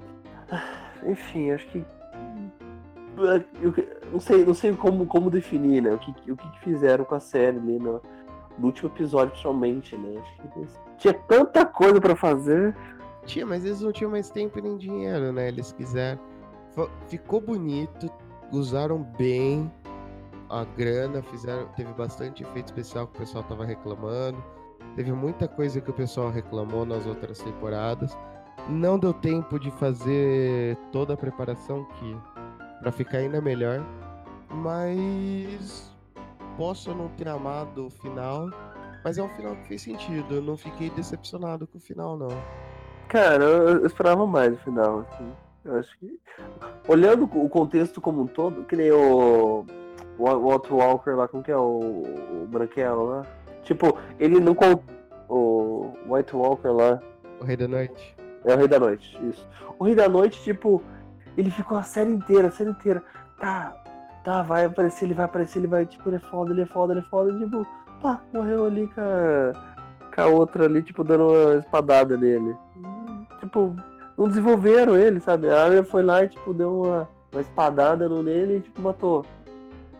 Enfim, 1.07 1.51
acho 1.51 1.67
que. 1.67 1.85
Eu 3.61 3.73
não 4.11 4.19
sei, 4.19 4.43
não 4.43 4.53
sei 4.53 4.73
como, 4.73 5.05
como 5.05 5.29
definir, 5.29 5.81
né? 5.81 5.93
O 5.93 5.99
que, 5.99 6.31
o 6.31 6.35
que 6.35 6.59
fizeram 6.61 7.05
com 7.05 7.15
a 7.15 7.19
série 7.19 7.57
ali 7.57 7.79
no, 7.79 8.01
no 8.57 8.65
último 8.65 8.89
episódio, 8.89 9.29
principalmente, 9.29 9.95
né? 9.95 10.19
Acho 10.19 10.35
que 10.35 10.67
tinha 10.97 11.13
tanta 11.13 11.65
coisa 11.65 12.01
para 12.01 12.15
fazer 12.15 12.75
Tinha, 13.25 13.45
mas 13.45 13.63
eles 13.63 13.81
não 13.81 13.91
tinham 13.91 14.11
mais 14.11 14.29
tempo 14.29 14.59
nem 14.59 14.75
dinheiro, 14.75 15.31
né? 15.31 15.47
Eles 15.49 15.71
quiseram. 15.71 16.19
Ficou 17.07 17.39
bonito, 17.39 18.11
usaram 18.51 19.01
bem 19.17 19.71
a 20.49 20.63
grana, 20.63 21.21
fizeram, 21.23 21.67
teve 21.75 21.91
bastante 21.93 22.43
efeito 22.43 22.67
especial 22.67 23.07
que 23.07 23.17
o 23.17 23.19
pessoal 23.19 23.43
tava 23.43 23.65
reclamando. 23.65 24.43
Teve 24.95 25.11
muita 25.11 25.47
coisa 25.47 25.81
que 25.81 25.89
o 25.89 25.93
pessoal 25.93 26.29
reclamou 26.29 26.85
nas 26.85 27.05
outras 27.05 27.39
temporadas. 27.39 28.17
Não 28.69 28.97
deu 28.97 29.13
tempo 29.13 29.59
de 29.59 29.69
fazer 29.71 30.77
toda 30.91 31.13
a 31.13 31.17
preparação 31.17 31.85
que 31.85 32.17
para 32.79 32.91
ficar 32.91 33.19
ainda 33.19 33.41
melhor, 33.41 33.83
mas 34.49 35.91
posso 36.57 36.93
não 36.93 37.09
ter 37.09 37.27
amado 37.27 37.87
o 37.87 37.89
final, 37.89 38.49
mas 39.03 39.17
é 39.17 39.23
um 39.23 39.29
final 39.29 39.55
que 39.57 39.67
fez 39.67 39.81
sentido. 39.81 40.35
Eu 40.35 40.41
não 40.41 40.57
fiquei 40.57 40.89
decepcionado 40.89 41.67
com 41.67 41.77
o 41.77 41.81
final 41.81 42.17
não. 42.17 42.29
Cara, 43.07 43.43
eu 43.43 43.85
esperava 43.85 44.25
mais 44.25 44.53
o 44.53 44.57
final, 44.57 44.99
assim. 44.99 45.31
Eu 45.63 45.79
acho 45.79 45.97
que. 45.99 46.19
Olhando 46.87 47.25
o 47.25 47.49
contexto 47.49 47.99
como 47.99 48.21
um 48.21 48.27
todo, 48.27 48.63
que 48.65 48.75
nem 48.75 48.91
o. 48.91 49.65
O 50.17 50.47
Otto 50.47 50.75
Walker 50.75 51.11
lá, 51.11 51.27
como 51.27 51.43
que 51.43 51.51
é? 51.51 51.57
O, 51.57 52.03
o 52.43 52.47
Branquelo 52.47 53.05
lá. 53.05 53.25
Tipo, 53.63 53.97
ele 54.19 54.39
não. 54.39 54.55
O 55.27 55.91
White 56.07 56.35
Walker 56.35 56.69
lá. 56.69 56.99
O 57.41 57.43
Rei 57.43 57.57
da 57.57 57.67
Noite. 57.67 58.15
É 58.45 58.53
o 58.53 58.57
Rei 58.57 58.67
da 58.67 58.79
Noite, 58.79 59.19
isso. 59.27 59.47
O 59.79 59.83
Rei 59.83 59.95
da 59.95 60.07
Noite, 60.07 60.41
tipo, 60.43 60.81
ele 61.35 61.49
ficou 61.49 61.77
a 61.77 61.83
série 61.83 62.11
inteira, 62.11 62.47
a 62.47 62.51
série 62.51 62.69
inteira. 62.69 63.03
Tá, 63.39 63.75
tá, 64.23 64.43
vai 64.43 64.65
aparecer, 64.65 65.05
ele 65.05 65.13
vai 65.13 65.25
aparecer, 65.25 65.59
ele 65.59 65.67
vai, 65.67 65.85
tipo, 65.85 66.07
ele 66.07 66.17
é 66.17 66.19
foda, 66.19 66.51
ele 66.51 66.61
é 66.61 66.65
foda, 66.65 66.93
ele 66.93 67.01
é 67.01 67.03
foda. 67.03 67.37
Tipo, 67.37 67.67
pá, 68.01 68.21
morreu 68.31 68.65
ali 68.65 68.87
com 68.87 69.01
a, 69.01 69.53
com 70.13 70.21
a 70.21 70.25
outra 70.27 70.65
ali, 70.65 70.83
tipo, 70.83 71.03
dando 71.03 71.27
uma 71.27 71.55
espadada 71.55 72.15
nele. 72.15 72.55
Tipo, 73.39 73.75
não 74.17 74.27
desenvolveram 74.27 74.95
ele, 74.95 75.19
sabe? 75.19 75.49
A 75.49 75.65
Arya 75.65 75.83
foi 75.83 76.03
lá 76.03 76.23
e, 76.23 76.29
tipo, 76.29 76.53
deu 76.53 76.83
uma, 76.83 77.09
uma 77.31 77.41
espadada 77.41 78.07
no 78.07 78.21
nele 78.23 78.57
e, 78.57 78.61
tipo, 78.61 78.81
matou. 78.81 79.25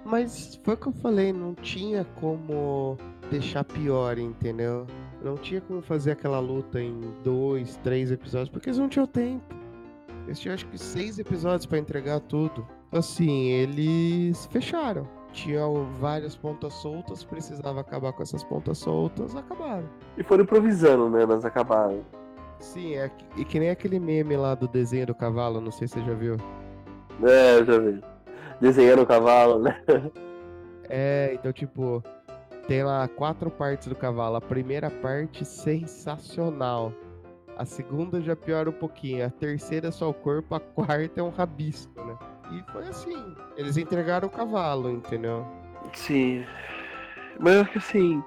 Mas 0.06 0.60
foi 0.64 0.76
o 0.76 0.78
que 0.78 0.88
eu 0.88 0.94
falei, 0.94 1.34
não 1.34 1.56
tinha 1.56 2.06
como 2.22 2.96
deixar 3.32 3.64
pior, 3.64 4.20
entendeu? 4.20 4.86
Não 5.24 5.36
tinha 5.36 5.60
como 5.60 5.82
fazer 5.82 6.12
aquela 6.12 6.40
luta 6.40 6.80
em 6.80 7.02
dois, 7.24 7.76
três 7.78 8.12
episódios, 8.12 8.50
porque 8.50 8.70
eles 8.70 8.78
não 8.78 8.88
tinham 8.88 9.08
tempo. 9.08 9.44
Eles 10.26 10.40
tinham 10.40 10.54
acho 10.54 10.68
que 10.68 10.78
seis 10.78 11.18
episódios 11.18 11.66
para 11.66 11.80
entregar 11.80 12.20
tudo. 12.20 12.68
Assim, 12.92 13.48
eles 13.48 14.46
fecharam. 14.52 15.08
Tinham 15.34 15.86
várias 16.00 16.36
pontas 16.36 16.74
soltas, 16.76 17.24
precisava 17.24 17.82
acabar 17.82 18.14
com 18.14 18.22
essas 18.22 18.44
pontas 18.44 18.78
soltas, 18.78 19.36
acabaram. 19.36 19.90
E 20.18 20.24
foram 20.24 20.44
improvisando, 20.44 21.10
né? 21.10 21.26
Mas 21.26 21.44
acabaram. 21.44 22.04
Sim, 22.60 22.94
é 22.94 23.12
e 23.36 23.44
que 23.44 23.60
nem 23.60 23.70
aquele 23.70 24.00
meme 24.00 24.38
lá 24.38 24.56
do 24.56 24.68
desenho 24.68 25.08
do 25.08 25.16
cavalo, 25.16 25.60
não 25.60 25.72
sei 25.72 25.88
se 25.88 25.96
você 25.96 26.06
já 26.06 26.14
viu. 26.14 26.38
É, 27.24 27.66
já 27.66 27.80
vi. 27.80 28.15
Desenhando 28.60 29.02
o 29.02 29.06
cavalo, 29.06 29.60
né? 29.60 29.82
É, 30.88 31.32
então 31.34 31.52
tipo, 31.52 32.04
tem 32.68 32.84
lá 32.84 33.08
quatro 33.08 33.50
partes 33.50 33.88
do 33.88 33.96
cavalo. 33.96 34.36
A 34.36 34.42
primeira 34.42 34.90
parte 34.90 35.46
sensacional. 35.46 36.94
A 37.58 37.64
segunda 37.64 38.22
já 38.22 38.36
piora 38.36 38.70
um 38.70 38.74
pouquinho. 38.74 39.26
A 39.26 39.30
terceira 39.30 39.88
é 39.88 39.92
só 39.92 40.10
o 40.10 40.14
corpo, 40.14 40.56
a 40.56 40.60
quarta 40.60 41.20
é 41.20 41.24
um 41.24 41.30
rabisco, 41.30 42.04
né? 42.04 42.18
E 42.52 42.72
foi 42.72 42.84
assim. 42.88 43.36
Eles 43.56 43.78
entregaram 43.78 44.28
o 44.28 44.32
cavalo, 44.32 44.92
entendeu? 44.92 45.46
Sim. 45.94 46.44
Mas 47.40 47.58
acho 47.58 47.72
que 47.72 47.78
assim, 47.78 48.24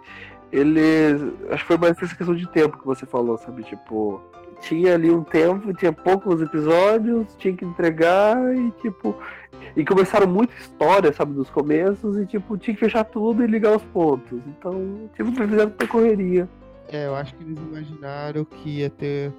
eles. 0.52 1.20
Acho 1.50 1.62
que 1.62 1.68
foi 1.68 1.76
mais 1.76 2.02
essa 2.02 2.14
questão 2.14 2.34
de 2.34 2.48
tempo 2.48 2.78
que 2.78 2.86
você 2.86 3.04
falou, 3.04 3.36
sabe? 3.36 3.62
Tipo, 3.64 4.20
tinha 4.60 4.94
ali 4.94 5.10
um 5.10 5.22
tempo, 5.22 5.74
tinha 5.74 5.92
poucos 5.92 6.40
episódios, 6.40 7.34
tinha 7.36 7.54
que 7.54 7.64
entregar 7.64 8.36
e 8.56 8.70
tipo. 8.72 9.14
E 9.76 9.84
começaram 9.84 10.26
muita 10.26 10.54
história, 10.54 11.12
sabe, 11.12 11.34
dos 11.34 11.50
começos, 11.50 12.16
e 12.16 12.26
tipo, 12.26 12.56
tinha 12.56 12.74
que 12.74 12.80
fechar 12.80 13.04
tudo 13.04 13.44
e 13.44 13.46
ligar 13.46 13.76
os 13.76 13.82
pontos. 13.84 14.40
Então, 14.46 15.08
tipo, 15.14 15.30
fizeram 15.32 15.68
muita 15.68 15.86
correria. 15.86 16.48
É, 16.88 17.06
eu 17.06 17.14
acho 17.14 17.34
que 17.34 17.44
eles 17.44 17.58
imaginaram 17.58 18.44
que 18.44 18.78
ia 18.78 18.90
ter 18.90 19.32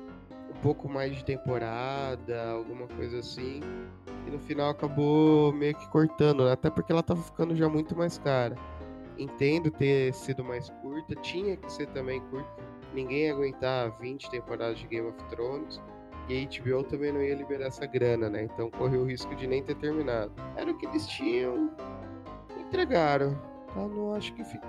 um 0.49 0.61
pouco 0.61 0.87
mais 0.87 1.15
de 1.15 1.25
temporada, 1.25 2.51
alguma 2.51 2.87
coisa 2.87 3.19
assim. 3.19 3.61
E 4.27 4.31
no 4.31 4.39
final 4.39 4.69
acabou 4.69 5.51
meio 5.51 5.75
que 5.75 5.87
cortando, 5.89 6.45
né? 6.45 6.51
até 6.51 6.69
porque 6.69 6.91
ela 6.91 7.03
tava 7.03 7.21
ficando 7.21 7.55
já 7.55 7.67
muito 7.67 7.95
mais 7.97 8.17
cara 8.17 8.55
entendo 9.19 9.69
ter 9.69 10.13
sido 10.13 10.43
mais 10.43 10.69
curta, 10.81 11.13
tinha 11.15 11.57
que 11.57 11.71
ser 11.71 11.87
também 11.87 12.21
curta. 12.31 12.49
Ninguém 12.93 13.25
ia 13.25 13.33
aguentar 13.33 13.91
20 13.99 14.31
temporadas 14.31 14.79
de 14.79 14.87
Game 14.87 15.07
of 15.07 15.17
Thrones. 15.25 15.79
E 16.29 16.45
a 16.45 16.61
HBO 16.61 16.83
também 16.83 17.11
não 17.11 17.21
ia 17.21 17.35
liberar 17.35 17.67
essa 17.67 17.85
grana, 17.85 18.29
né? 18.29 18.43
Então 18.43 18.69
correu 18.69 19.01
o 19.01 19.05
risco 19.05 19.35
de 19.35 19.47
nem 19.47 19.63
ter 19.63 19.75
terminado. 19.75 20.31
Era 20.55 20.69
o 20.69 20.77
que 20.77 20.85
eles 20.85 21.07
tinham. 21.07 21.71
Entregaram. 22.59 23.33
Tá? 23.73 23.87
Não 23.87 24.13
acho 24.13 24.33
que 24.33 24.43
fi... 24.43 24.59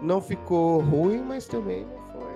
não 0.00 0.20
ficou 0.20 0.80
ruim, 0.80 1.20
mas 1.20 1.46
também 1.46 1.84
não 1.84 2.02
foi 2.06 2.34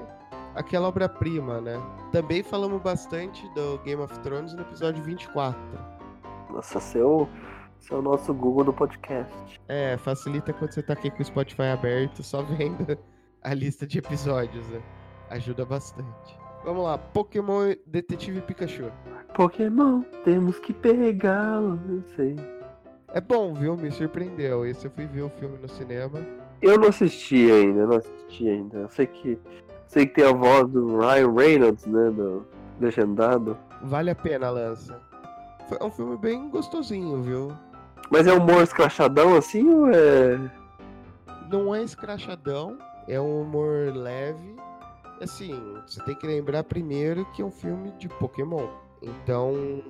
aquela 0.54 0.88
obra-prima, 0.88 1.60
né? 1.60 1.80
Também 2.12 2.42
falamos 2.42 2.82
bastante 2.82 3.48
do 3.54 3.78
Game 3.84 4.02
of 4.02 4.18
Thrones 4.20 4.52
no 4.54 4.62
episódio 4.62 5.02
24. 5.02 5.58
Nossa, 6.50 6.80
seu 6.80 7.28
esse 7.80 7.92
é 7.92 7.96
o 7.96 8.02
nosso 8.02 8.34
Google 8.34 8.64
do 8.64 8.72
podcast. 8.72 9.60
É, 9.68 9.96
facilita 9.96 10.52
quando 10.52 10.72
você 10.72 10.82
tá 10.82 10.92
aqui 10.92 11.10
com 11.10 11.22
o 11.22 11.24
Spotify 11.24 11.62
aberto, 11.62 12.22
só 12.22 12.42
vendo 12.42 12.98
a 13.42 13.54
lista 13.54 13.86
de 13.86 13.98
episódios, 13.98 14.66
né? 14.68 14.82
Ajuda 15.30 15.64
bastante. 15.64 16.37
Vamos 16.64 16.84
lá, 16.84 16.98
Pokémon 16.98 17.74
Detetive 17.86 18.40
Pikachu. 18.40 18.90
Pokémon, 19.34 20.02
temos 20.24 20.58
que 20.58 20.72
pegá-lo, 20.72 21.78
não 21.86 22.02
sei. 22.16 22.36
É 23.14 23.20
bom, 23.20 23.54
viu? 23.54 23.76
Me 23.76 23.90
surpreendeu. 23.90 24.66
Esse 24.66 24.86
eu 24.86 24.90
fui 24.90 25.06
ver 25.06 25.22
o 25.22 25.30
filme 25.30 25.56
no 25.58 25.68
cinema. 25.68 26.20
Eu 26.60 26.78
não 26.78 26.88
assisti 26.88 27.50
ainda, 27.50 27.86
não 27.86 27.96
assisti 27.96 28.48
ainda. 28.48 28.78
Eu 28.78 28.88
sei 28.88 29.06
que 29.06 29.38
sei 29.86 30.06
que 30.06 30.14
tem 30.14 30.24
a 30.24 30.32
voz 30.32 30.68
do 30.68 30.98
Ryan 30.98 31.32
Reynolds, 31.32 31.86
né, 31.86 32.10
do 32.10 32.46
legendado. 32.78 33.56
Vale 33.82 34.10
a 34.10 34.14
pena, 34.14 34.50
Lança. 34.50 35.00
Foi 35.68 35.78
um 35.80 35.90
filme 35.90 36.16
bem 36.16 36.48
gostosinho, 36.50 37.22
viu? 37.22 37.52
Mas 38.10 38.26
é 38.26 38.32
humor 38.32 38.62
escrachadão 38.62 39.36
assim 39.36 39.68
ou 39.68 39.88
é. 39.90 40.38
Não 41.50 41.74
é 41.74 41.82
escrachadão, 41.82 42.78
é 43.06 43.20
um 43.20 43.42
humor 43.42 43.92
leve. 43.94 44.54
Assim, 45.20 45.76
você 45.86 46.02
tem 46.04 46.14
que 46.14 46.26
lembrar 46.26 46.64
primeiro 46.64 47.24
que 47.32 47.42
é 47.42 47.44
um 47.44 47.50
filme 47.50 47.90
de 47.98 48.08
Pokémon. 48.08 48.68
Então, 49.02 49.82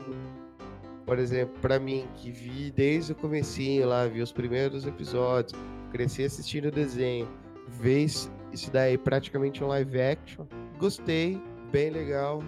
por 1.04 1.18
exemplo, 1.18 1.54
para 1.60 1.78
mim, 1.78 2.06
que 2.16 2.30
vi 2.30 2.70
desde 2.70 3.12
o 3.12 3.14
comecinho 3.14 3.88
lá, 3.88 4.06
vi 4.06 4.20
os 4.20 4.32
primeiros 4.32 4.86
episódios, 4.86 5.58
cresci 5.90 6.24
assistindo 6.24 6.66
o 6.66 6.72
desenho, 6.72 7.28
ver 7.66 8.04
isso 8.04 8.70
daí 8.72 8.96
praticamente 8.96 9.62
um 9.62 9.68
live 9.68 10.00
action, 10.00 10.46
gostei, 10.78 11.40
bem 11.70 11.90
legal, 11.90 12.42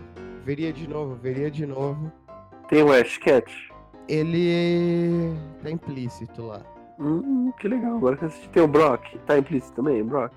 veria 0.45 0.73
de 0.73 0.89
novo, 0.89 1.15
veria 1.17 1.51
de 1.51 1.67
novo. 1.67 2.11
Tem 2.69 2.83
o 2.83 2.93
Ash 2.93 3.19
Cat? 3.19 3.71
ele 4.11 5.37
tá 5.63 5.71
implícito 5.71 6.43
lá. 6.43 6.61
Hum, 6.99 7.53
que 7.59 7.69
legal. 7.69 7.97
Agora 7.97 8.17
que 8.17 8.25
assisti 8.25 8.49
tem 8.51 8.63
o 8.63 8.69
Brock. 8.69 9.17
Tá 9.27 9.39
implícito 9.39 9.75
também, 9.75 10.03
Brock. 10.03 10.35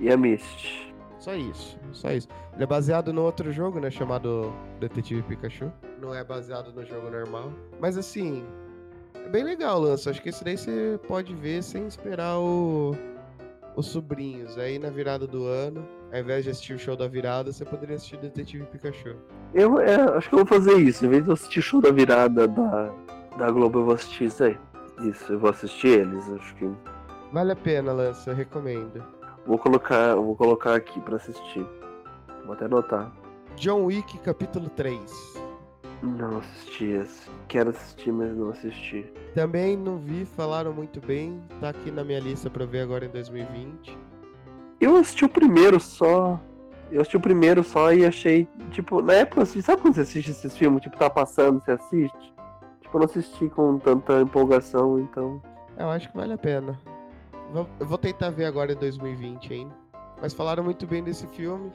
E 0.00 0.10
a 0.10 0.16
Mist. 0.16 0.87
Só 1.18 1.34
isso, 1.34 1.78
só 1.92 2.12
isso. 2.12 2.28
Ele 2.54 2.62
é 2.62 2.66
baseado 2.66 3.12
no 3.12 3.22
outro 3.22 3.52
jogo, 3.52 3.80
né? 3.80 3.90
Chamado 3.90 4.52
Detetive 4.78 5.22
Pikachu. 5.22 5.72
Não 6.00 6.14
é 6.14 6.22
baseado 6.22 6.72
no 6.72 6.84
jogo 6.84 7.10
normal. 7.10 7.52
Mas 7.80 7.98
assim, 7.98 8.44
é 9.14 9.28
bem 9.28 9.42
legal, 9.42 9.80
Lança. 9.80 10.10
Acho 10.10 10.22
que 10.22 10.28
esse 10.28 10.44
daí 10.44 10.56
você 10.56 10.98
pode 11.08 11.34
ver 11.34 11.62
sem 11.62 11.86
esperar 11.86 12.38
o... 12.38 12.94
os 13.74 13.86
sobrinhos. 13.86 14.56
Aí 14.56 14.78
na 14.78 14.90
virada 14.90 15.26
do 15.26 15.44
ano, 15.44 15.86
ao 16.12 16.20
invés 16.20 16.44
de 16.44 16.50
assistir 16.50 16.74
o 16.74 16.78
show 16.78 16.96
da 16.96 17.08
virada, 17.08 17.52
você 17.52 17.64
poderia 17.64 17.96
assistir 17.96 18.16
Detetive 18.18 18.64
Pikachu. 18.66 19.16
Eu 19.52 19.80
é, 19.80 19.96
acho 20.16 20.28
que 20.28 20.34
eu 20.34 20.44
vou 20.44 20.46
fazer 20.46 20.76
isso. 20.76 21.04
Em 21.04 21.08
vez 21.08 21.24
de 21.24 21.30
eu 21.30 21.34
assistir 21.34 21.58
o 21.58 21.62
show 21.62 21.80
da 21.80 21.90
virada 21.90 22.46
da, 22.46 22.94
da 23.36 23.50
Globo, 23.50 23.80
eu 23.80 23.84
vou 23.86 23.94
assistir 23.94 24.26
isso 24.26 24.44
aí. 24.44 24.56
Isso, 25.02 25.32
eu 25.32 25.38
vou 25.38 25.50
assistir 25.50 26.00
eles, 26.00 26.28
acho 26.30 26.54
que. 26.56 26.70
Vale 27.32 27.52
a 27.52 27.56
pena, 27.56 27.92
Lança, 27.92 28.30
eu 28.30 28.34
recomendo. 28.34 29.17
Vou 29.48 29.56
colocar, 29.56 30.14
vou 30.14 30.36
colocar 30.36 30.74
aqui 30.74 31.00
pra 31.00 31.16
assistir. 31.16 31.66
Vou 32.44 32.52
até 32.52 32.66
anotar. 32.66 33.10
John 33.56 33.86
Wick, 33.86 34.18
capítulo 34.18 34.68
3. 34.68 35.42
Não 36.02 36.36
assisti 36.36 36.84
esse. 36.84 37.30
Quero 37.48 37.70
assistir, 37.70 38.12
mas 38.12 38.36
não 38.36 38.50
assisti. 38.50 39.10
Também 39.34 39.74
não 39.74 39.96
vi, 39.96 40.26
falaram 40.26 40.74
muito 40.74 41.00
bem. 41.00 41.42
Tá 41.62 41.70
aqui 41.70 41.90
na 41.90 42.04
minha 42.04 42.20
lista 42.20 42.50
pra 42.50 42.66
ver 42.66 42.80
agora 42.80 43.06
em 43.06 43.08
2020. 43.08 43.98
Eu 44.78 44.96
assisti 44.96 45.24
o 45.24 45.30
primeiro 45.30 45.80
só. 45.80 46.38
Eu 46.92 47.00
assisti 47.00 47.16
o 47.16 47.20
primeiro 47.20 47.64
só 47.64 47.90
e 47.90 48.04
achei, 48.04 48.46
tipo, 48.70 49.00
na 49.00 49.14
época, 49.14 49.46
sabe 49.46 49.80
quando 49.80 49.94
você 49.94 50.02
assiste 50.02 50.30
esses 50.30 50.54
filmes, 50.58 50.82
tipo, 50.82 50.98
tá 50.98 51.08
passando, 51.08 51.58
você 51.64 51.70
assiste? 51.70 52.34
Tipo, 52.82 52.96
eu 52.96 52.98
não 52.98 53.06
assisti 53.06 53.48
com 53.48 53.78
tanta 53.78 54.20
empolgação, 54.20 55.00
então. 55.00 55.40
Eu 55.78 55.88
acho 55.88 56.10
que 56.10 56.16
vale 56.18 56.34
a 56.34 56.38
pena. 56.38 56.78
Eu 57.54 57.86
vou 57.86 57.98
tentar 57.98 58.30
ver 58.30 58.44
agora 58.44 58.72
em 58.72 58.76
2020 58.76 59.52
ainda. 59.52 59.74
Mas 60.20 60.34
falaram 60.34 60.64
muito 60.64 60.86
bem 60.86 61.02
desse 61.02 61.26
filme. 61.28 61.72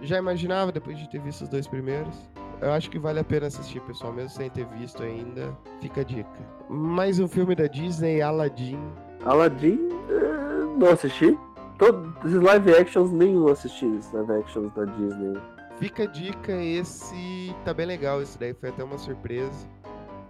Já 0.00 0.18
imaginava 0.18 0.70
depois 0.70 0.98
de 0.98 1.08
ter 1.08 1.20
visto 1.20 1.42
os 1.42 1.48
dois 1.48 1.66
primeiros. 1.66 2.30
Eu 2.60 2.72
acho 2.72 2.90
que 2.90 2.98
vale 2.98 3.20
a 3.20 3.24
pena 3.24 3.46
assistir, 3.46 3.80
pessoal, 3.80 4.12
mesmo 4.12 4.30
sem 4.30 4.48
ter 4.50 4.66
visto 4.66 5.02
ainda. 5.02 5.56
Fica 5.80 6.02
a 6.02 6.04
dica. 6.04 6.30
Mais 6.68 7.18
um 7.18 7.26
filme 7.26 7.54
da 7.54 7.66
Disney, 7.66 8.22
Aladdin. 8.22 8.78
Aladdin, 9.24 9.78
eh, 10.08 10.78
não 10.78 10.90
assisti. 10.90 11.36
Todos 11.78 12.14
esses 12.24 12.40
live 12.40 12.74
actions, 12.74 13.10
nenhum 13.10 13.48
assisti, 13.48 13.86
esses 13.96 14.12
live 14.12 14.32
actions 14.32 14.72
da 14.74 14.84
Disney. 14.84 15.40
Fica 15.78 16.04
a 16.04 16.06
dica, 16.06 16.52
esse 16.52 17.54
tá 17.64 17.74
bem 17.74 17.86
legal, 17.86 18.22
esse 18.22 18.38
daí 18.38 18.54
foi 18.54 18.68
até 18.68 18.84
uma 18.84 18.96
surpresa. 18.96 19.68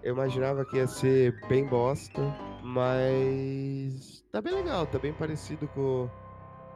Eu 0.02 0.14
imaginava 0.14 0.64
que 0.64 0.78
ia 0.78 0.86
ser 0.86 1.38
bem 1.48 1.66
bosta, 1.66 2.20
mas 2.62 4.23
tá 4.34 4.42
bem 4.42 4.52
legal, 4.52 4.84
tá 4.84 4.98
bem 4.98 5.12
parecido 5.12 5.68
com, 5.68 6.10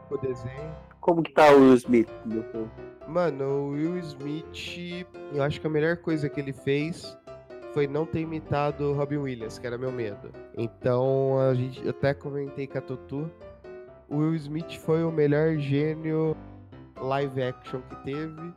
com 0.07 0.15
o 0.15 0.17
desenho. 0.17 0.71
Como 1.01 1.21
que 1.21 1.33
tá 1.33 1.51
o 1.51 1.59
Will 1.59 1.73
Smith? 1.73 2.09
Mano, 3.05 3.43
o 3.43 3.69
Will 3.71 3.97
Smith, 3.97 5.05
eu 5.33 5.43
acho 5.43 5.59
que 5.59 5.67
a 5.67 5.69
melhor 5.69 5.97
coisa 5.97 6.29
que 6.29 6.39
ele 6.39 6.53
fez 6.53 7.17
foi 7.73 7.85
não 7.85 8.05
ter 8.05 8.21
imitado 8.21 8.85
o 8.85 8.93
Robin 8.93 9.17
Williams, 9.17 9.59
que 9.59 9.67
era 9.67 9.77
meu 9.77 9.91
medo. 9.91 10.31
Então, 10.57 11.37
a 11.37 11.53
gente 11.53 11.83
eu 11.83 11.89
até 11.89 12.13
comentei 12.13 12.65
com 12.65 12.77
a 12.77 12.81
Tutu, 12.81 13.29
o 14.07 14.19
Will 14.19 14.35
Smith 14.35 14.77
foi 14.77 15.03
o 15.03 15.11
melhor 15.11 15.57
gênio 15.57 16.37
live 17.01 17.43
action 17.43 17.81
que 17.81 17.95
teve 18.05 18.53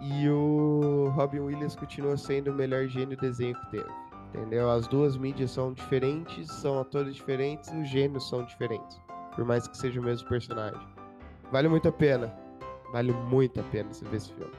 e 0.00 0.28
o 0.28 1.10
Robin 1.12 1.40
Williams 1.40 1.74
continua 1.74 2.16
sendo 2.16 2.52
o 2.52 2.54
melhor 2.54 2.86
gênio 2.86 3.16
desenho 3.16 3.56
que 3.56 3.70
teve. 3.72 4.07
Entendeu? 4.34 4.70
As 4.70 4.86
duas 4.86 5.16
mídias 5.16 5.50
são 5.50 5.72
diferentes, 5.72 6.48
são 6.48 6.78
atores 6.80 7.14
diferentes 7.14 7.70
e 7.72 7.76
os 7.76 7.88
gênios 7.88 8.28
são 8.28 8.44
diferentes. 8.44 9.00
Por 9.34 9.44
mais 9.44 9.66
que 9.66 9.76
seja 9.76 10.00
o 10.00 10.04
mesmo 10.04 10.28
personagem. 10.28 10.80
Vale 11.50 11.68
muito 11.68 11.88
a 11.88 11.92
pena. 11.92 12.34
Vale 12.92 13.12
muito 13.12 13.60
a 13.60 13.62
pena 13.64 13.92
você 13.92 14.04
ver 14.04 14.16
esse 14.16 14.32
filme. 14.32 14.52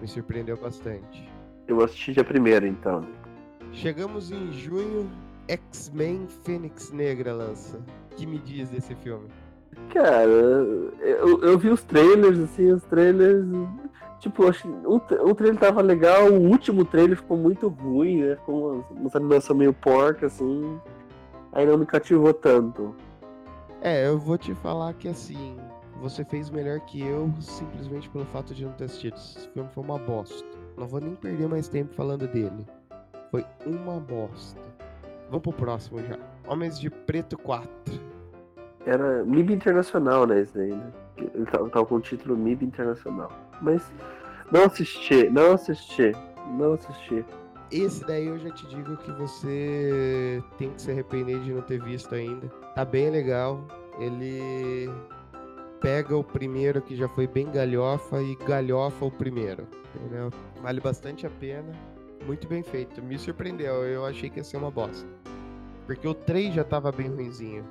Me 0.00 0.08
surpreendeu 0.08 0.56
bastante. 0.56 1.28
Eu 1.66 1.76
vou 1.76 1.84
assistir 1.84 2.14
dia 2.14 2.24
primeiro, 2.24 2.66
então. 2.66 3.06
Chegamos 3.72 4.30
em 4.30 4.52
junho, 4.52 5.10
X-Men 5.48 6.26
Fênix 6.44 6.90
Negra 6.90 7.32
lança. 7.32 7.78
O 8.10 8.14
que 8.14 8.26
me 8.26 8.38
diz 8.38 8.68
desse 8.70 8.94
filme? 8.96 9.28
Cara, 9.92 10.24
eu, 10.24 11.42
eu 11.42 11.58
vi 11.58 11.68
os 11.68 11.82
trailers, 11.82 12.38
assim, 12.38 12.72
os 12.72 12.82
trailers. 12.84 13.46
Tipo, 14.20 14.48
acho 14.48 14.68
um, 14.68 14.96
um 14.96 15.34
trailer 15.34 15.58
tava 15.58 15.82
legal, 15.82 16.30
o 16.30 16.48
último 16.48 16.84
trailer 16.84 17.16
ficou 17.16 17.36
muito 17.36 17.68
ruim, 17.68 18.22
né? 18.22 18.36
Ficou 18.36 18.74
uma, 18.74 18.84
uma 18.90 19.10
animação 19.14 19.56
meio 19.56 19.72
porca, 19.72 20.26
assim. 20.26 20.80
Aí 21.52 21.66
não 21.66 21.76
me 21.76 21.84
cativou 21.84 22.32
tanto. 22.32 22.94
É, 23.80 24.06
eu 24.06 24.18
vou 24.18 24.38
te 24.38 24.54
falar 24.54 24.94
que 24.94 25.08
assim, 25.08 25.56
você 26.00 26.24
fez 26.24 26.48
melhor 26.50 26.80
que 26.80 27.02
eu 27.02 27.32
simplesmente 27.40 28.08
pelo 28.08 28.24
fato 28.26 28.54
de 28.54 28.64
não 28.64 28.72
ter 28.72 28.84
assistido. 28.84 29.16
Esse 29.16 29.48
filme 29.48 29.68
foi 29.74 29.82
uma 29.82 29.98
bosta. 29.98 30.46
Não 30.76 30.86
vou 30.86 31.00
nem 31.00 31.14
perder 31.14 31.48
mais 31.48 31.68
tempo 31.68 31.92
falando 31.94 32.26
dele. 32.28 32.64
Foi 33.30 33.44
uma 33.66 33.98
bosta. 33.98 34.60
Vamos 35.28 35.42
pro 35.42 35.52
próximo 35.52 36.00
já. 36.00 36.18
Homens 36.46 36.78
de 36.78 36.90
Preto 36.90 37.36
4. 37.38 38.11
Era 38.86 39.24
MIB 39.24 39.54
Internacional, 39.54 40.26
né? 40.26 40.40
Esse 40.40 40.54
daí, 40.54 40.72
né? 40.72 40.92
Ele 41.16 41.46
tava, 41.46 41.68
tava 41.70 41.86
com 41.86 41.96
o 41.96 42.00
título 42.00 42.36
MIB 42.36 42.66
Internacional. 42.66 43.30
Mas 43.60 43.92
não 44.50 44.64
assisti, 44.64 45.28
não 45.30 45.52
assisti, 45.52 46.12
não 46.58 46.74
assisti. 46.74 47.24
Esse 47.70 48.04
daí 48.04 48.26
eu 48.26 48.38
já 48.38 48.50
te 48.50 48.66
digo 48.66 48.96
que 48.98 49.10
você 49.12 50.42
tem 50.58 50.70
que 50.70 50.82
se 50.82 50.90
arrepender 50.90 51.40
de 51.40 51.54
não 51.54 51.62
ter 51.62 51.82
visto 51.82 52.14
ainda. 52.14 52.46
Tá 52.74 52.84
bem 52.84 53.08
legal. 53.08 53.66
Ele 53.98 54.90
pega 55.80 56.14
o 56.14 56.22
primeiro 56.22 56.82
que 56.82 56.94
já 56.94 57.08
foi 57.08 57.26
bem 57.26 57.50
galhofa 57.50 58.20
e 58.20 58.36
galhofa 58.46 59.06
o 59.06 59.10
primeiro. 59.10 59.66
Entendeu? 59.94 60.30
Vale 60.60 60.80
bastante 60.80 61.26
a 61.26 61.30
pena. 61.30 61.72
Muito 62.26 62.46
bem 62.46 62.62
feito. 62.62 63.02
Me 63.02 63.18
surpreendeu. 63.18 63.84
Eu 63.86 64.04
achei 64.04 64.28
que 64.28 64.38
ia 64.38 64.44
ser 64.44 64.58
uma 64.58 64.70
bosta. 64.70 65.08
Porque 65.86 66.06
o 66.06 66.12
3 66.14 66.54
já 66.54 66.64
tava 66.64 66.92
bem 66.92 67.08
ruinzinho. 67.08 67.64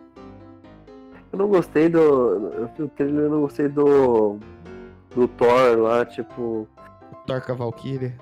Eu 1.32 1.40
não 1.40 1.48
gostei 1.48 1.88
do. 1.90 2.00
Eu 2.00 2.86
o 2.86 2.90
trailer, 2.90 3.24
eu 3.26 3.30
não 3.30 3.42
gostei 3.42 3.68
do. 3.68 4.38
Do 5.16 5.28
Thor 5.28 5.78
lá, 5.80 6.06
tipo. 6.06 6.68
Thor 7.28 7.42
com 7.46 7.52
a 7.52 7.56
Valkyria. 7.56 8.14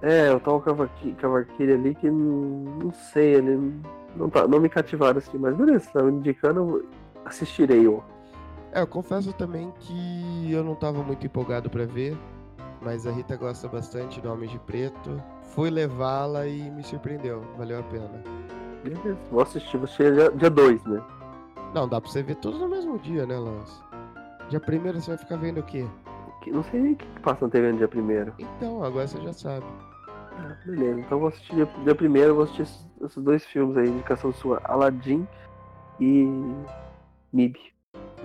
É, 0.00 0.32
o 0.32 0.38
Thor 0.38 0.62
com 0.62 0.70
a 0.70 0.72
Valky- 0.74 1.16
com 1.20 1.26
a 1.26 1.30
Valkyrie 1.30 1.72
ali 1.74 1.94
que 1.94 2.08
não, 2.10 2.92
sei, 2.92 3.34
ele 3.34 3.72
não, 4.14 4.30
tá, 4.30 4.46
não 4.46 4.60
me 4.60 4.68
cativaram 4.68 5.18
assim, 5.18 5.36
mas 5.38 5.56
beleza, 5.56 5.90
tá 5.92 6.00
me 6.04 6.12
indicando, 6.12 6.60
eu 6.60 6.86
assistirei 7.24 7.88
ó. 7.88 7.98
É, 8.72 8.80
eu 8.80 8.86
confesso 8.86 9.32
também 9.32 9.72
que 9.80 10.52
eu 10.52 10.62
não 10.62 10.76
tava 10.76 11.02
muito 11.02 11.26
empolgado 11.26 11.68
pra 11.68 11.84
ver, 11.84 12.16
mas 12.80 13.08
a 13.08 13.10
Rita 13.10 13.34
gosta 13.36 13.66
bastante 13.66 14.20
do 14.20 14.30
Homem 14.32 14.48
de 14.48 14.58
Preto. 14.60 15.20
Fui 15.54 15.68
levá-la 15.68 16.46
e 16.46 16.70
me 16.70 16.84
surpreendeu, 16.84 17.42
valeu 17.56 17.80
a 17.80 17.82
pena. 17.82 18.22
Beleza, 18.84 19.18
vou 19.32 19.42
assistir, 19.42 19.80
dia- 19.96 20.30
dia 20.30 20.50
2, 20.50 20.84
né? 20.84 21.02
Não, 21.74 21.88
dá 21.88 22.00
pra 22.00 22.10
você 22.10 22.22
ver 22.22 22.36
todos 22.36 22.58
no 22.60 22.68
mesmo 22.68 22.98
dia, 22.98 23.26
né, 23.26 23.38
Lance? 23.38 23.80
Dia 24.48 24.60
primeiro 24.60 25.00
você 25.00 25.10
vai 25.10 25.18
ficar 25.18 25.36
vendo 25.36 25.58
o 25.60 25.62
quê? 25.62 25.86
Que- 26.42 26.50
Não 26.50 26.62
sei 26.64 26.80
nem 26.80 26.92
o 26.92 26.96
que 26.96 27.06
que 27.06 27.20
passa 27.20 27.44
na 27.44 27.50
TV 27.50 27.72
no 27.72 27.78
dia 27.78 27.88
primeiro. 27.88 28.32
Então, 28.38 28.82
agora 28.82 29.06
você 29.06 29.20
já 29.20 29.32
sabe. 29.32 29.66
Ah, 30.38 30.56
beleza, 30.64 31.00
então 31.00 31.18
vou 31.18 31.28
assistir 31.28 31.54
dia, 31.54 31.66
dia 31.84 31.94
primeiro, 31.94 32.34
vou 32.34 32.44
assistir 32.44 32.62
esses, 32.62 32.86
esses 33.02 33.22
dois 33.22 33.44
filmes 33.46 33.76
aí, 33.76 33.88
indicação 33.88 34.32
sua, 34.32 34.60
Aladdin 34.64 35.26
e 36.00 36.24
MIB. 37.32 37.58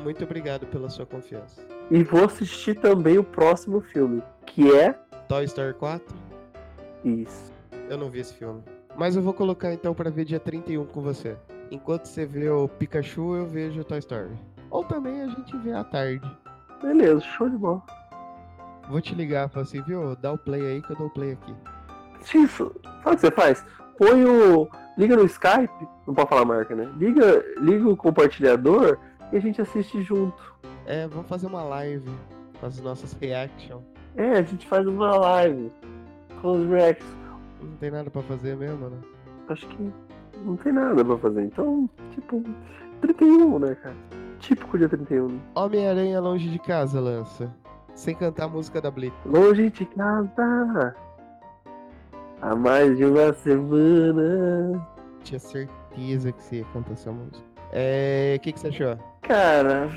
Muito 0.04 0.24
obrigado 0.24 0.66
pela 0.68 0.89
sua 0.89 1.06
confiança. 1.06 1.62
E 1.89 2.04
vou 2.04 2.24
assistir 2.26 2.76
também 2.80 3.18
o 3.18 3.24
próximo 3.24 3.82
filme, 3.82 4.22
que 4.46 4.72
é 4.74 4.94
Toy 5.28 5.44
Story 5.46 5.74
4? 5.74 6.16
isso. 7.04 7.52
Eu 7.89 7.98
não 7.98 8.10
vi 8.10 8.20
esse 8.20 8.34
filme. 8.34 8.62
Mas 8.96 9.16
eu 9.16 9.22
vou 9.22 9.34
colocar 9.34 9.74
então 9.74 9.94
pra 9.94 10.10
ver 10.10 10.24
dia 10.24 10.39
31 10.39 10.86
com 10.86 11.02
você. 11.02 11.36
Enquanto 11.74 12.06
você 12.06 12.24
vê 12.24 12.48
o 12.52 12.68
Pikachu, 12.68 13.36
eu 13.36 13.48
vejo 13.48 13.82
o 13.82 13.84
Toy 13.84 13.98
Story. 13.98 14.30
Ou 14.70 14.84
também 14.84 15.24
a 15.24 15.28
gente 15.28 15.58
vê 15.58 15.74
à 15.74 15.84
tarde. 15.84 16.22
Beleza, 16.84 17.22
show 17.22 17.50
de 17.50 17.58
bola. 17.58 17.82
Vou 18.88 19.02
te 19.02 19.16
ligar, 19.16 19.50
falar 19.50 19.64
assim, 19.64 19.82
viu? 19.82 20.16
Dá 20.18 20.34
o 20.34 20.38
play 20.38 20.62
aí 20.62 20.82
que 20.84 20.92
eu 20.92 20.96
dou 20.96 21.08
o 21.08 21.10
play 21.10 21.32
aqui. 21.32 21.52
Isso, 22.38 22.72
sabe 23.04 23.08
o 23.08 23.16
que 23.16 23.22
você 23.22 23.32
faz? 23.32 23.66
Põe 23.98 24.24
o. 24.24 24.70
Liga 25.00 25.16
no 25.16 25.26
Skype, 25.26 25.88
não 26.06 26.14
pode 26.14 26.30
falar 26.30 26.46
marca, 26.46 26.76
né? 26.76 26.88
Liga, 26.96 27.44
liga 27.60 27.90
o 27.90 27.98
compartilhador 27.98 29.00
e 29.32 29.38
a 29.38 29.40
gente 29.40 29.60
assiste 29.60 30.04
junto. 30.04 30.54
É, 30.86 31.08
vamos 31.08 31.28
fazer 31.28 31.48
uma 31.48 31.64
live 31.64 32.08
com 32.60 32.68
as 32.68 32.80
nossas 32.82 33.14
reaction. 33.14 33.82
É, 34.16 34.34
a 34.34 34.44
gente 34.44 34.68
faz 34.68 34.86
uma 34.86 35.18
live 35.18 35.72
com 36.40 36.52
os 36.52 36.70
reacts. 36.70 37.08
Não 37.60 37.76
tem 37.78 37.90
nada 37.90 38.12
pra 38.12 38.22
fazer 38.22 38.56
mesmo, 38.56 38.92
né? 38.92 38.98
Acho 39.50 39.68
que 39.68 39.92
não 40.44 40.56
tem 40.56 40.72
nada 40.72 41.04
pra 41.04 41.18
fazer. 41.18 41.44
Então, 41.44 41.90
tipo, 42.12 42.44
31, 43.02 43.60
né, 43.60 43.76
cara? 43.76 43.96
Típico 44.40 44.78
dia 44.78 44.90
31. 44.90 45.40
Homem-Aranha 45.56 46.20
longe 46.20 46.50
de 46.50 46.60
casa, 46.60 47.00
lança. 47.00 47.54
Sem 47.96 48.16
cantar 48.16 48.46
a 48.46 48.50
música 48.50 48.82
da 48.82 48.92
Blitz. 48.92 49.16
Longe 49.26 49.70
de 49.70 49.86
casa. 49.86 50.96
Há 52.42 52.56
mais 52.56 52.98
de 52.98 53.06
uma 53.06 53.32
semana. 53.34 54.86
Tinha 55.24 55.40
certeza 55.40 56.32
que 56.32 56.44
você 56.44 56.58
ia 56.58 56.66
cantar 56.74 56.94
essa 56.94 57.12
música. 57.12 57.46
É. 57.72 58.36
O 58.38 58.42
que, 58.42 58.52
que 58.52 58.60
você 58.60 58.68
achou? 58.68 58.98
Cara, 59.22 59.90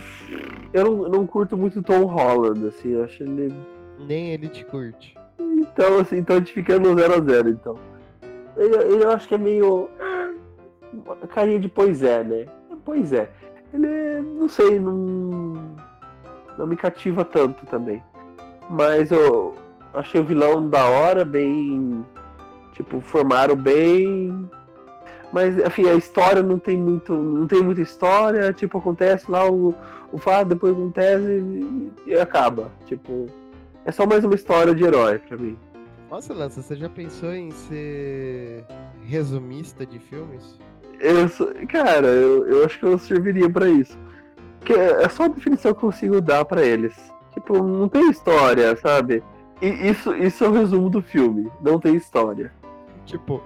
eu 0.72 0.84
não, 0.84 1.02
eu 1.02 1.08
não 1.10 1.26
curto 1.26 1.56
muito 1.56 1.82
Tom 1.82 2.04
Holland, 2.04 2.68
assim, 2.68 2.90
eu 2.90 3.04
acho 3.04 3.22
ele. 3.24 3.52
Nem 3.98 4.30
ele 4.30 4.48
te 4.48 4.64
curte. 4.64 5.16
Então, 5.38 5.98
assim, 5.98 6.18
então 6.18 6.36
a 6.36 6.38
gente 6.38 6.52
fica 6.52 6.78
no 6.78 6.94
0x0, 6.94 7.50
então. 7.50 7.76
Ele 8.56 9.02
eu 9.02 9.10
acho 9.10 9.26
que 9.26 9.34
é 9.34 9.38
meio. 9.38 9.90
Carinha 11.28 11.60
de 11.60 11.68
pois 11.68 12.02
é, 12.02 12.22
né? 12.22 12.46
Pois 12.84 13.12
é. 13.12 13.28
Ele 13.72 14.20
não 14.20 14.48
sei, 14.48 14.78
não. 14.78 15.76
Não 16.56 16.66
me 16.66 16.76
cativa 16.76 17.24
tanto 17.24 17.66
também. 17.66 18.02
Mas 18.70 19.10
eu 19.10 19.54
achei 19.92 20.20
o 20.20 20.24
vilão 20.24 20.68
da 20.68 20.86
hora, 20.86 21.24
bem. 21.24 22.04
Tipo, 22.72 23.00
formaram 23.00 23.56
bem. 23.56 24.48
Mas, 25.32 25.58
enfim, 25.58 25.88
a 25.88 25.94
história 25.94 26.42
não 26.42 26.58
tem 26.58 26.76
muito. 26.76 27.12
Não 27.12 27.46
tem 27.46 27.62
muita 27.62 27.82
história, 27.82 28.52
tipo, 28.52 28.78
acontece 28.78 29.30
lá 29.30 29.50
o, 29.50 29.74
o 30.12 30.18
fato, 30.18 30.48
depois 30.48 30.72
acontece 30.72 31.24
e, 31.24 31.92
e 32.06 32.14
acaba. 32.18 32.70
Tipo. 32.86 33.26
É 33.84 33.92
só 33.92 34.04
mais 34.04 34.24
uma 34.24 34.34
história 34.34 34.74
de 34.74 34.82
herói 34.82 35.18
pra 35.18 35.36
mim. 35.36 35.56
Nossa, 36.10 36.32
Lança, 36.32 36.62
você 36.62 36.76
já 36.76 36.88
pensou 36.88 37.32
em 37.32 37.50
ser 37.50 38.64
resumista 39.04 39.84
de 39.84 39.98
filmes? 39.98 40.58
Eu 41.00 41.66
cara, 41.68 42.06
eu, 42.06 42.46
eu 42.46 42.64
acho 42.64 42.78
que 42.78 42.84
eu 42.86 42.98
serviria 42.98 43.48
pra 43.50 43.68
isso. 43.68 43.96
Que 44.60 44.72
é 44.72 45.08
só 45.08 45.24
a 45.24 45.28
definição 45.28 45.72
que 45.72 45.78
eu 45.78 45.88
consigo 45.90 46.20
dar 46.20 46.44
pra 46.44 46.62
eles. 46.64 46.94
Tipo, 47.32 47.62
não 47.62 47.88
tem 47.88 48.10
história, 48.10 48.74
sabe? 48.76 49.22
E 49.60 49.66
isso, 49.88 50.14
isso 50.14 50.44
é 50.44 50.48
o 50.48 50.52
resumo 50.52 50.88
do 50.90 51.00
filme. 51.02 51.50
Não 51.62 51.78
tem 51.78 51.94
história. 51.94 52.52
Tipo, 53.04 53.42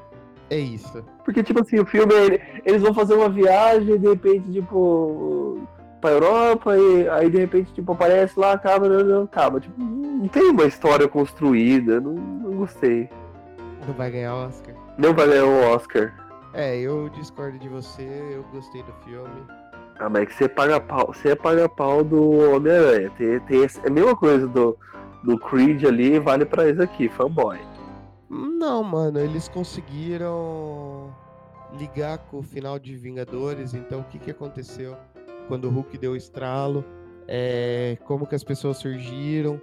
é 0.48 0.58
isso. 0.58 1.04
Porque, 1.24 1.42
tipo 1.42 1.60
assim, 1.60 1.78
o 1.78 1.86
filme, 1.86 2.14
ele- 2.14 2.40
eles 2.64 2.80
vão 2.82 2.94
fazer 2.94 3.14
uma 3.14 3.28
viagem 3.28 3.98
de 3.98 4.08
repente, 4.08 4.50
tipo, 4.52 5.58
pra 6.00 6.10
Europa 6.10 6.76
e 6.78 7.08
aí 7.08 7.28
de 7.28 7.38
repente, 7.38 7.72
tipo, 7.74 7.92
aparece 7.92 8.38
lá, 8.40 8.52
acaba, 8.52 8.88
não, 8.88 9.04
não 9.04 9.22
acaba. 9.24 9.60
Tipo, 9.60 9.74
não 9.80 10.26
tem 10.28 10.50
uma 10.50 10.64
história 10.64 11.06
construída, 11.06 12.00
não, 12.00 12.14
não 12.14 12.52
gostei. 12.52 13.08
Não 13.86 13.94
vai 13.94 14.10
ganhar 14.10 14.34
Oscar. 14.34 14.74
Não 14.96 15.12
vai 15.14 15.26
ganhar 15.28 15.44
um 15.46 15.70
Oscar. 15.72 16.14
É, 16.52 16.76
eu 16.78 17.08
discordo 17.10 17.58
de 17.58 17.68
você, 17.68 18.02
eu 18.34 18.42
gostei 18.52 18.82
do 18.82 18.92
filme. 19.04 19.42
Ah, 19.98 20.08
mas 20.08 20.22
é 20.22 20.26
que 20.26 20.34
você 20.34 20.48
paga 20.48 20.80
pau, 20.80 21.08
você 21.12 21.36
paga 21.36 21.68
pau 21.68 22.02
do 22.02 22.54
Homem-Aranha. 22.54 23.10
Tem, 23.16 23.38
tem 23.40 23.64
esse- 23.64 23.80
é 23.80 23.86
a 23.88 23.90
mesma 23.90 24.16
coisa 24.16 24.46
do, 24.48 24.76
do 25.22 25.38
Creed 25.38 25.84
ali, 25.84 26.18
vale 26.18 26.44
pra 26.44 26.68
isso 26.68 26.82
aqui, 26.82 27.08
fanboy. 27.08 27.58
Não, 28.28 28.82
mano, 28.82 29.18
eles 29.18 29.48
conseguiram 29.48 31.14
ligar 31.78 32.18
com 32.18 32.38
o 32.38 32.42
final 32.42 32.78
de 32.78 32.96
Vingadores, 32.96 33.74
então 33.74 34.00
o 34.00 34.04
que 34.04 34.18
que 34.18 34.30
aconteceu 34.30 34.96
quando 35.48 35.66
o 35.66 35.70
Hulk 35.70 35.98
deu 35.98 36.12
o 36.12 36.16
estralo? 36.16 36.84
É, 37.28 37.96
como 38.06 38.26
que 38.26 38.34
as 38.34 38.42
pessoas 38.42 38.78
surgiram? 38.78 39.60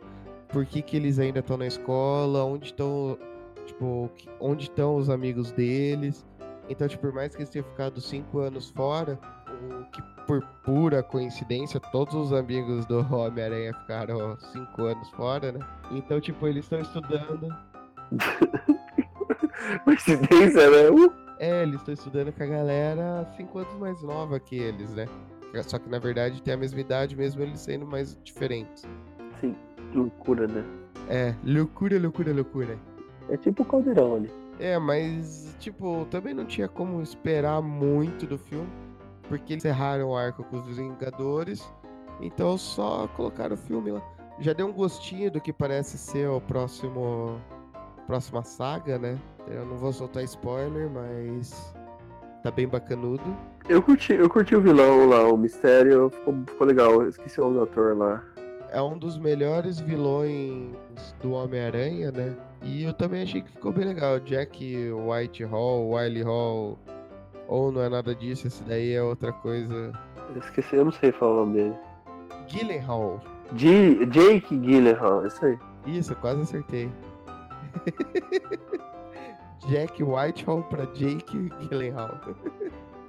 Por 0.50 0.66
que 0.66 0.82
que 0.82 0.96
eles 0.96 1.20
ainda 1.20 1.40
estão 1.40 1.58
na 1.58 1.68
escola? 1.68 2.44
Onde 2.46 2.68
estão, 2.68 3.18
tipo, 3.66 4.10
onde 4.40 4.64
estão 4.64 4.96
os 4.96 5.10
amigos 5.10 5.52
deles? 5.52 6.26
Então, 6.70 6.88
tipo, 6.88 7.02
por 7.02 7.14
mais 7.14 7.36
que 7.36 7.42
eles 7.42 7.50
tenham 7.50 7.66
ficado 7.66 8.02
cinco 8.02 8.40
anos 8.40 8.70
fora, 8.70 9.20
o 9.48 9.86
que 9.92 10.02
por 10.26 10.42
pura 10.64 11.02
coincidência, 11.02 11.80
todos 11.80 12.14
os 12.14 12.34
amigos 12.34 12.86
do 12.86 13.00
Homem-Aranha 13.16 13.74
ficaram 13.74 14.38
cinco 14.52 14.84
anos 14.84 15.10
fora, 15.12 15.52
né? 15.52 15.60
Então, 15.92 16.20
tipo, 16.20 16.48
eles 16.48 16.66
estão 16.66 16.80
estudando 16.80 17.48
Coincidência, 19.84 20.70
né? 20.70 20.90
Uh, 20.90 21.12
É, 21.40 21.64
eles 21.64 21.76
estão 21.76 21.94
estudando 21.94 22.32
com 22.32 22.44
a 22.44 22.48
galera 22.48 23.28
cinco 23.36 23.60
anos 23.60 23.74
mais 23.76 24.02
nova 24.02 24.40
que 24.40 24.56
eles, 24.58 24.94
né? 24.94 25.06
Só 25.64 25.80
que 25.80 25.90
na 25.90 25.98
verdade 25.98 26.42
tem 26.42 26.54
a 26.54 26.58
mesma 26.58 26.80
idade, 26.80 27.16
mesmo 27.16 27.42
eles 27.42 27.60
sendo 27.62 27.86
mais 27.86 28.18
diferentes. 28.24 28.84
Sim, 29.40 29.56
loucura, 29.94 30.48
né? 30.48 30.64
É, 31.10 31.34
loucura, 31.44 32.00
loucura, 32.00 32.34
loucura. 32.34 32.78
É 33.30 33.38
tipo 33.38 33.64
o 33.64 33.66
caldeirão 33.66 34.16
ali. 34.16 34.30
É, 34.60 34.78
mas, 34.80 35.56
tipo, 35.60 36.06
também 36.10 36.34
não 36.34 36.46
tinha 36.46 36.68
como 36.68 37.02
esperar 37.02 37.62
muito 37.62 38.26
do 38.26 38.38
filme, 38.38 38.70
porque 39.28 39.54
eles 39.54 39.64
encerraram 39.64 40.10
o 40.10 40.16
arco 40.16 40.44
com 40.44 40.58
os 40.58 40.78
Vingadores, 40.78 41.64
então 42.20 42.58
só 42.58 43.08
colocaram 43.10 43.54
o 43.54 43.58
filme 43.58 43.92
lá. 43.92 44.02
Já 44.40 44.54
deu 44.54 44.68
um 44.68 44.74
gostinho 44.74 45.32
do 45.32 45.42
que 45.42 45.52
parece 45.52 45.98
ser 45.98 46.28
o 46.30 46.40
próximo. 46.40 47.40
Próxima 48.06 48.42
saga, 48.44 48.98
né? 48.98 49.20
Eu 49.48 49.66
não 49.66 49.78
vou 49.78 49.92
soltar 49.92 50.24
spoiler, 50.24 50.90
mas. 50.90 51.74
Tá 52.44 52.52
bem 52.52 52.68
bacanudo. 52.68 53.24
Eu 53.68 53.82
curti, 53.82 54.14
eu 54.14 54.30
curti 54.30 54.56
o 54.56 54.62
vilão 54.62 55.10
lá, 55.10 55.28
o 55.28 55.36
mistério, 55.36 56.10
ficou, 56.10 56.34
ficou 56.48 56.68
legal. 56.68 57.08
Esqueci 57.08 57.42
o 57.42 57.46
nome 57.46 57.58
do 57.58 57.64
ator 57.64 57.98
lá. 57.98 58.24
É 58.78 58.82
um 58.82 58.96
dos 58.96 59.18
melhores 59.18 59.80
vilões 59.80 60.70
do 61.20 61.32
Homem-Aranha, 61.32 62.12
né? 62.12 62.38
E 62.62 62.84
eu 62.84 62.94
também 62.94 63.24
achei 63.24 63.42
que 63.42 63.50
ficou 63.50 63.72
bem 63.72 63.86
legal. 63.86 64.20
Jack 64.20 64.64
Whitehall, 64.92 65.90
Wiley 65.90 66.22
Hall, 66.22 66.78
ou 67.48 67.72
não 67.72 67.82
é 67.82 67.90
nada 67.90 68.14
disso, 68.14 68.46
esse 68.46 68.62
daí 68.66 68.94
é 68.94 69.02
outra 69.02 69.34
coisa. 69.34 69.92
Eu 70.30 70.40
esqueci, 70.40 70.76
eu 70.76 70.86
não 70.86 70.92
sei 70.92 71.12
falar 71.12 71.32
o 71.32 71.36
nome 71.38 71.54
dele. 71.54 71.76
Gyllenhaal. 72.48 73.20
G 73.56 74.06
Jake 74.06 74.56
Gyllenhaal, 74.56 75.26
isso 75.26 75.44
aí. 75.44 75.58
Isso, 75.88 76.16
quase 76.18 76.42
acertei. 76.42 76.88
Jack 79.70 80.04
Whitehall 80.04 80.62
pra 80.64 80.86
Jake 80.94 81.50
Gyllenhaal. 81.62 82.20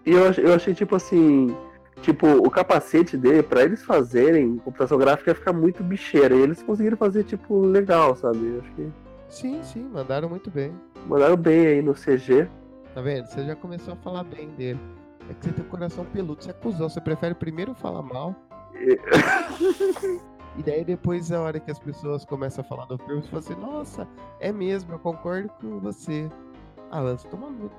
E 0.07 0.13
eu, 0.13 0.33
eu 0.33 0.55
achei, 0.55 0.73
tipo 0.73 0.97
assim, 0.97 1.55
tipo, 2.03 2.27
o 2.27 2.51
capacete 2.51 3.17
dele, 3.17 3.43
pra 3.43 3.63
eles 3.63 3.83
fazerem 3.85 4.57
computação 4.59 4.99
gráfica, 4.99 5.31
ia 5.31 5.35
ficar 5.35 5.53
muito 5.53 5.83
bicheira. 5.83 6.35
E 6.35 6.41
eles 6.41 6.63
conseguiram 6.63 6.97
fazer, 6.97 7.25
tipo, 7.25 7.61
legal, 7.61 8.15
sabe? 8.17 8.39
Eu 8.47 8.61
acho 8.61 8.73
que 8.73 8.91
Sim, 9.29 9.63
sim, 9.63 9.83
mandaram 9.93 10.29
muito 10.29 10.51
bem. 10.51 10.73
mandaram 11.07 11.37
bem 11.37 11.67
aí 11.67 11.83
no 11.83 11.95
CG. 11.95 12.49
Tá 12.95 13.01
vendo? 13.03 13.27
Você 13.27 13.45
já 13.45 13.55
começou 13.55 13.93
a 13.93 13.97
falar 13.97 14.25
bem 14.25 14.49
dele. 14.51 14.81
É 15.31 15.35
que 15.35 15.45
você 15.45 15.53
tem 15.53 15.65
o 15.65 15.69
coração 15.69 16.05
peludo, 16.07 16.43
você 16.43 16.51
é 16.51 16.55
cuzão. 16.55 16.89
Você 16.89 17.01
prefere 17.01 17.35
primeiro 17.35 17.75
falar 17.75 18.03
mal. 18.03 18.35
E 20.57 20.63
daí 20.63 20.85
depois, 20.85 21.31
a 21.31 21.41
hora 21.41 21.61
que 21.61 21.71
as 21.71 21.79
pessoas 21.79 22.25
começam 22.25 22.65
a 22.65 22.67
falar 22.67 22.85
do 22.87 22.99
filme, 22.99 23.23
você 23.23 23.29
fala 23.29 23.39
assim, 23.41 23.55
nossa, 23.55 24.09
é 24.41 24.51
mesmo, 24.51 24.93
eu 24.93 24.99
concordo 24.99 25.49
com 25.61 25.79
você. 25.79 26.29
Ah, 26.91 26.99
Lance, 26.99 27.29
toma 27.29 27.49
muito. 27.49 27.71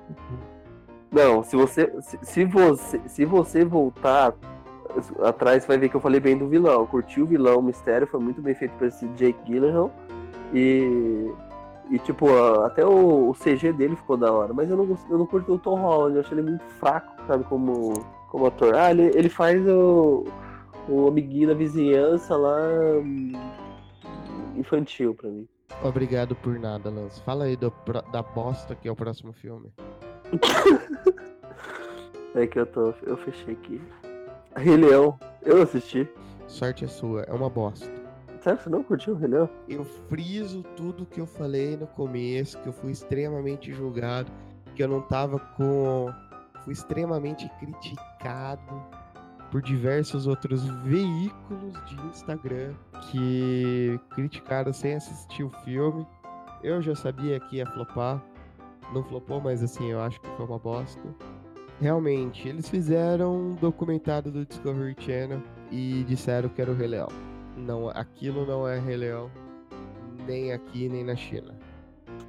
Não, 1.12 1.42
se 1.42 1.56
você, 1.56 1.92
se, 2.00 2.18
se 2.22 2.44
você, 2.44 3.00
se 3.06 3.24
você 3.24 3.64
voltar 3.64 4.34
atrás, 5.22 5.66
vai 5.66 5.78
ver 5.78 5.88
que 5.88 5.96
eu 5.96 6.00
falei 6.00 6.20
bem 6.20 6.36
do 6.36 6.48
vilão. 6.48 6.80
Eu 6.80 6.86
curti 6.86 7.20
o 7.20 7.26
vilão, 7.26 7.58
o 7.58 7.62
mistério 7.62 8.06
foi 8.06 8.20
muito 8.20 8.40
bem 8.40 8.54
feito 8.54 8.72
por 8.72 8.86
esse 8.86 9.06
Jake 9.08 9.38
Gyllenhaal. 9.44 9.90
E, 10.52 11.30
e 11.90 11.98
tipo, 11.98 12.26
até 12.64 12.84
o, 12.84 13.30
o 13.30 13.34
CG 13.34 13.72
dele 13.72 13.96
ficou 13.96 14.16
da 14.16 14.32
hora. 14.32 14.52
Mas 14.52 14.70
eu 14.70 14.76
não, 14.76 14.98
eu 15.08 15.18
não 15.18 15.26
curti 15.26 15.50
o 15.50 15.58
Tom 15.58 15.80
Holland, 15.80 16.14
eu 16.14 16.20
achei 16.20 16.38
ele 16.38 16.48
muito 16.48 16.64
fraco, 16.78 17.12
sabe, 17.26 17.44
como, 17.44 17.92
como 18.28 18.46
ator. 18.46 18.74
Ah, 18.74 18.90
ele, 18.90 19.10
ele 19.14 19.28
faz 19.28 19.66
o, 19.66 20.24
o 20.88 21.08
amiguinho 21.08 21.48
da 21.48 21.54
vizinhança 21.54 22.36
lá 22.36 22.56
hum, 23.02 23.32
infantil 24.56 25.14
pra 25.14 25.28
mim. 25.28 25.48
Obrigado 25.82 26.34
por 26.36 26.58
nada, 26.58 26.90
Lance. 26.90 27.22
Fala 27.22 27.44
aí 27.44 27.56
do 27.56 27.72
da 28.12 28.22
bosta 28.22 28.74
que 28.74 28.88
é 28.88 28.92
o 28.92 28.96
próximo 28.96 29.32
filme. 29.32 29.72
É 32.34 32.46
que 32.46 32.60
eu 32.60 32.66
tô. 32.66 32.94
Eu 33.02 33.16
fechei 33.16 33.54
aqui. 33.54 33.80
Rei 34.56 34.76
Leão, 34.76 35.18
eu 35.42 35.62
assisti. 35.62 36.08
Sorte 36.46 36.84
é 36.84 36.88
sua, 36.88 37.22
é 37.22 37.32
uma 37.32 37.50
bosta. 37.50 37.90
Sério 38.40 38.56
que 38.56 38.64
você 38.64 38.70
não 38.70 38.82
curtiu 38.82 39.14
o 39.14 39.16
Rei 39.16 39.28
Leão? 39.28 39.50
Eu 39.68 39.84
friso 39.84 40.62
tudo 40.76 41.04
que 41.04 41.20
eu 41.20 41.26
falei 41.26 41.76
no 41.76 41.86
começo, 41.88 42.58
que 42.58 42.68
eu 42.68 42.72
fui 42.72 42.92
extremamente 42.92 43.72
julgado, 43.72 44.30
que 44.74 44.82
eu 44.82 44.88
não 44.88 45.02
tava 45.02 45.38
com. 45.56 46.12
Fui 46.64 46.72
extremamente 46.72 47.50
criticado 47.58 48.82
por 49.50 49.60
diversos 49.60 50.26
outros 50.26 50.64
veículos 50.82 51.74
de 51.86 51.96
Instagram 52.06 52.74
que 53.10 53.98
criticaram 54.10 54.72
sem 54.72 54.94
assistir 54.94 55.42
o 55.42 55.50
filme. 55.64 56.06
Eu 56.62 56.80
já 56.80 56.94
sabia 56.94 57.40
que 57.40 57.56
ia 57.56 57.66
flopar. 57.66 58.22
Não 58.92 59.02
flopou, 59.04 59.40
mas 59.40 59.62
assim, 59.62 59.90
eu 59.90 60.00
acho 60.00 60.20
que 60.20 60.28
foi 60.36 60.46
uma 60.46 60.58
bosta. 60.58 61.00
Realmente, 61.80 62.48
eles 62.48 62.68
fizeram 62.68 63.34
um 63.34 63.54
documentário 63.54 64.30
do 64.30 64.44
Discovery 64.44 64.94
Channel 64.98 65.40
e 65.70 66.04
disseram 66.06 66.48
que 66.48 66.60
era 66.60 66.70
o 66.70 66.74
Rei 66.74 66.88
Leão. 66.88 67.08
Não, 67.56 67.88
aquilo 67.88 68.44
não 68.46 68.66
é 68.68 68.78
Rei 68.78 68.96
Leão, 68.96 69.30
nem 70.26 70.52
aqui, 70.52 70.88
nem 70.88 71.04
na 71.04 71.16
China. 71.16 71.54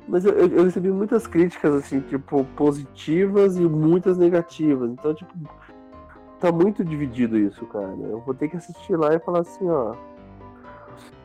Mas 0.08 0.26
eu, 0.26 0.34
eu- 0.34 0.64
recebi 0.64 0.90
muitas 0.92 1.28
críticas, 1.28 1.74
assim, 1.76 2.00
tipo, 2.02 2.44
positivas 2.56 3.58
e 3.58 3.62
muitas 3.62 4.18
negativas. 4.18 4.90
Então, 4.92 5.14
tipo, 5.14 5.34
tá 6.40 6.52
muito 6.52 6.84
dividido 6.84 7.38
isso, 7.38 7.66
cara. 7.68 7.94
Eu 8.02 8.20
vou 8.22 8.34
ter 8.34 8.48
que 8.50 8.58
assistir 8.58 8.96
lá 8.96 9.14
e 9.14 9.20
falar 9.20 9.40
assim, 9.42 9.68
ó. 9.70 9.96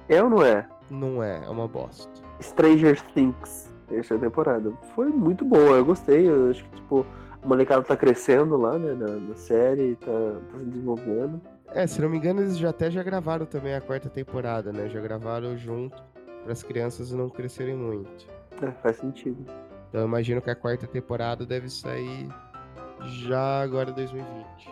É 0.09 0.23
ou 0.23 0.29
não 0.31 0.43
é? 0.43 0.69
Não 0.91 1.23
é, 1.23 1.45
é 1.45 1.49
uma 1.49 1.67
bosta. 1.69 2.09
Stranger 2.41 3.01
Things, 3.13 3.66
essa 3.91 4.19
temporada. 4.19 4.73
Foi 4.95 5.09
muito 5.09 5.45
boa, 5.45 5.77
eu 5.77 5.85
gostei. 5.85 6.29
Eu 6.29 6.51
acho 6.51 6.65
que, 6.65 6.77
tipo, 6.77 7.07
a 7.43 7.47
molecada 7.47 7.83
tá 7.83 7.97
crescendo 7.97 8.57
lá, 8.57 8.79
né, 8.79 8.93
na, 8.95 9.07
na 9.07 9.35
série, 9.35 9.97
tá, 9.97 10.07
tá 10.53 10.59
se 10.59 10.65
desenvolvendo. 10.65 11.41
É, 11.73 11.87
se 11.87 12.01
não 12.01 12.09
me 12.09 12.17
engano, 12.17 12.41
eles 12.41 12.57
já 12.57 12.71
até 12.71 12.91
já 12.91 13.03
gravaram 13.03 13.45
também 13.45 13.75
a 13.75 13.81
quarta 13.81 14.09
temporada, 14.09 14.73
né? 14.73 14.89
Já 14.89 15.01
gravaram 15.01 15.57
junto 15.57 16.03
para 16.43 16.53
as 16.53 16.63
crianças 16.63 17.11
não 17.13 17.29
crescerem 17.29 17.77
muito. 17.77 18.27
É, 18.63 18.71
faz 18.83 18.97
sentido. 18.97 19.45
Então 19.89 20.01
eu 20.01 20.07
imagino 20.07 20.41
que 20.41 20.51
a 20.51 20.55
quarta 20.55 20.87
temporada 20.87 21.45
deve 21.45 21.69
sair 21.69 22.29
já 23.01 23.63
agora 23.63 23.91
em 23.91 23.95
2020. 23.95 24.71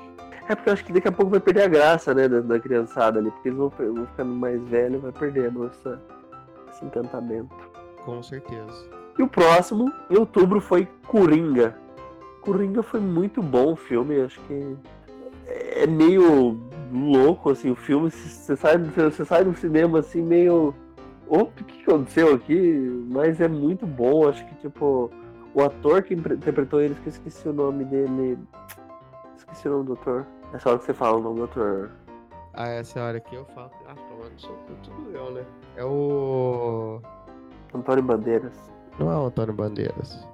É 0.49 0.55
porque 0.55 0.69
eu 0.69 0.73
acho 0.75 0.85
que 0.85 0.93
daqui 0.93 1.09
a 1.09 1.13
pouco 1.13 1.31
vai 1.31 1.41
perder 1.41 1.63
a 1.63 1.69
graça, 1.69 2.15
né, 2.15 2.29
da, 2.29 2.41
da 2.41 2.61
criançada 2.61 3.19
ali, 3.19 3.31
porque 3.31 3.49
eles 3.49 3.59
vão, 3.59 3.71
vão 3.71 4.07
ficando 4.07 4.35
mais 4.35 4.63
velhos, 4.69 5.01
vai 5.01 5.13
perdendo 5.13 5.67
essa, 5.67 6.01
esse 6.71 6.85
encantamento. 6.85 7.55
Com 8.05 8.23
certeza. 8.23 9.04
E 9.19 9.23
o 9.23 9.29
próximo, 9.29 9.93
em 10.11 10.19
outubro, 10.19 10.61
foi 10.61 10.89
Coringa. 11.07 11.77
Coringa 12.41 12.83
foi 12.83 13.01
muito 13.01 13.43
bom 13.43 13.73
o 13.73 13.77
filme, 13.77 14.21
acho 14.21 14.41
que 14.43 14.77
é 15.47 15.87
meio 15.87 16.61
louco, 16.93 17.51
assim, 17.51 17.71
o 17.71 17.77
filme, 17.77 18.11
você 18.11 18.57
sai, 18.57 18.79
você 18.79 19.25
sai 19.25 19.45
do 19.45 19.55
cinema, 19.55 20.01
assim, 20.01 20.23
meio... 20.23 20.75
Opa, 21.27 21.53
o 21.61 21.65
que 21.65 21.83
aconteceu 21.83 22.35
aqui? 22.35 23.07
Mas 23.09 23.41
é 23.41 23.49
muito 23.49 23.87
bom, 23.87 24.29
acho 24.29 24.45
que, 24.47 24.55
tipo, 24.57 25.11
o 25.55 25.63
ator 25.63 26.03
que 26.03 26.15
interpretou 26.15 26.81
ele, 26.81 26.95
que 26.97 27.07
eu 27.07 27.11
esqueci 27.11 27.49
o 27.49 27.53
nome 27.53 27.85
dele... 27.85 28.39
Esqueci 29.37 29.69
o 29.69 29.73
nome 29.73 29.87
do 29.87 29.93
ator. 29.95 30.27
Essa 30.53 30.71
hora 30.71 30.79
que 30.79 30.85
você 30.85 30.95
fala 30.95 31.17
o 31.17 31.23
nome 31.23 31.39
do 31.39 31.45
ator. 31.45 31.91
Ah, 32.53 32.69
essa 32.69 32.99
é 32.99 33.03
a 33.03 33.07
hora 33.07 33.21
que 33.21 33.35
eu 33.35 33.45
falo. 33.47 33.71
Ah, 33.87 33.95
tomando 33.95 34.31
cu, 34.41 34.75
tudo 34.83 35.11
eu, 35.17 35.31
né? 35.33 35.45
É 35.77 35.85
o. 35.85 37.01
Antônio 37.75 38.05
Bandeiras. 38.05 38.74
Não 38.99 39.11
é 39.11 39.17
o 39.17 39.27
Antônio 39.27 39.55
Bandeiras. 39.55 40.27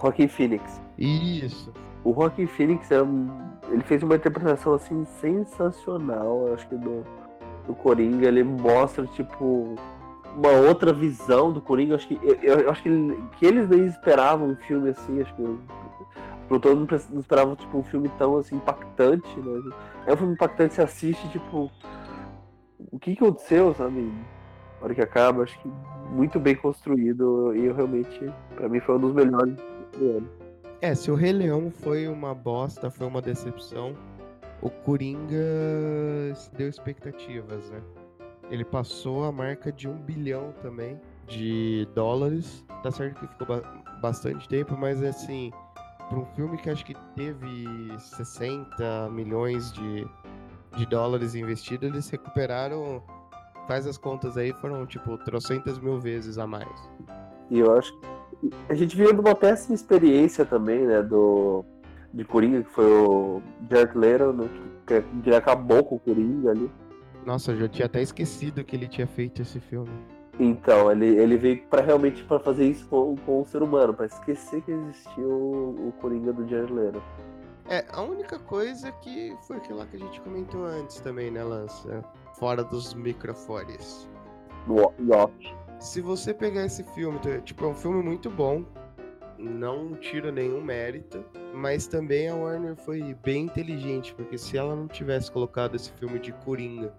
Joaquin 0.00 0.28
Phoenix. 0.28 0.80
Isso. 0.96 1.72
O 2.04 2.14
Joaquin 2.14 2.46
Phoenix 2.46 2.90
é 2.90 3.02
um, 3.02 3.28
ele 3.70 3.82
fez 3.82 4.02
uma 4.02 4.16
interpretação 4.16 4.74
assim 4.74 5.04
sensacional, 5.04 6.52
acho 6.54 6.68
que 6.68 6.76
do, 6.76 7.04
do 7.66 7.74
Coringa, 7.74 8.28
ele 8.28 8.44
mostra 8.44 9.06
tipo 9.06 9.74
uma 10.36 10.50
outra 10.68 10.92
visão 10.92 11.52
do 11.52 11.60
Coringa, 11.60 11.92
eu 11.92 11.96
acho 11.96 12.08
que 12.08 12.18
eu, 12.22 12.60
eu 12.60 12.70
acho 12.70 12.82
que, 12.82 12.88
ele, 12.88 13.24
que 13.38 13.46
eles 13.46 13.68
nem 13.68 13.86
esperavam 13.86 14.50
um 14.50 14.56
filme 14.56 14.90
assim, 14.90 15.20
acho 15.20 15.34
que 15.34 15.58
pro 16.46 16.60
todo 16.60 16.86
não 17.10 17.20
esperavam 17.20 17.56
tipo 17.56 17.76
um 17.76 17.82
filme 17.82 18.08
tão 18.16 18.38
assim 18.38 18.56
impactante, 18.56 19.28
né? 19.40 19.74
É 20.06 20.14
um 20.14 20.16
filme 20.16 20.32
impactante, 20.34 20.74
você 20.74 20.82
assiste 20.82 21.28
tipo 21.30 21.70
o 22.90 22.98
que 22.98 23.12
aconteceu, 23.12 23.74
sabe? 23.74 24.10
Na 24.78 24.84
hora 24.84 24.94
que 24.94 25.00
acaba, 25.00 25.42
acho 25.42 25.58
que 25.60 25.70
muito 26.10 26.38
bem 26.38 26.54
construído 26.54 27.54
e 27.54 27.66
eu 27.66 27.74
realmente, 27.74 28.32
para 28.54 28.68
mim 28.68 28.80
foi 28.80 28.96
um 28.96 29.00
dos 29.00 29.12
melhores 29.12 29.54
do 29.98 30.16
ano. 30.16 30.28
É, 30.80 30.94
se 30.94 31.10
o 31.10 31.14
Rei 31.14 31.32
Leão 31.32 31.70
foi 31.70 32.06
uma 32.06 32.34
bosta, 32.34 32.90
foi 32.90 33.06
uma 33.06 33.20
decepção, 33.20 33.94
o 34.62 34.70
Coringa 34.70 35.36
deu 36.56 36.68
expectativas, 36.68 37.70
né? 37.70 37.80
Ele 38.50 38.64
passou 38.64 39.24
a 39.24 39.32
marca 39.32 39.70
de 39.70 39.88
um 39.88 39.96
bilhão 39.96 40.54
também 40.62 40.98
de 41.26 41.86
dólares. 41.94 42.64
Tá 42.82 42.90
certo 42.90 43.20
que 43.20 43.26
ficou 43.26 43.46
ba 43.46 43.62
bastante 44.00 44.48
tempo, 44.48 44.76
mas 44.76 45.02
assim, 45.02 45.50
para 46.08 46.18
um 46.18 46.24
filme 46.26 46.56
que 46.56 46.70
acho 46.70 46.84
que 46.84 46.94
teve 47.16 47.66
60 47.98 49.10
milhões 49.10 49.72
de, 49.72 50.06
de 50.76 50.86
dólares 50.86 51.34
investidos, 51.34 51.88
eles 51.88 52.08
recuperaram. 52.08 53.02
Faz 53.68 53.86
as 53.86 53.98
contas 53.98 54.38
aí, 54.38 54.50
foram 54.54 54.86
tipo 54.86 55.18
trocentas 55.18 55.78
mil 55.78 56.00
vezes 56.00 56.38
a 56.38 56.46
mais. 56.46 56.90
E 57.50 57.58
eu 57.58 57.76
acho 57.76 57.92
que 58.00 58.50
a 58.66 58.74
gente 58.74 58.96
viu 58.96 59.10
uma 59.10 59.34
péssima 59.34 59.74
experiência 59.74 60.46
também, 60.46 60.86
né, 60.86 61.02
do 61.02 61.62
de 62.14 62.24
Coringa, 62.24 62.62
que 62.62 62.70
foi 62.70 62.90
o 62.90 63.42
Jared 63.70 63.96
Leto, 63.96 64.32
né, 64.32 64.48
que, 64.86 65.02
que 65.22 65.34
acabou 65.34 65.84
com 65.84 65.96
o 65.96 66.00
Coringa 66.00 66.52
ali. 66.52 66.70
Nossa, 67.26 67.52
eu 67.52 67.58
já 67.58 67.68
tinha 67.68 67.84
até 67.84 68.00
esquecido 68.00 68.64
que 68.64 68.74
ele 68.74 68.88
tinha 68.88 69.06
feito 69.06 69.42
esse 69.42 69.60
filme. 69.60 69.92
Então, 70.40 70.90
ele, 70.90 71.06
ele 71.06 71.36
veio 71.36 71.62
para 71.68 71.82
realmente 71.82 72.24
para 72.24 72.40
fazer 72.40 72.66
isso 72.66 72.86
com, 72.88 73.16
com 73.16 73.42
o 73.42 73.46
ser 73.46 73.62
humano, 73.62 73.92
para 73.92 74.06
esquecer 74.06 74.62
que 74.62 74.70
existiu 74.70 75.28
o, 75.28 75.88
o 75.88 75.92
Coringa 76.00 76.32
do 76.32 76.48
Jared 76.48 76.72
Leto. 76.72 77.02
É, 77.68 77.84
a 77.92 78.00
única 78.00 78.38
coisa 78.38 78.90
que 78.92 79.36
foi 79.46 79.58
aquilo 79.58 79.80
lá 79.80 79.86
que 79.86 79.96
a 79.96 79.98
gente 79.98 80.18
comentou 80.22 80.64
antes 80.64 81.00
também, 81.00 81.30
né, 81.30 81.44
Lança? 81.44 82.02
Fora 82.38 82.62
dos 82.62 82.94
microfones. 82.94 84.08
Se 85.80 86.00
você 86.00 86.34
pegar 86.34 86.66
esse 86.66 86.84
filme, 86.84 87.18
tipo, 87.44 87.64
é 87.64 87.68
um 87.68 87.74
filme 87.74 88.02
muito 88.02 88.30
bom, 88.30 88.64
não 89.38 89.94
tira 89.94 90.32
nenhum 90.32 90.60
mérito, 90.60 91.24
mas 91.54 91.86
também 91.86 92.28
a 92.28 92.34
Warner 92.34 92.76
foi 92.76 93.14
bem 93.24 93.44
inteligente, 93.44 94.14
porque 94.14 94.36
se 94.36 94.58
ela 94.58 94.74
não 94.74 94.88
tivesse 94.88 95.30
colocado 95.30 95.76
esse 95.76 95.92
filme 95.92 96.18
de 96.18 96.32
Coringa 96.32 96.92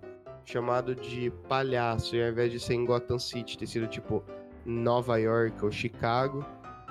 chamado 0.45 0.95
de 0.95 1.29
palhaço, 1.47 2.15
e 2.15 2.23
ao 2.23 2.29
invés 2.29 2.51
de 2.51 2.59
ser 2.59 2.73
em 2.73 2.85
Gotham 2.85 3.19
City, 3.19 3.57
ter 3.57 3.67
sido 3.67 3.87
tipo 3.87 4.23
Nova 4.65 5.17
York 5.17 5.63
ou 5.63 5.71
Chicago, 5.71 6.45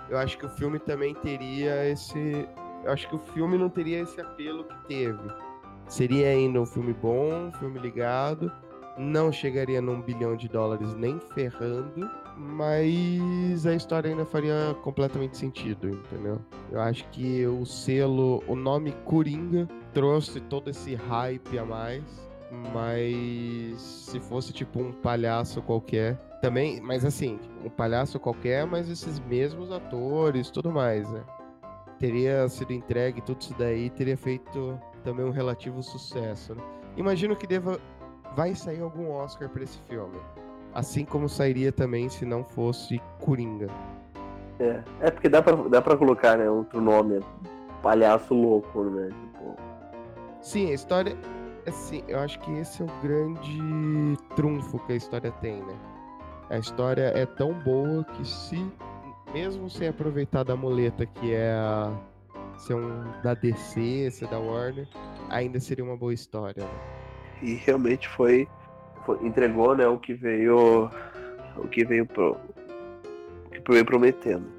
eu 0.08 0.16
acho 0.16 0.38
que 0.38 0.46
o 0.46 0.50
filme 0.50 0.78
também 0.78 1.14
teria 1.14 1.86
esse. 1.88 2.46
Eu 2.84 2.92
acho 2.92 3.08
que 3.08 3.16
o 3.16 3.18
filme 3.18 3.58
não 3.58 3.68
teria 3.68 4.00
esse 4.00 4.20
apelo 4.20 4.64
que 4.64 4.86
teve. 4.86 5.47
Seria 5.88 6.28
ainda 6.28 6.60
um 6.60 6.66
filme 6.66 6.92
bom, 6.92 7.48
um 7.48 7.52
filme 7.52 7.78
ligado, 7.78 8.52
não 8.98 9.32
chegaria 9.32 9.80
num 9.80 10.00
bilhão 10.02 10.36
de 10.36 10.48
dólares 10.48 10.94
nem 10.94 11.18
ferrando, 11.34 12.10
mas 12.36 13.66
a 13.66 13.74
história 13.74 14.10
ainda 14.10 14.24
faria 14.24 14.76
completamente 14.82 15.36
sentido, 15.36 15.88
entendeu? 15.88 16.38
Eu 16.70 16.80
acho 16.80 17.04
que 17.10 17.46
o 17.46 17.64
selo, 17.64 18.42
o 18.46 18.54
nome 18.54 18.92
Coringa 19.04 19.68
trouxe 19.94 20.40
todo 20.40 20.70
esse 20.70 20.94
hype 20.94 21.58
a 21.58 21.64
mais 21.64 22.28
mas 22.50 23.80
se 23.80 24.20
fosse 24.20 24.52
tipo 24.52 24.80
um 24.80 24.92
palhaço 24.92 25.60
qualquer, 25.62 26.16
também, 26.40 26.80
mas 26.80 27.04
assim, 27.04 27.38
um 27.64 27.68
palhaço 27.68 28.18
qualquer, 28.18 28.66
mas 28.66 28.88
esses 28.88 29.18
mesmos 29.20 29.70
atores, 29.70 30.50
tudo 30.50 30.70
mais, 30.70 31.08
né? 31.10 31.22
Teria 31.98 32.48
sido 32.48 32.72
entregue 32.72 33.20
tudo 33.20 33.40
isso 33.40 33.54
daí, 33.58 33.90
teria 33.90 34.16
feito 34.16 34.78
também 34.98 35.24
um 35.24 35.30
relativo 35.30 35.82
sucesso, 35.82 36.54
né? 36.54 36.62
Imagino 36.96 37.36
que 37.36 37.46
deva 37.46 37.78
vai 38.34 38.54
sair 38.54 38.80
algum 38.82 39.10
Oscar 39.10 39.48
para 39.48 39.62
esse 39.62 39.78
filme. 39.88 40.18
Assim 40.74 41.04
como 41.04 41.28
sairia 41.28 41.72
também 41.72 42.08
se 42.08 42.24
não 42.24 42.44
fosse 42.44 43.00
Coringa. 43.20 43.68
É, 44.60 44.82
é 45.00 45.10
porque 45.10 45.28
dá 45.28 45.42
pra, 45.42 45.54
dá 45.54 45.80
pra 45.80 45.96
colocar, 45.96 46.36
né, 46.36 46.48
outro 46.50 46.80
nome, 46.80 47.20
palhaço 47.82 48.34
louco, 48.34 48.84
né? 48.84 49.08
Tipo... 49.08 49.56
Sim, 50.40 50.70
a 50.70 50.74
história 50.74 51.16
assim, 51.68 52.02
eu 52.08 52.18
acho 52.18 52.38
que 52.40 52.50
esse 52.52 52.82
é 52.82 52.84
o 52.84 52.88
grande 53.02 54.16
trunfo 54.34 54.78
que 54.80 54.92
a 54.92 54.96
história 54.96 55.30
tem, 55.40 55.62
né? 55.62 55.74
A 56.50 56.58
história 56.58 57.12
é 57.14 57.26
tão 57.26 57.52
boa 57.52 58.04
que 58.04 58.26
se, 58.26 58.64
mesmo 59.32 59.68
sem 59.68 59.88
aproveitar 59.88 60.44
da 60.44 60.56
muleta 60.56 61.04
que 61.04 61.34
é 61.34 61.52
a, 61.52 61.92
ser 62.58 62.74
um 62.74 63.04
da 63.22 63.34
DC, 63.34 64.10
ser 64.10 64.28
da 64.28 64.38
Warner, 64.38 64.86
ainda 65.30 65.58
seria 65.60 65.84
uma 65.84 65.96
boa 65.96 66.12
história. 66.12 66.64
Né? 66.64 66.70
E 67.42 67.54
realmente 67.54 68.08
foi, 68.08 68.48
foi, 69.06 69.18
entregou, 69.24 69.76
né, 69.76 69.86
o 69.86 69.98
que 69.98 70.14
veio, 70.14 70.90
o 71.56 71.68
que 71.68 71.84
veio 71.84 72.04
pro, 72.06 72.36
o 73.46 73.50
que 73.50 73.72
veio 73.72 73.84
prometendo. 73.84 74.58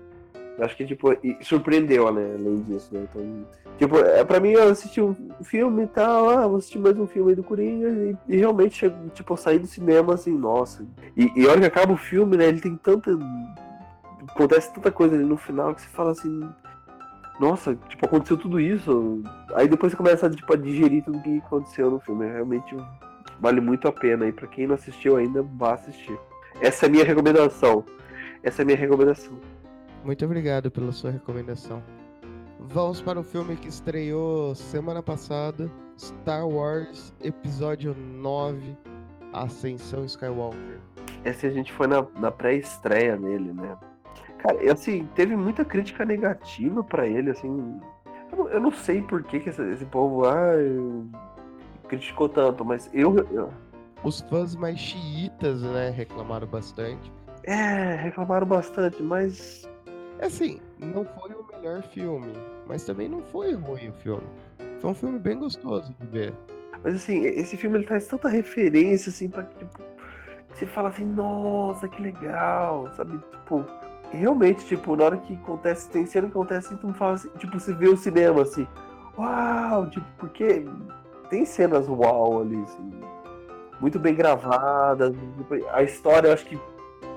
Acho 0.59 0.75
que, 0.75 0.85
tipo, 0.85 1.07
surpreendeu, 1.41 2.11
né? 2.11 2.35
Além 2.35 2.61
disso, 2.63 2.89
né? 2.93 3.07
Então, 3.09 3.45
tipo, 3.77 3.97
é, 3.99 4.23
pra 4.25 4.41
mim, 4.41 4.51
eu 4.51 4.69
assisti 4.69 4.99
um 5.01 5.15
filme 5.41 5.83
e 5.83 5.87
tal, 5.87 6.29
ah, 6.29 6.45
vou 6.45 6.57
assistir 6.57 6.79
mais 6.79 6.97
um 6.97 7.07
filme 7.07 7.33
do 7.33 7.43
Coringa 7.43 7.87
e, 7.87 8.17
e 8.27 8.37
realmente, 8.37 8.91
tipo, 9.13 9.37
saí 9.37 9.57
do 9.57 9.67
cinema 9.67 10.15
assim, 10.15 10.37
nossa. 10.37 10.85
E, 11.15 11.31
e 11.33 11.47
a 11.47 11.51
hora 11.51 11.61
que 11.61 11.65
acaba 11.65 11.93
o 11.93 11.97
filme, 11.97 12.35
né? 12.35 12.47
Ele 12.47 12.59
tem 12.59 12.75
tanta. 12.75 13.11
Acontece 14.27 14.73
tanta 14.73 14.91
coisa 14.91 15.15
ali 15.15 15.23
no 15.23 15.37
final 15.37 15.73
que 15.73 15.81
você 15.81 15.87
fala 15.87 16.11
assim. 16.11 16.49
Nossa, 17.39 17.75
tipo, 17.87 18.05
aconteceu 18.05 18.37
tudo 18.37 18.59
isso. 18.59 19.23
Aí 19.55 19.67
depois 19.67 19.91
você 19.91 19.97
começa 19.97 20.29
tipo, 20.29 20.51
a 20.53 20.57
digerir 20.57 21.03
tudo 21.03 21.21
que 21.21 21.37
aconteceu 21.37 21.89
no 21.89 21.99
filme. 21.99 22.25
Realmente 22.27 22.75
vale 23.39 23.61
muito 23.61 23.87
a 23.87 23.91
pena. 23.91 24.27
E 24.27 24.31
pra 24.31 24.47
quem 24.47 24.67
não 24.67 24.75
assistiu 24.75 25.15
ainda, 25.15 25.41
vá 25.41 25.73
assistir. 25.75 26.19
Essa 26.61 26.85
é 26.85 26.89
a 26.89 26.91
minha 26.91 27.05
recomendação. 27.05 27.85
Essa 28.43 28.61
é 28.61 28.63
a 28.63 28.65
minha 28.65 28.77
recomendação. 28.77 29.33
Muito 30.03 30.23
obrigado 30.25 30.69
pela 30.69 30.91
sua 30.91 31.11
recomendação. 31.11 31.81
Vamos 32.59 33.01
para 33.01 33.19
o 33.19 33.23
filme 33.23 33.55
que 33.55 33.69
estreou 33.69 34.53
semana 34.53 35.01
passada, 35.01 35.71
Star 35.97 36.47
Wars 36.47 37.13
Episódio 37.21 37.95
9, 37.95 38.77
Ascensão 39.33 40.03
Skywalker. 40.05 40.79
Esse 41.23 41.47
a 41.47 41.49
gente 41.49 41.71
foi 41.71 41.87
na, 41.87 42.05
na 42.19 42.31
pré-estreia 42.31 43.15
nele, 43.15 43.53
né? 43.53 43.77
Cara, 44.39 44.71
assim, 44.71 45.07
teve 45.15 45.35
muita 45.35 45.63
crítica 45.63 46.05
negativa 46.05 46.83
para 46.83 47.07
ele, 47.07 47.31
assim. 47.31 47.79
Eu 48.31 48.37
não, 48.37 48.49
eu 48.49 48.59
não, 48.59 48.71
sei 48.71 49.01
por 49.01 49.23
que, 49.23 49.39
que 49.39 49.49
esse, 49.49 49.61
esse 49.71 49.85
povo 49.85 50.25
ah, 50.25 50.53
criticou 51.87 52.29
tanto, 52.29 52.63
mas 52.63 52.89
eu, 52.93 53.17
eu. 53.31 53.51
Os 54.03 54.21
fãs 54.21 54.55
mais 54.55 54.79
xiitas, 54.79 55.61
né, 55.61 55.89
reclamaram 55.89 56.47
bastante. 56.47 57.11
É, 57.43 57.95
reclamaram 57.95 58.47
bastante, 58.47 59.01
mas 59.01 59.67
é 60.19 60.25
assim, 60.25 60.59
não 60.77 61.05
foi 61.05 61.31
o 61.31 61.45
melhor 61.53 61.81
filme, 61.81 62.33
mas 62.67 62.83
também 62.83 63.07
não 63.07 63.21
foi 63.23 63.53
ruim 63.53 63.87
o 63.87 63.93
filme. 63.93 64.27
Foi 64.81 64.91
um 64.91 64.93
filme 64.93 65.17
bem 65.17 65.39
gostoso 65.39 65.95
de 65.97 66.07
ver. 66.07 66.33
Mas 66.83 66.95
assim, 66.95 67.23
esse 67.23 67.55
filme 67.55 67.77
ele 67.77 67.85
traz 67.85 68.05
tanta 68.05 68.27
referência, 68.27 69.09
assim, 69.09 69.29
pra 69.29 69.43
tipo. 69.43 69.79
Você 70.53 70.65
fala 70.65 70.89
assim, 70.89 71.05
nossa, 71.05 71.87
que 71.87 72.01
legal, 72.01 72.91
sabe? 72.95 73.17
Tipo, 73.31 73.65
realmente, 74.11 74.65
tipo, 74.65 74.95
na 74.95 75.05
hora 75.05 75.17
que 75.17 75.33
acontece, 75.33 75.89
tem 75.89 76.05
cena 76.05 76.27
que 76.27 76.33
acontece, 76.33 76.75
tu 76.77 76.93
fala 76.93 77.13
assim, 77.13 77.29
tipo, 77.37 77.59
você 77.59 77.73
vê 77.73 77.87
o 77.87 77.97
cinema 77.97 78.41
assim, 78.41 78.67
uau, 79.17 79.89
tipo, 79.89 80.05
porque 80.17 80.65
tem 81.29 81.45
cenas 81.45 81.87
uau 81.87 82.41
ali, 82.41 82.61
assim, 82.63 82.91
muito 83.79 83.99
bem 83.99 84.15
gravadas. 84.15 85.15
Tipo, 85.37 85.55
a 85.71 85.83
história, 85.83 86.27
eu 86.27 86.33
acho 86.33 86.45
que 86.45 86.59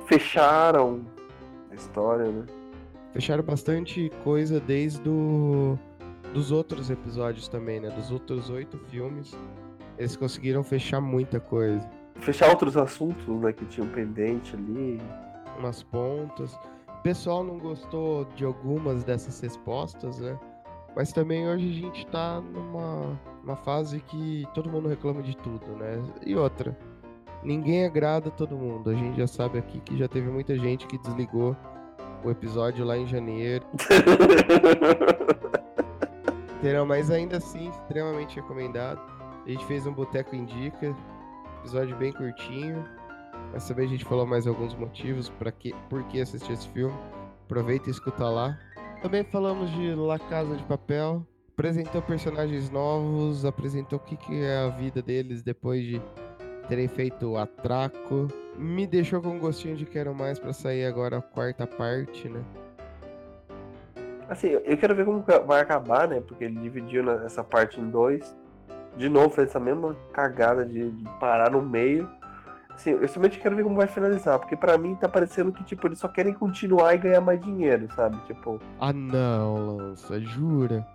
fecharam 0.06 1.00
a 1.70 1.74
história, 1.74 2.30
né? 2.30 2.44
fecharam 3.12 3.42
bastante 3.42 4.10
coisa 4.24 4.58
desde 4.58 5.00
do, 5.00 5.78
dos 6.32 6.50
outros 6.50 6.90
episódios 6.90 7.46
também, 7.46 7.80
né? 7.80 7.90
Dos 7.90 8.10
outros 8.10 8.50
oito 8.50 8.78
filmes. 8.90 9.36
Eles 9.98 10.16
conseguiram 10.16 10.64
fechar 10.64 11.00
muita 11.00 11.38
coisa. 11.38 11.88
Fechar 12.16 12.48
outros 12.48 12.76
assuntos, 12.76 13.26
né? 13.40 13.52
Que 13.52 13.64
tinham 13.66 13.88
pendente 13.88 14.56
ali. 14.56 15.00
Umas 15.58 15.82
pontas. 15.82 16.58
O 17.02 17.08
pessoal 17.10 17.42
não 17.42 17.58
gostou 17.58 18.24
de 18.36 18.44
algumas 18.44 19.02
dessas 19.02 19.40
respostas, 19.40 20.20
né? 20.20 20.38
Mas 20.94 21.12
também 21.12 21.48
hoje 21.48 21.68
a 21.68 21.72
gente 21.72 22.06
tá 22.06 22.40
numa, 22.40 23.18
numa 23.42 23.56
fase 23.56 24.00
que 24.00 24.46
todo 24.54 24.70
mundo 24.70 24.88
reclama 24.88 25.20
de 25.20 25.36
tudo, 25.36 25.66
né? 25.76 26.00
E 26.24 26.36
outra, 26.36 26.78
ninguém 27.42 27.84
agrada 27.84 28.30
todo 28.30 28.56
mundo. 28.56 28.90
A 28.90 28.94
gente 28.94 29.18
já 29.18 29.26
sabe 29.26 29.58
aqui 29.58 29.80
que 29.80 29.98
já 29.98 30.06
teve 30.06 30.30
muita 30.30 30.56
gente 30.56 30.86
que 30.86 30.96
desligou 30.98 31.56
o 32.22 32.30
episódio 32.30 32.84
lá 32.84 32.96
em 32.96 33.06
janeiro. 33.06 33.66
quarenteirão, 36.62 36.86
mas 36.86 37.10
ainda 37.10 37.38
assim, 37.38 37.68
extremamente 37.68 38.36
recomendado. 38.36 39.00
A 39.44 39.50
gente 39.50 39.66
fez 39.66 39.84
um 39.84 39.92
Boteco 39.92 40.36
Indica, 40.36 40.94
episódio 41.58 41.96
bem 41.96 42.12
curtinho. 42.12 42.84
Mas 43.52 43.68
também 43.68 43.86
a 43.86 43.88
gente 43.88 44.04
falou 44.04 44.26
mais 44.26 44.46
alguns 44.46 44.74
motivos 44.74 45.28
para 45.28 45.52
que, 45.52 45.74
por 45.88 46.02
que 46.04 46.20
assistir 46.20 46.52
esse 46.52 46.68
filme. 46.68 46.94
Aproveita 47.44 47.88
e 47.88 47.92
escuta 47.92 48.28
lá. 48.28 48.58
Também 49.02 49.24
falamos 49.24 49.70
de 49.70 49.94
La 49.94 50.18
Casa 50.18 50.56
de 50.56 50.62
Papel. 50.64 51.26
Apresentou 51.52 52.00
personagens 52.00 52.70
novos, 52.70 53.44
apresentou 53.44 53.98
o 53.98 54.02
que, 54.02 54.16
que 54.16 54.42
é 54.42 54.58
a 54.58 54.68
vida 54.68 55.02
deles 55.02 55.42
depois 55.42 55.84
de 55.84 56.00
terem 56.66 56.88
feito 56.88 57.32
o 57.32 57.36
atraco. 57.36 58.28
Me 58.56 58.86
deixou 58.86 59.20
com 59.20 59.30
um 59.30 59.38
gostinho 59.38 59.76
de 59.76 59.84
quero 59.84 60.14
mais 60.14 60.38
para 60.38 60.52
sair 60.52 60.86
agora 60.86 61.18
a 61.18 61.22
quarta 61.22 61.66
parte, 61.66 62.28
né? 62.28 62.42
Assim, 64.28 64.48
eu 64.48 64.78
quero 64.78 64.94
ver 64.94 65.04
como 65.04 65.22
vai 65.46 65.60
acabar, 65.60 66.08
né? 66.08 66.22
Porque 66.26 66.44
ele 66.44 66.58
dividiu 66.58 67.10
essa 67.10 67.44
parte 67.44 67.78
em 67.78 67.90
dois. 67.90 68.34
De 68.96 69.08
novo, 69.08 69.30
fez 69.30 69.48
essa 69.48 69.60
mesma 69.60 69.94
cagada 70.12 70.64
de, 70.64 70.90
parar 71.20 71.50
no 71.50 71.60
meio. 71.60 72.08
Assim, 72.74 72.90
eu 72.90 73.08
somente 73.08 73.38
quero 73.38 73.54
ver 73.54 73.62
como 73.62 73.76
vai 73.76 73.86
finalizar, 73.86 74.38
porque 74.38 74.56
para 74.56 74.76
mim 74.78 74.94
tá 74.94 75.08
parecendo 75.08 75.52
que, 75.52 75.62
tipo, 75.62 75.86
eles 75.86 75.98
só 75.98 76.08
querem 76.08 76.32
continuar 76.32 76.94
e 76.94 76.98
ganhar 76.98 77.20
mais 77.20 77.40
dinheiro, 77.40 77.88
sabe? 77.94 78.16
Tipo. 78.26 78.60
Ah 78.80 78.92
não, 78.92 79.76
Lança, 79.76 80.20
jura? 80.20 80.86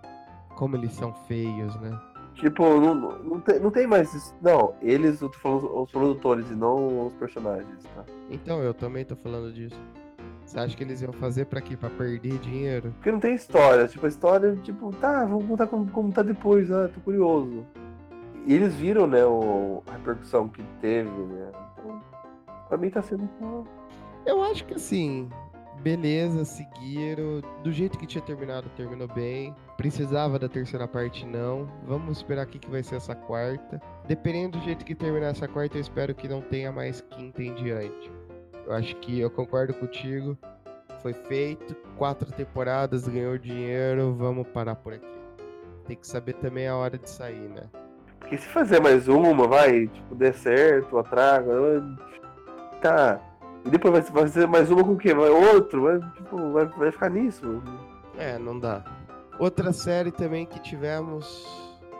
Como 0.56 0.76
eles 0.76 0.92
são 0.92 1.14
feios, 1.26 1.74
né? 1.80 1.98
Tipo, 2.34 2.62
não, 2.80 2.94
não, 2.94 3.40
tem, 3.40 3.58
não 3.58 3.70
tem 3.70 3.86
mais 3.86 4.12
isso. 4.14 4.34
Não, 4.40 4.74
eles, 4.80 5.20
eu 5.20 5.28
tô 5.28 5.38
falando 5.38 5.82
os 5.82 5.90
produtores 5.90 6.48
e 6.50 6.54
não 6.54 7.06
os 7.06 7.12
personagens, 7.14 7.82
tá? 7.94 8.04
Então, 8.30 8.62
eu 8.62 8.72
também 8.72 9.04
tô 9.04 9.16
falando 9.16 9.52
disso. 9.52 9.78
Você 10.44 10.58
acha 10.58 10.76
que 10.76 10.82
eles 10.84 11.02
iam 11.02 11.12
fazer 11.12 11.46
pra 11.46 11.60
quê? 11.60 11.76
Pra 11.76 11.90
perder 11.90 12.38
dinheiro? 12.38 12.92
Porque 12.96 13.10
não 13.10 13.20
tem 13.20 13.34
história. 13.34 13.86
Tipo, 13.88 14.06
a 14.06 14.08
história, 14.08 14.56
tipo, 14.56 14.92
tá, 14.96 15.24
vamos 15.24 15.46
contar 15.46 15.66
como, 15.66 15.90
como 15.90 16.12
tá 16.12 16.22
depois, 16.22 16.70
ah, 16.70 16.88
tô 16.88 17.00
curioso. 17.00 17.66
E 18.48 18.54
eles 18.54 18.74
viram, 18.76 19.06
né, 19.06 19.26
o, 19.26 19.82
a 19.86 19.92
repercussão 19.92 20.48
que 20.48 20.62
teve, 20.80 21.10
né? 21.10 21.52
Então, 21.76 22.02
pra 22.66 22.78
mim 22.78 22.88
tá 22.88 23.02
sendo. 23.02 23.28
Eu 24.24 24.42
acho 24.42 24.64
que 24.64 24.72
assim, 24.72 25.28
beleza, 25.82 26.46
seguiram. 26.46 27.42
Do 27.62 27.70
jeito 27.70 27.98
que 27.98 28.06
tinha 28.06 28.24
terminado, 28.24 28.70
terminou 28.70 29.06
bem. 29.06 29.54
Precisava 29.76 30.38
da 30.38 30.48
terceira 30.48 30.88
parte, 30.88 31.26
não. 31.26 31.70
Vamos 31.86 32.16
esperar 32.16 32.46
o 32.46 32.48
que 32.48 32.70
vai 32.70 32.82
ser 32.82 32.96
essa 32.96 33.14
quarta. 33.14 33.82
Dependendo 34.06 34.56
do 34.58 34.64
jeito 34.64 34.82
que 34.82 34.94
terminar 34.94 35.26
essa 35.26 35.46
quarta, 35.46 35.76
eu 35.76 35.82
espero 35.82 36.14
que 36.14 36.26
não 36.26 36.40
tenha 36.40 36.72
mais 36.72 37.02
quinta 37.02 37.42
em 37.42 37.52
diante. 37.52 38.10
Eu 38.64 38.72
acho 38.72 38.96
que 38.96 39.20
eu 39.20 39.30
concordo 39.30 39.74
contigo. 39.74 40.38
Foi 41.02 41.12
feito, 41.12 41.74
quatro 41.98 42.32
temporadas, 42.32 43.06
ganhou 43.06 43.36
dinheiro, 43.36 44.14
vamos 44.14 44.48
parar 44.48 44.74
por 44.74 44.94
aqui. 44.94 45.06
Tem 45.86 45.98
que 45.98 46.06
saber 46.06 46.32
também 46.36 46.66
a 46.66 46.74
hora 46.74 46.96
de 46.96 47.10
sair, 47.10 47.50
né? 47.50 47.68
Porque 48.28 48.42
se 48.42 48.48
fazer 48.48 48.78
mais 48.78 49.08
uma, 49.08 49.48
vai, 49.48 49.86
tipo, 49.86 50.14
der 50.14 50.34
certo, 50.34 50.98
atraga, 50.98 51.50
tá. 52.82 53.18
E 53.64 53.70
depois 53.70 53.92
vai 53.94 54.02
fazer 54.02 54.46
mais 54.46 54.70
uma 54.70 54.84
com 54.84 54.92
o 54.92 54.98
quê? 54.98 55.14
Vai 55.14 55.30
outro? 55.30 55.84
Vai, 55.84 55.98
tipo, 56.12 56.52
vai, 56.52 56.66
vai 56.66 56.92
ficar 56.92 57.08
nisso. 57.08 57.62
É, 58.18 58.38
não 58.38 58.58
dá. 58.58 58.84
Outra 59.38 59.72
série 59.72 60.12
também 60.12 60.44
que 60.44 60.60
tivemos 60.60 61.46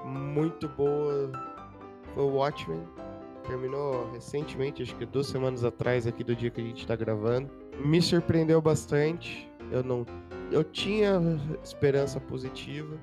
muito 0.04 0.68
boa 0.68 1.32
foi 2.14 2.24
o 2.24 2.34
Watchmen 2.34 2.86
terminou 3.46 4.10
recentemente, 4.12 4.82
acho 4.82 4.94
que 4.96 5.06
duas 5.06 5.28
semanas 5.28 5.64
atrás, 5.64 6.06
aqui 6.06 6.22
do 6.22 6.36
dia 6.36 6.50
que 6.50 6.60
a 6.60 6.64
gente 6.64 6.80
está 6.80 6.94
gravando. 6.94 7.48
Me 7.82 8.02
surpreendeu 8.02 8.60
bastante. 8.60 9.50
Eu 9.72 9.82
não, 9.82 10.04
eu 10.52 10.62
tinha 10.62 11.18
esperança 11.64 12.20
positiva, 12.20 12.98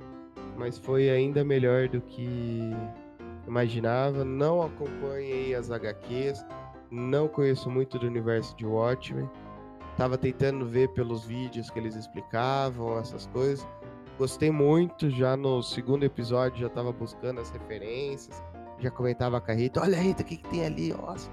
mas 0.55 0.77
foi 0.77 1.09
ainda 1.09 1.43
melhor 1.43 1.87
do 1.87 1.99
que 1.99 2.71
imaginava. 3.47 4.23
Não 4.23 4.61
acompanhei 4.61 5.55
as 5.55 5.71
HQs, 5.71 6.45
não 6.91 7.27
conheço 7.27 7.69
muito 7.69 7.97
do 7.99 8.07
universo 8.07 8.55
de 8.55 8.65
Watchmen. 8.65 9.29
Tava 9.97 10.17
tentando 10.17 10.65
ver 10.65 10.89
pelos 10.89 11.23
vídeos 11.23 11.69
que 11.69 11.79
eles 11.79 11.95
explicavam 11.95 12.99
essas 12.99 13.27
coisas. 13.27 13.65
Gostei 14.17 14.51
muito, 14.51 15.09
já 15.09 15.35
no 15.35 15.61
segundo 15.61 16.03
episódio 16.03 16.59
já 16.59 16.69
tava 16.69 16.91
buscando 16.91 17.41
as 17.41 17.49
referências 17.49 18.41
já 18.79 18.91
comentava 18.91 19.39
com 19.39 19.51
a 19.51 19.55
Rita, 19.55 19.81
olha 19.81 19.97
Rita, 19.97 20.21
o 20.21 20.25
que, 20.25 20.37
que 20.37 20.49
tem 20.49 20.65
ali? 20.65 20.93
Nossa, 20.93 21.29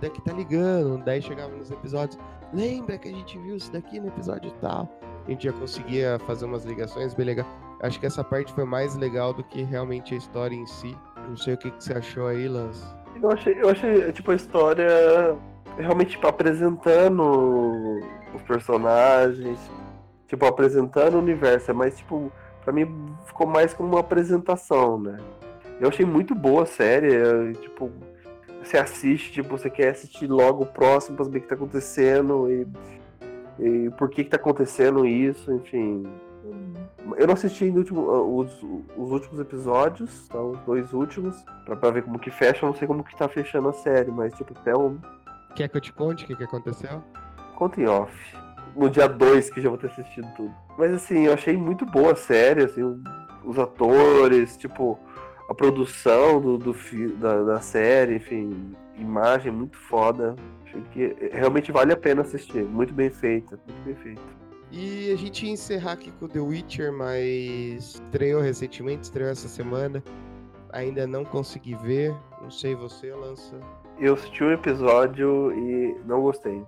daqui 0.00 0.22
tá 0.22 0.32
ligando. 0.32 1.02
Daí 1.04 1.20
chegava 1.20 1.54
nos 1.54 1.70
episódios, 1.70 2.18
lembra 2.52 2.98
que 2.98 3.08
a 3.08 3.12
gente 3.12 3.38
viu 3.38 3.56
isso 3.56 3.72
daqui 3.72 4.00
no 4.00 4.08
episódio 4.08 4.50
tal? 4.60 4.88
A 5.26 5.30
gente 5.30 5.44
já 5.44 5.52
conseguia 5.52 6.18
fazer 6.20 6.44
umas 6.44 6.64
ligações 6.64 7.14
bem 7.14 7.26
legal. 7.26 7.46
Acho 7.82 8.00
que 8.00 8.06
essa 8.06 8.24
parte 8.24 8.52
foi 8.52 8.64
mais 8.64 8.96
legal 8.96 9.34
do 9.34 9.44
que 9.44 9.62
realmente 9.62 10.14
a 10.14 10.16
história 10.16 10.54
em 10.54 10.66
si. 10.66 10.96
Não 11.28 11.36
sei 11.36 11.54
o 11.54 11.56
que, 11.56 11.70
que 11.70 11.82
você 11.82 11.92
achou 11.92 12.26
aí, 12.26 12.48
Lance. 12.48 12.84
Eu 13.20 13.30
achei, 13.30 13.56
eu 13.60 13.70
achei, 13.70 14.12
tipo, 14.12 14.30
a 14.30 14.34
história 14.34 15.36
realmente 15.78 16.10
tipo, 16.10 16.26
apresentando 16.26 18.00
os 18.34 18.42
personagens, 18.42 19.58
tipo, 20.26 20.44
apresentando 20.46 21.14
o 21.14 21.18
universo, 21.18 21.74
mas 21.74 21.96
tipo, 21.98 22.32
pra 22.64 22.72
mim 22.72 22.86
ficou 23.26 23.46
mais 23.46 23.72
como 23.74 23.90
uma 23.90 24.00
apresentação, 24.00 24.98
né? 24.98 25.18
Eu 25.80 25.88
achei 25.88 26.06
muito 26.06 26.34
boa 26.34 26.62
a 26.62 26.66
série. 26.66 27.52
Tipo, 27.60 27.90
você 28.62 28.78
assiste, 28.78 29.32
tipo, 29.32 29.56
você 29.56 29.70
quer 29.70 29.90
assistir 29.90 30.26
logo 30.26 30.64
o 30.64 30.66
próximo 30.66 31.16
pra 31.16 31.24
saber 31.24 31.38
o 31.38 31.40
que 31.42 31.48
tá 31.48 31.54
acontecendo 31.54 32.50
e, 32.50 32.66
e 33.58 33.90
por 33.90 34.08
que 34.08 34.24
que 34.24 34.30
tá 34.30 34.36
acontecendo 34.36 35.06
isso, 35.06 35.52
enfim. 35.52 36.06
Eu 37.16 37.26
não 37.26 37.34
assisti 37.34 37.64
ainda 37.64 37.78
último, 37.78 38.38
os, 38.38 38.62
os 38.96 39.12
últimos 39.12 39.38
episódios, 39.38 40.28
tá? 40.28 40.40
os 40.40 40.58
dois 40.60 40.92
últimos, 40.92 41.36
pra, 41.64 41.76
pra 41.76 41.90
ver 41.90 42.02
como 42.02 42.18
que 42.18 42.30
fecha. 42.30 42.64
Eu 42.64 42.70
não 42.70 42.76
sei 42.76 42.88
como 42.88 43.04
que 43.04 43.16
tá 43.16 43.28
fechando 43.28 43.68
a 43.68 43.72
série, 43.72 44.10
mas 44.10 44.34
tipo, 44.34 44.52
até 44.58 44.76
um. 44.76 44.98
Quer 45.54 45.68
que 45.68 45.76
eu 45.76 45.80
te 45.80 45.92
conte 45.92 46.24
o 46.24 46.26
que, 46.26 46.36
que 46.36 46.44
aconteceu? 46.44 47.02
Conta 47.54 47.80
em 47.80 47.86
off. 47.86 48.36
No 48.74 48.90
dia 48.90 49.08
2 49.08 49.50
que 49.50 49.60
já 49.60 49.68
vou 49.68 49.78
ter 49.78 49.86
assistido 49.86 50.26
tudo. 50.36 50.54
Mas 50.76 50.92
assim, 50.92 51.26
eu 51.26 51.32
achei 51.32 51.56
muito 51.56 51.86
boa 51.86 52.12
a 52.12 52.16
série, 52.16 52.64
assim, 52.64 52.82
os 53.44 53.58
atores, 53.58 54.56
tipo, 54.56 54.98
a 55.48 55.54
produção 55.54 56.40
do, 56.40 56.58
do 56.58 56.76
da, 57.18 57.42
da, 57.42 57.60
série, 57.60 58.16
enfim, 58.16 58.74
imagem 58.98 59.52
muito 59.52 59.78
foda. 59.78 60.36
Acho 60.64 60.80
que 60.92 61.16
realmente 61.32 61.72
vale 61.72 61.92
a 61.92 61.96
pena 61.96 62.22
assistir. 62.22 62.64
Muito 62.64 62.92
bem 62.92 63.08
feita, 63.08 63.58
muito 63.66 63.84
bem 63.84 63.94
feita. 63.94 64.45
E 64.70 65.12
a 65.12 65.16
gente 65.16 65.46
ia 65.46 65.52
encerrar 65.52 65.92
aqui 65.92 66.10
com 66.12 66.26
The 66.26 66.40
Witcher, 66.40 66.92
mas 66.92 67.94
estreou 67.94 68.40
recentemente, 68.40 69.04
estreou 69.04 69.30
essa 69.30 69.48
semana. 69.48 70.02
Ainda 70.72 71.06
não 71.06 71.24
consegui 71.24 71.74
ver. 71.76 72.14
Não 72.42 72.50
sei 72.50 72.74
você, 72.74 73.14
Lança. 73.14 73.58
Eu 73.98 74.14
assisti 74.14 74.44
um 74.44 74.52
episódio 74.52 75.52
e 75.52 75.96
não 76.04 76.20
gostei. 76.22 76.62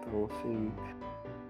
Então, 0.00 0.28
assim. 0.30 0.72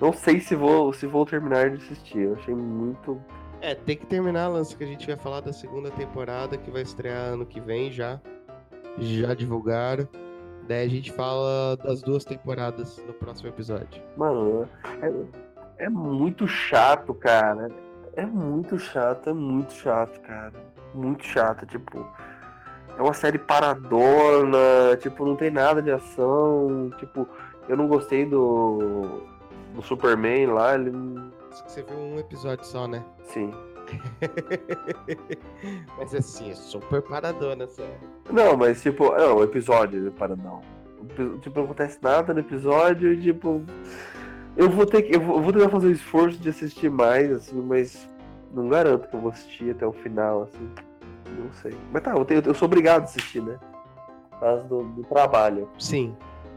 Não 0.01 0.12
sei 0.12 0.41
se 0.41 0.57
vou, 0.57 0.93
se 0.93 1.07
vou 1.07 1.24
terminar 1.24 1.70
de 1.70 1.76
assistir. 1.76 2.20
Eu 2.20 2.35
achei 2.35 2.55
muito 2.55 3.20
é, 3.64 3.74
tem 3.74 3.97
que 3.97 4.05
terminar, 4.05 4.49
Lance, 4.49 4.76
que 4.76 4.85
a 4.85 4.87
gente 4.87 5.07
vai 5.07 5.16
falar 5.16 5.41
da 5.41 5.51
segunda 5.51 5.91
temporada 5.91 6.55
que 6.59 6.70
vai 6.70 6.82
estrear 6.82 7.32
ano 7.32 7.47
que 7.47 7.59
vem 7.62 7.91
já. 7.91 8.20
Já 8.99 9.32
divulgaram. 9.32 10.07
Daí 10.68 10.85
a 10.85 10.89
gente 10.91 11.11
fala 11.11 11.74
das 11.78 12.03
duas 12.03 12.26
temporadas 12.26 13.03
no 13.07 13.14
próximo 13.14 13.49
episódio. 13.49 14.03
Mano, 14.18 14.68
é, 15.01 15.11
é 15.78 15.88
muito 15.88 16.46
chato, 16.46 17.14
cara. 17.14 17.68
É 18.16 18.24
muito 18.24 18.78
chato, 18.78 19.30
é 19.30 19.32
muito 19.32 19.72
chato, 19.72 20.20
cara. 20.20 20.52
Muito 20.94 21.24
chato, 21.24 21.66
tipo. 21.66 22.06
É 22.96 23.02
uma 23.02 23.14
série 23.14 23.38
paradona, 23.38 24.96
tipo, 25.00 25.26
não 25.26 25.34
tem 25.34 25.50
nada 25.50 25.82
de 25.82 25.90
ação. 25.90 26.90
Tipo, 26.98 27.28
eu 27.68 27.76
não 27.76 27.88
gostei 27.88 28.24
do. 28.24 29.22
do 29.74 29.82
Superman 29.82 30.46
lá, 30.46 30.74
ele 30.74 30.92
que 31.62 31.72
você 31.72 31.82
viu 31.82 31.96
um 31.96 32.18
episódio 32.18 32.64
só, 32.64 32.88
né? 32.88 33.04
Sim. 33.24 33.52
mas 35.98 36.14
assim, 36.14 36.50
é 36.50 36.54
super 36.54 37.02
paradona, 37.02 37.66
sério. 37.66 37.92
Não, 38.30 38.56
mas 38.56 38.82
tipo, 38.82 39.14
é 39.14 39.26
o 39.26 39.42
episódio 39.42 40.06
é 40.06 40.10
paradão. 40.10 40.62
Tipo, 41.42 41.58
não 41.58 41.64
acontece 41.64 41.98
nada 42.02 42.32
no 42.32 42.40
episódio 42.40 43.12
e 43.12 43.20
tipo. 43.20 43.62
Eu 44.57 44.70
vou 44.70 44.86
ter 44.86 45.02
que. 45.02 45.14
Eu 45.14 45.20
vou, 45.20 45.52
tentar 45.52 45.68
fazer 45.68 45.88
o 45.88 45.92
esforço 45.92 46.38
de 46.38 46.48
assistir 46.48 46.90
mais, 46.90 47.30
assim, 47.32 47.61
mas 47.61 48.09
não 48.52 48.68
garanto 48.68 49.09
que 49.09 49.16
eu 49.16 49.20
vou 49.20 49.30
assistir 49.30 49.70
até 49.70 49.86
o 49.86 49.92
final, 49.92 50.42
assim. 50.42 50.70
Não 51.38 51.52
sei. 51.55 51.76
Mas 51.92 52.02
tá, 52.02 52.12
eu, 52.12 52.24
tenho, 52.24 52.42
eu 52.44 52.55
sou 52.55 52.66
obrigado 52.66 53.02
a 53.02 53.05
assistir, 53.05 53.42
né? 53.42 53.59
Por 54.30 54.40
causa 54.40 54.64
do, 54.64 54.84
do 54.84 55.05
trabalho. 55.05 55.68
Sim. 55.78 56.16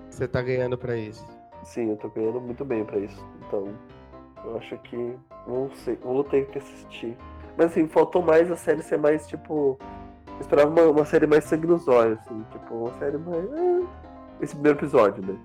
Você 0.10 0.28
tá 0.28 0.42
ganhando 0.42 0.78
pra 0.78 0.96
isso. 0.96 1.26
Sim, 1.64 1.90
eu 1.90 1.98
tô 1.98 2.10
ganhando 2.10 2.40
muito 2.40 2.64
bem 2.64 2.86
pra 2.86 3.00
isso. 3.00 3.26
Então, 3.48 3.68
eu 4.46 4.58
acho 4.58 4.78
que. 4.80 5.16
Não 5.48 5.70
sei, 5.74 5.96
vou 5.96 6.24
ter 6.24 6.46
que 6.48 6.60
assistir. 6.60 7.18
Mas 7.58 7.68
assim, 7.68 7.88
faltou 7.88 8.22
mais 8.22 8.52
a 8.52 8.56
série 8.56 8.84
ser 8.84 9.00
mais 9.00 9.28
tipo. 9.28 9.80
Eu 10.28 10.42
esperava 10.42 10.70
uma, 10.70 10.84
uma 10.92 11.06
série 11.06 11.26
mais 11.26 11.46
sangue 11.46 11.66
nos 11.66 11.88
olhos, 11.88 12.20
assim, 12.20 12.46
tipo, 12.52 12.76
uma 12.76 12.94
série 13.00 13.18
mais. 13.18 13.44
É, 13.54 13.82
esse 14.42 14.54
primeiro 14.54 14.78
episódio, 14.78 15.26
né? 15.26 15.36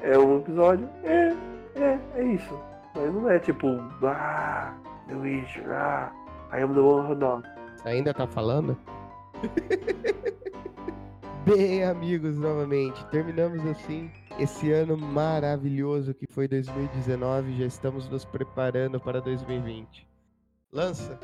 É 0.00 0.18
um 0.18 0.38
episódio. 0.38 0.88
É, 1.04 1.34
é, 1.74 1.98
é 2.16 2.24
isso. 2.24 2.58
Mas 2.94 3.12
não 3.14 3.30
é 3.30 3.38
tipo. 3.38 3.66
Ah, 4.02 4.74
The 5.08 5.14
Witcher, 5.14 5.70
ah. 5.70 6.12
I 6.52 6.62
am 6.62 6.74
the 6.74 6.80
one 6.80 7.08
who. 7.08 7.42
Ainda 7.84 8.12
tá 8.12 8.26
falando? 8.26 8.76
Bem, 11.44 11.82
amigos, 11.82 12.38
novamente, 12.38 13.04
terminamos 13.06 13.66
assim 13.66 14.08
esse 14.38 14.70
ano 14.70 14.96
maravilhoso 14.96 16.14
que 16.14 16.26
foi 16.30 16.46
2019. 16.46 17.58
Já 17.58 17.66
estamos 17.66 18.08
nos 18.08 18.24
preparando 18.24 19.00
para 19.00 19.20
2020. 19.20 20.06
Lança, 20.72 21.18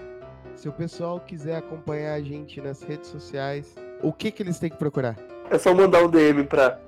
se 0.56 0.68
o 0.68 0.72
pessoal 0.72 1.20
quiser 1.20 1.56
acompanhar 1.56 2.14
a 2.14 2.20
gente 2.20 2.60
nas 2.60 2.82
redes 2.82 3.08
sociais, 3.08 3.74
o 4.02 4.12
que, 4.12 4.30
que 4.30 4.42
eles 4.42 4.58
têm 4.58 4.70
que 4.70 4.76
procurar? 4.76 5.16
É 5.50 5.58
só 5.58 5.72
mandar 5.72 6.02
um 6.02 6.10
DM 6.10 6.44
pra 6.44 6.80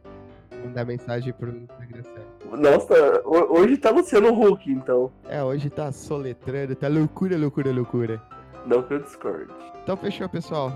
mandar 0.65 0.85
mensagem 0.85 1.33
pro 1.33 1.51
Instagram 1.51 2.03
certo. 2.03 2.57
Nossa, 2.57 3.23
ho- 3.25 3.59
hoje 3.59 3.77
tá 3.77 3.91
Luciano 3.91 4.29
Huck, 4.33 4.71
então. 4.71 5.11
É, 5.29 5.43
hoje 5.43 5.69
tá 5.71 5.91
soletrando, 5.91 6.75
tá 6.77 6.89
loucura, 6.89 7.37
loucura, 7.37 7.73
loucura. 7.73 8.23
Não 8.67 8.83
que 8.83 8.95
eu 8.95 9.01
discorde. 9.01 9.53
Então 9.83 9.97
fechou, 9.97 10.29
pessoal. 10.29 10.73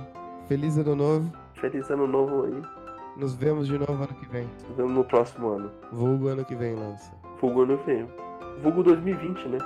Feliz 0.49 0.77
ano 0.79 0.97
novo. 0.97 1.33
Feliz 1.55 1.89
ano 1.91 2.07
novo 2.07 2.45
aí. 2.47 2.63
Nos 3.17 3.35
vemos 3.35 3.67
de 3.69 3.79
novo 3.79 3.93
ano 3.93 4.09
que 4.15 4.27
vem. 4.29 4.49
Nos 4.69 4.77
vemos 4.77 4.93
no 4.93 5.05
próximo 5.05 5.49
ano. 5.51 5.71
Vulgo 5.93 6.29
ano 6.29 6.45
que 6.45 6.55
vem, 6.57 6.75
lança. 6.75 7.13
Vulgo 7.41 7.63
ano 7.63 7.79
que 7.79 7.87
vem. 7.87 8.09
Vulgo 8.63 8.83
2020, 8.83 9.49
né? 9.49 9.59